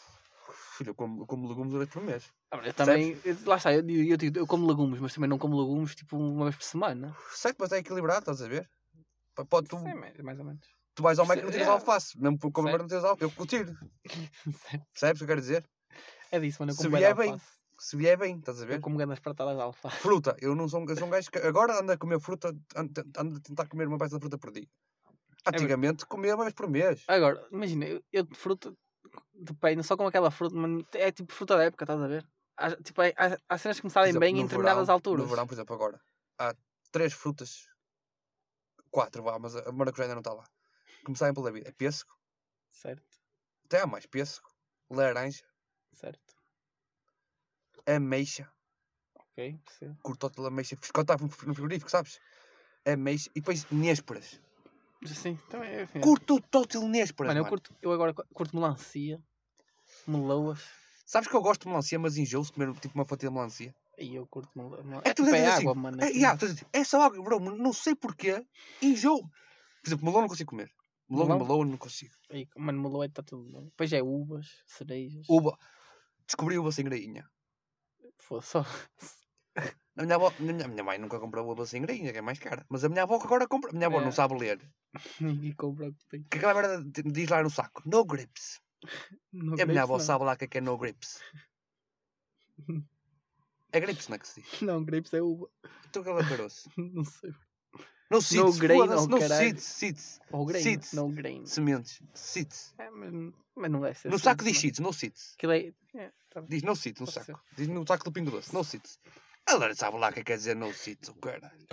[0.77, 2.31] Filho, eu como, eu como legumes uma vez por mês.
[2.51, 3.19] Ah, bro, eu também.
[3.25, 6.45] eu- lá está, eu, eu, eu como legumes, mas também não como legumes tipo uma
[6.45, 7.17] vez por semana.
[7.31, 8.69] Sei, mas é equilibrado, estás a ver?
[9.49, 10.67] Pode, tu, Sim, mais, ou menos.
[10.95, 11.71] tu vais ao médico e não tiras é.
[11.71, 12.21] alface.
[12.21, 12.81] Mesmo por comer Certo.
[12.83, 13.35] não tiras alface.
[13.39, 13.77] Eu tiro.
[14.93, 15.69] Percebes o que eu quero dizer?
[16.31, 16.73] É disso, mano.
[16.73, 17.41] Eu Se como de vier bem.
[17.79, 18.75] Se vier bem, estás a ver?
[18.77, 19.97] Eu como grandes pratadas de alface.
[19.97, 22.55] Fruta, eu não sou, um- eu sou um gajo que agora ando a comer fruta,
[22.77, 23.01] ando
[23.39, 24.69] a tentar comer uma peça de fruta por dia.
[25.47, 27.05] Antigamente comia uma vez por mês.
[27.09, 28.75] Agora, imagina, eu, eu de fruta
[29.35, 30.87] depende só com aquela fruta, mano.
[30.93, 32.27] É tipo fruta da época, estás a ver?
[32.57, 33.13] Há, tipo, há,
[33.49, 35.23] há- cenas que me sabem bem em determinadas verão- alturas.
[35.25, 36.01] No verão, por exemplo, agora
[36.39, 36.55] há
[36.93, 37.69] três frutas,
[38.91, 40.45] quatro, vá, mas a maracujá ainda não está lá.
[41.05, 41.69] Que me saem pela vida.
[41.69, 42.13] É pêssego,
[42.71, 43.03] Certo,
[43.67, 44.49] até há mais, pêssego,
[44.91, 45.45] laranja,
[45.93, 46.35] certo.
[47.87, 48.51] ameixa,
[49.15, 50.45] Ok, percebo.
[50.45, 52.21] a ameixa, quando estava no frigorífico, sabes?
[52.87, 54.41] Ameixa, e depois nésperas.
[55.05, 55.89] Assim, também é.
[55.95, 56.01] é.
[56.01, 57.51] Curto total nésperas, Mano, eu mano.
[57.51, 59.21] curto, eu agora cu- curto melancia,
[60.07, 60.63] meloas.
[61.07, 63.75] Sabes que eu gosto de melancia, mas enjoo-se comer tipo uma fatia de melancia.
[63.99, 66.01] E eu curto mel- mel- É É, tipo, é assim, água, mano.
[66.03, 66.17] É, assim.
[66.17, 68.45] yeah, dizes, é só água, bro, não sei porquê,
[68.83, 69.21] enjoo.
[69.83, 70.71] Por exemplo, melão não consigo comer.
[71.09, 71.39] Melão, Melão?
[71.47, 72.15] melão não consigo.
[72.31, 73.65] Aí, mano, meloa está tudo bom.
[73.65, 75.27] Depois é uvas, cerejas.
[75.29, 75.57] Uva.
[76.27, 77.29] Descobri uva sem grainha.
[78.19, 78.65] Foda só.
[79.97, 82.67] A minha, avó, minha, minha mãe nunca comprou uva sem grainha, que é mais cara.
[82.69, 83.71] Mas a minha avó que agora compra.
[83.71, 84.05] A minha avó É.
[84.05, 84.61] não sabe ler.
[85.21, 86.23] Ninguém compra o que tem.
[86.25, 88.61] Que aquela merda di- diz lá no saco, no grips.
[89.33, 91.21] Não E a minha avó grapes, sabe lá o que é que é no grips.
[93.73, 94.61] É grips, não é que se diz?
[94.63, 95.49] Não, não grapes é uva.
[95.89, 96.69] Então que ela parou-se.
[96.77, 97.33] Não sei.
[98.11, 100.21] No seeds, grain, foda-se, oh, no seeds, seeds.
[100.31, 100.63] Ou grain.
[100.63, 100.93] Seeds.
[100.93, 101.47] Não grain.
[101.47, 102.75] Sementes, seeds.
[102.79, 104.09] É, mas, mas não deve ser.
[104.09, 105.33] No assim, saco diz seeds, no seeds.
[105.37, 105.73] Aquilo é.
[105.95, 106.41] é tá.
[106.43, 107.43] Diz no seeds, no Pode saco.
[107.57, 109.01] Diz no saco do Pingo Doce, no seeds.
[109.47, 111.67] Ela sabe lá o que é que quer dizer no seeds, o caralho.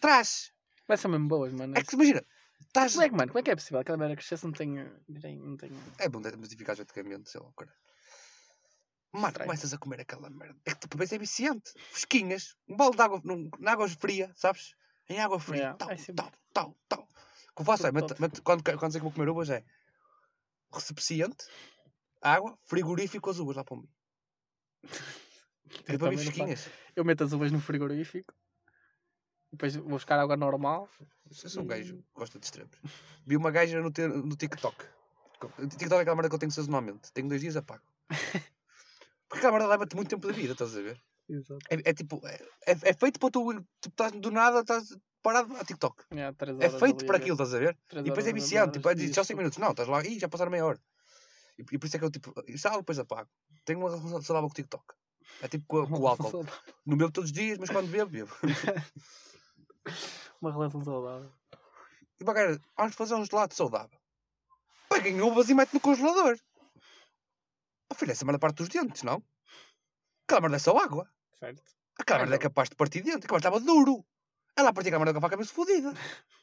[0.00, 0.52] Traz.
[0.86, 1.76] Mas são mesmo boas, mano.
[1.76, 2.24] É que imagina,
[2.60, 2.92] estás.
[2.92, 5.36] Como é que, mano, como é que é possível aquela merda crescer se não grain?
[5.38, 5.72] Não tem.
[5.98, 7.78] É bom desmitificar geneticamente, sei lá, o caralho.
[9.12, 10.58] Mano, começas a comer aquela merda.
[10.64, 11.72] É que tu depois é viciante.
[11.90, 14.74] Fresquinhas, um balde de água, num, na água fria, sabes?
[15.08, 17.00] Em água fria, Yeah, tal, tal, tal, tal.
[17.00, 17.92] O que eu faço é,
[18.42, 19.62] quando, quando sei que vou comer uvas, é
[20.72, 21.44] recipiente,
[22.22, 23.88] água, frigorífico, as uvas lá para mim.
[25.88, 26.70] Eu não faço.
[26.94, 28.34] Eu meto as uvas no frigorífico.
[29.50, 30.88] Depois vou buscar água normal.
[31.42, 32.76] Eu sou um gajo que gosta de extremos.
[33.26, 34.76] Vi uma gaja no, no TikTok.
[35.68, 37.12] TikTok é aquela merda que eu tenho sazonalmente.
[37.12, 37.82] Tenho dois dias apago.
[39.28, 41.00] Porque aquela merda leva-te muito tempo da vida, estás a ver?
[41.28, 41.58] Exato.
[41.70, 42.34] É, é tipo, é,
[42.66, 46.04] é- é feito para tu, tipo, estás do nada, estás parado a TikTok.
[46.12, 47.78] Yeah, É feito para aquilo, estás a ver?
[47.92, 49.38] E depois é viciante, ver tipo, é dizer só 5 vídeos.
[49.38, 49.58] minutos.
[49.58, 50.80] Não, estás lá, ih, já passaram meia hora.
[51.58, 53.28] E, e por isso é que eu, tipo, sal, depois apago.
[53.64, 54.84] Tenho uma relação saudável com o TikTok.
[55.40, 56.44] É tipo com, com o álcool.
[56.86, 58.32] Não bebo todos os dias, mas quando bebo, bebo.
[60.40, 61.32] Uma relação saudável.
[62.20, 63.98] E para cara, vamos fazer um gelado saudável.
[64.88, 66.38] Peguem uvas e mete no congelador.
[67.90, 69.22] Oh filho, essa merda parte dos dentes, não?
[70.24, 71.10] Aquela merda é só água.
[71.38, 71.62] Certo?
[71.98, 73.24] Aquela merda é capaz de partir dentro.
[73.24, 74.04] Aquela merda estava duro.
[74.56, 75.92] Ela a partir aquela merda com a mesmo fodida.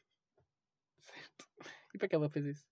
[1.91, 2.65] E para que ela fez isso?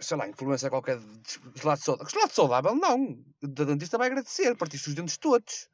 [0.00, 2.10] Sei lá, influência qualquer de gelado saudável.
[2.10, 3.24] Gelado saudável, não.
[3.42, 4.56] O da dentista vai agradecer.
[4.56, 5.68] Partiste os dentes todos.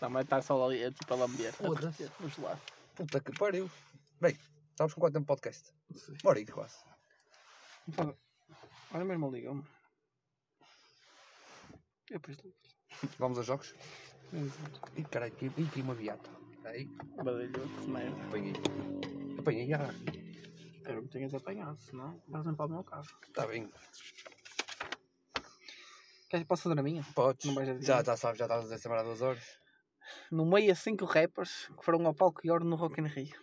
[0.00, 1.52] Não, mas está só ali, é tipo a lamber.
[1.52, 1.98] Foda-se.
[1.98, 2.60] derreter no gelado.
[2.94, 3.70] Puta que pariu.
[4.20, 4.36] Bem,
[4.70, 5.72] estamos com quanto tempo de podcast?
[6.22, 6.76] Uma hora e quase.
[7.88, 8.16] Então,
[8.92, 9.62] Olha mesmo ligam-me.
[12.10, 12.56] Eu depois ligo.
[13.18, 13.74] Vamos aos jogos?
[14.32, 14.80] Exato.
[14.96, 16.30] Ih, caralho, que, que uma viata.
[16.64, 18.22] Aí, que merda.
[18.24, 18.52] apanhei.
[19.38, 19.90] Apanhei, ah,
[20.88, 23.04] Espero que tenhas apanhado, senão vais limpar o meu carro.
[23.26, 23.70] está bem.
[26.30, 27.04] Queres que posso fazer a minha?
[27.14, 27.44] Podes.
[27.44, 27.84] Não vais.
[27.84, 29.60] Já, já sabes, já estás a semana há duas horas.
[30.30, 33.38] No meio a cinco rappers que foram ao palco e no Rock in Rio.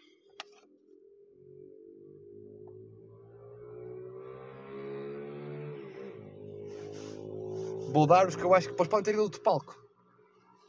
[7.92, 9.80] Vou dar os que eu acho que depois podem ter ido outro palco.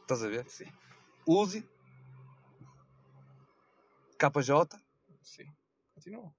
[0.01, 0.47] Estás a ver?
[0.47, 0.71] Sim.
[1.25, 1.67] Uzi.
[4.19, 4.77] KJ.
[5.23, 5.51] Sim.
[5.95, 6.31] Continua.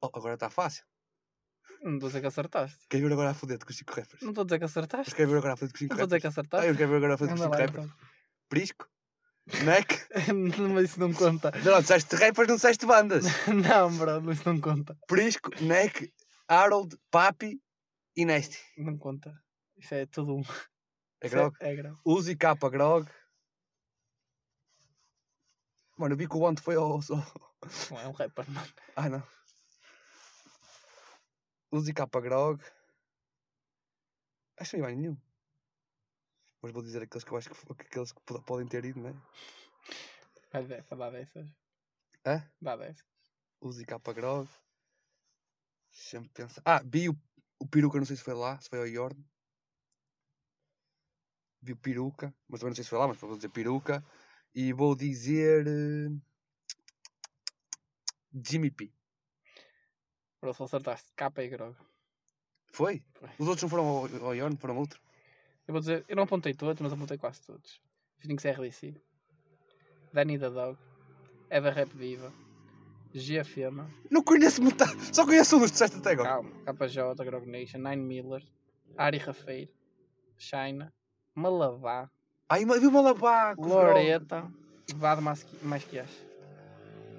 [0.00, 0.84] Oh, agora está fácil.
[1.82, 2.78] Não estou a dizer que acertaste.
[2.88, 4.22] Quer ver agora a foder com os 5 rappers?
[4.22, 5.14] Não estou a dizer que acertaste.
[5.14, 6.48] quer ver agora a foder com os 5 Não estou a dizer rappers?
[6.48, 6.76] que Ah, eu acertaste.
[6.78, 7.84] quero ver agora a foder com os Anda 5 lá rappers.
[7.86, 8.08] então.
[8.48, 8.88] Prisco.
[9.64, 9.94] Neck.
[10.74, 11.50] Mas isso não conta.
[11.64, 13.24] Não, não, disseste rappers, não disseste bandas.
[13.48, 14.94] Não, bro, isso não conta.
[15.06, 16.12] Prisco, Neck,
[16.46, 17.58] Harold, Papi
[18.16, 18.58] e Nasty.
[18.76, 19.32] Não conta.
[19.76, 20.42] Isso é tudo um.
[21.22, 21.56] É Isso grog.
[21.60, 21.98] É, é grog.
[22.04, 23.08] Uzi, Capa, Grog.
[25.96, 26.92] Mano, eu vi que o Bonte foi ao...
[26.92, 27.00] ao-
[27.90, 28.68] Não é um rapper, mano.
[28.96, 29.22] Ah, não.
[31.70, 32.62] Uzi, Capa, Grog.
[34.56, 35.16] Acho que não vai nenhum.
[36.62, 39.10] Mas vou dizer aqueles que eu acho que, aqueles que pod- podem ter ido, não
[39.10, 39.14] é?
[40.52, 41.48] Vai dessa, dá dessas.
[42.26, 42.42] Hã?
[42.60, 43.04] Dá dessas.
[43.60, 44.48] Uzi, Capa, Grog.
[45.92, 46.62] Deixa-me pensar.
[46.64, 47.16] Ah, vi o,
[47.60, 49.24] o Peruca, não sei se foi lá, se foi ao Yorn.
[51.60, 54.04] Vi o Peruca, mas também não sei se foi lá, mas vou dizer Peruca.
[54.54, 55.66] E vou dizer.
[55.66, 56.08] eh,
[58.32, 58.92] Jimmy P.
[60.40, 61.12] Bro, se acertaste.
[61.16, 61.74] Capa e grog.
[62.72, 63.02] Foi?
[63.14, 63.28] Foi.
[63.38, 65.00] Os outros não foram ao, ao Yorn, foram outro?
[65.66, 67.80] Eu vou dizer, eu não apontei todos, mas apontei quase todos.
[68.18, 68.94] Phoenix RDC,
[70.12, 70.78] Danny the Dog,
[71.50, 72.32] Eva Rap Diva,
[73.14, 76.28] Gia Fema, Não conheço metade, só conheço um dos que até agora.
[76.28, 78.42] Calma, KJ, Grog Nation, Nine Miller,
[78.96, 79.70] Ari Rafeiro,
[80.36, 80.92] China,
[81.34, 82.10] Malabá,
[82.48, 83.66] Ai, mas vi uma labaco.
[83.66, 84.50] Loreta
[84.96, 85.20] Bad
[85.62, 86.08] Masquias.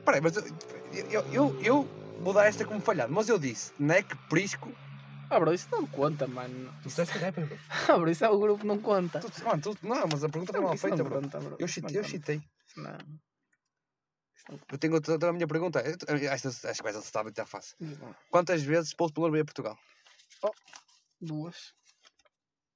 [0.03, 0.43] Peraí, mas eu,
[1.11, 4.72] eu, eu, eu vou dar esta como falhado, mas eu disse Neck, Prisco.
[5.30, 6.74] Ah, bro, isso não conta, mano.
[6.82, 7.57] Tu disseste rapper, bro.
[7.88, 9.20] Ah, bro, isso é o grupo, não conta.
[9.20, 11.22] Tu- mano, tu- Não, mas a pergunta foi mal Isso não feita, bro.
[11.22, 11.55] conta, bro.
[11.59, 12.41] Eu chitei, eu chitei.
[12.76, 12.97] Não.
[14.72, 15.80] Eu tenho outra, outra minha pergunta.
[15.80, 17.78] Esta, esta coisa está muito fácil.
[18.32, 19.78] Quantas vezes Post Malone veio a Portugal?
[21.22, 21.74] Duas.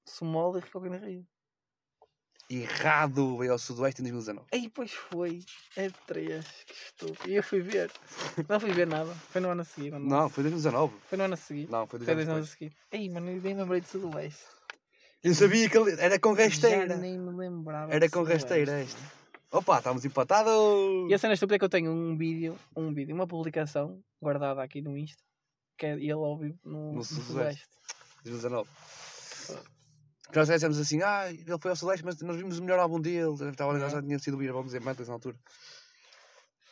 [0.05, 1.25] Somola e Rico Rio.
[2.61, 4.47] Errado, veio ao Sudoeste em 2019.
[4.53, 5.41] Aí, pois foi.
[5.75, 6.45] É de três.
[6.65, 7.29] Que estúpido.
[7.29, 7.91] E eu fui ver.
[8.47, 9.11] Não fui ver nada.
[9.31, 9.93] Foi no ano a seguir.
[9.93, 10.93] ano Não, foi 2019.
[11.09, 11.69] Foi no ano a seguir.
[11.69, 12.71] Não, foi dois Foi anos dois anos a depois.
[12.71, 12.75] seguir.
[12.91, 14.43] Ei, mano, eu nem lembrei de Sudoeste.
[15.23, 16.97] Eu sabia que ele era com Já rasteira.
[16.97, 17.93] nem me lembrava.
[17.93, 19.01] Era com rasteira esta.
[19.51, 20.53] Opa, estamos empatados.
[21.09, 24.61] E a cena estúpida é que eu tenho um vídeo, um vídeo, uma publicação guardada
[24.63, 25.21] aqui no Insta,
[25.77, 27.03] que é ele ao vivo no, No.
[27.03, 27.63] Sudoeste.
[28.23, 28.67] 2019.
[30.35, 33.33] Nós dissemos assim, ah, ele foi ao Celeste, mas nós vimos o melhor álbum dele.
[33.49, 35.37] Estava já tinha sido o Beer Bombs em Mantas na altura.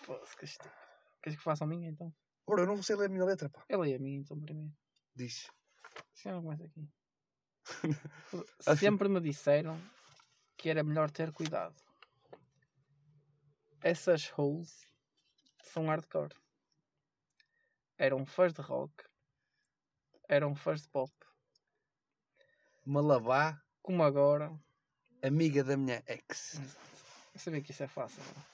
[0.01, 0.75] Foda-se, que estúpido.
[1.21, 2.11] Queres que faça a minha então?
[2.47, 3.63] Ora, eu não sei ler a minha letra, pá.
[3.69, 4.73] Eu leio a minha então primeiro.
[5.15, 5.47] Diz.
[6.13, 6.89] Se não começa aqui.
[8.65, 8.79] Assim.
[8.79, 9.79] Sempre me disseram
[10.57, 11.75] que era melhor ter cuidado.
[13.81, 14.85] Essas holes
[15.63, 16.35] são hardcore.
[17.97, 18.93] Eram fãs de rock.
[20.27, 21.11] Eram fãs de pop.
[22.85, 24.51] Malabá, Como agora.
[25.23, 26.59] amiga da minha ex.
[27.33, 28.21] Eu sabia que isso é fácil.
[28.23, 28.51] não?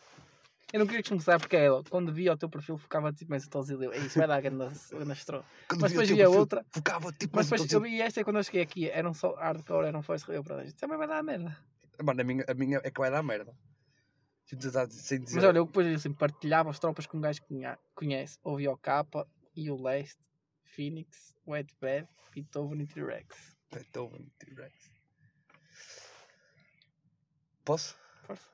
[0.74, 3.44] Eu não queria que começar porque ela, quando via o teu perfil, ficava tipo mais
[3.46, 3.86] autosílio.
[3.86, 4.66] eu, "Ei, Isso vai dar grande
[5.14, 5.44] estro.
[5.70, 6.66] Quando Mas o depois via outra.
[6.72, 9.88] Focava tipo Mas depois eu vi esta e quando eu cheguei aqui, eram só hardcore,
[9.88, 11.58] eram de eu para também vai dar merda.
[12.04, 13.58] Mano, a minha, a minha é que vai dar merda.
[14.46, 14.60] Sem
[15.22, 15.36] dizer-.
[15.38, 17.56] Mas olha, eu depois assim, partilhava as tropas com um gajo que
[17.96, 18.38] conhece.
[18.44, 19.26] Ouvia o Kappa
[19.56, 20.22] e o Leste,
[20.66, 23.57] Phoenix, Wet Bad, Beethoven e T-Rex.
[23.72, 24.92] Beethoven, T-Rex.
[27.66, 27.98] Posso?
[28.24, 28.48] Força.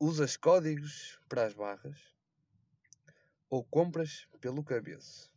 [0.00, 1.98] Usas códigos para as barras
[3.50, 5.32] ou compras pelo cabeço.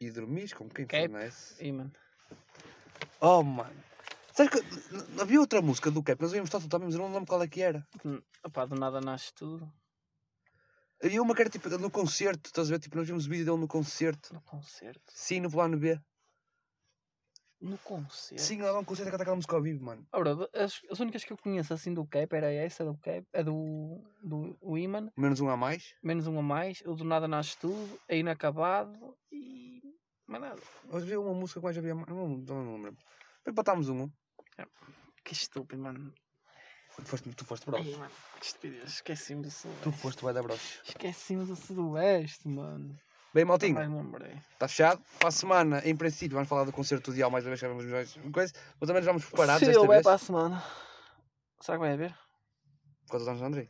[0.00, 1.02] E dormis com quem Cap.
[1.08, 1.72] fornece.
[1.72, 1.92] Mano,
[3.20, 3.82] Oh, mano.
[4.32, 7.26] Sabes que havia outra música do Cap, nós íamos estar totalmente, mas eu não lembro
[7.26, 7.86] qual é que era.
[8.04, 9.70] hum, opá, do nada nasce tudo.
[11.02, 12.80] Havia uma que era tipo no concerto, estás a ver?
[12.80, 14.32] Tipo, nós vimos o vídeo dele no concerto.
[14.32, 15.12] No concerto.
[15.12, 16.00] Sim, no plano B.
[17.60, 18.42] No concerto.
[18.42, 20.06] Sim, lá um concerto a cantar aquela música ao vivo, mano.
[20.12, 23.26] Ora, de- as, as únicas que eu conheço assim do Cap era essa do Cap,
[23.34, 25.94] a do, do Iman, Menos um a mais.
[26.02, 29.82] menos um a mais, o do nada nasce tudo, a inacabado e.
[30.26, 30.60] Mais nada.
[30.84, 32.06] Mas havia uma música que mais havia mais.
[32.08, 33.02] Não, não, não lembro.
[33.46, 34.02] Empatámos um.
[34.02, 34.10] um.
[35.24, 36.12] Que estúpido, mano.
[36.96, 37.88] Tu foste, tu foste broche.
[37.90, 38.88] Ei, mano, que estupidez.
[38.94, 39.48] Esqueci-me do
[39.82, 40.80] Tu foste vai da broche.
[40.84, 42.98] Esqueci-me do Sudoeste, mano.
[43.34, 43.78] Bem, maltinho,
[44.52, 45.02] está fechado.
[45.18, 47.68] Para a semana, em princípio, vamos falar do concerto do Dial mais uma vez, que
[47.68, 48.52] vamos mais coisa.
[48.80, 50.02] Mas também vamos preparados Se vai vez.
[50.02, 50.64] para a semana.
[51.60, 52.16] Será que vai haver?
[53.08, 53.68] Quantos anos, Andrei?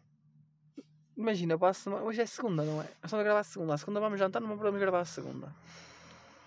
[1.17, 2.05] Imagina, para a semana.
[2.05, 2.85] Hoje é segunda, não é?
[2.85, 3.75] Nós estamos a gravar a segunda.
[3.75, 5.53] A segunda vamos jantar, não podemos gravar a segunda.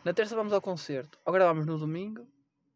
[0.05, 1.19] Na terça vamos ao concerto.
[1.25, 2.25] Ou gravamos no domingo,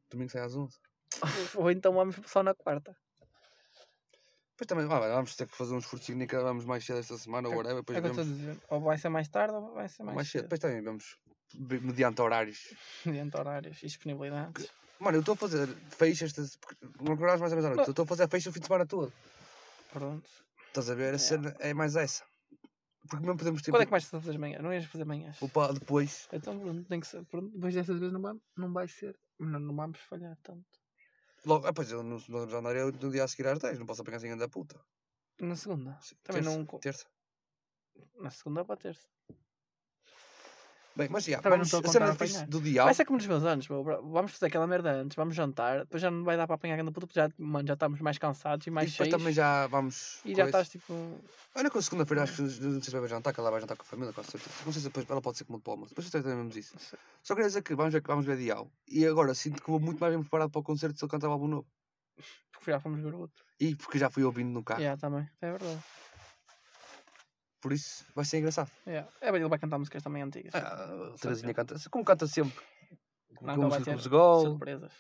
[0.10, 0.78] Domingo sai às 11.
[1.56, 2.96] ou então vamos só na quarta.
[4.58, 7.50] Depois também, ah, vamos ter que fazer um esforço que vamos mais cedo esta semana,
[7.50, 7.78] ou whatever.
[7.78, 8.58] Depois é a vemos dizer.
[8.70, 10.32] Ou vai ser mais tarde, ou vai ser mais, mais cedo.
[10.32, 10.42] cedo.
[10.44, 11.18] Depois também vemos
[11.54, 12.74] be- mediante horários.
[13.06, 14.72] Mediante horários e disponibilidades.
[15.00, 15.68] Mano, eu estou a fazer
[16.32, 17.88] estás- porque não acordaste mais ou menos à noite.
[17.88, 19.12] Eu estou a fazer fecha o fim de semana todo.
[19.92, 20.30] Pronto.
[20.68, 21.14] Estás a ver?
[21.14, 22.24] A cena é mais essa.
[23.10, 23.72] Porque não podemos ter.
[23.72, 24.64] Quando é que vais fazer as manhãs?
[24.64, 25.40] Não ias fazer manhãs?
[25.42, 26.28] Opa, depois.
[26.32, 27.24] Então pronto, tem que ser.
[27.26, 29.16] Pronto, depois dessas vezes não, vai, não vai ser.
[29.38, 30.64] Não, não vamos falhar tanto.
[31.46, 33.86] Logo, ah, pois eu no, no jornal eu no dia a seguir às 10, não
[33.86, 34.80] posso apanhar assim da puta.
[35.40, 36.00] Na segunda.
[36.02, 37.06] Se- Também terça, não Terça.
[38.18, 39.08] Na segunda para terça.
[40.96, 42.48] Bem, mas já, Também não vamos, estou a a cena fixe apanhar.
[42.48, 42.86] do dial.
[42.86, 44.02] Vai ser como nos meus anos, meu, bro.
[44.12, 46.92] Vamos fazer aquela merda antes, vamos jantar, depois já não vai dar para apanhar grande
[46.92, 49.20] puta, porque já, mano, já estamos mais cansados e E mais depois cheios.
[49.22, 50.20] também já vamos.
[50.24, 51.20] E já estás tipo.
[51.54, 53.76] Olha, com a segunda-feira acho que não sei se vai jantar, que ela vai jantar
[53.76, 54.50] com a família, com certeza.
[54.66, 55.90] Não sei se depois ela pode ser como de palmas.
[55.90, 56.76] Depois também isso.
[56.76, 57.00] não.
[57.22, 58.72] Só queria dizer que vamos ver, vamos ver Dial.
[58.88, 61.28] E agora sinto que vou muito mais bem preparado para o concerto se ele cantar
[61.28, 61.68] o álbum novo.
[62.54, 63.44] Porque já fomos ver outro.
[63.60, 64.80] E porque já fui ouvindo no carro.
[64.82, 65.80] Yeah, também, é verdade.
[67.66, 68.70] Por isso vai ser engraçado.
[68.86, 69.10] Yeah.
[69.20, 70.54] É bem, ele vai cantar músicas também antigas.
[70.54, 72.54] Ah, a Terezinha canta, como canta sempre.
[73.32, 74.42] Não, Com que ele vai música ter com Zegol.
[74.42, 74.92] surpresas.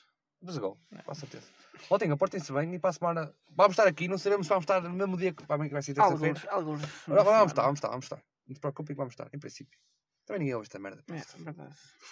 [0.49, 1.01] Zegol, É.
[1.03, 1.45] com certeza.
[1.91, 3.31] Lotinha, portem-se bem e para a semana.
[3.51, 5.73] Vamos estar aqui, não sabemos se vamos estar no mesmo dia que para mim que
[5.73, 6.39] vai ser terça-feira.
[6.49, 7.05] Alguns, alguns.
[7.05, 8.23] Vamos, estar, vamos estar, vamos estar.
[8.47, 9.77] Não te preocupem que vamos estar, em princípio.
[10.25, 11.03] Também ninguém ouve esta merda.
[11.07, 11.75] É, verdade.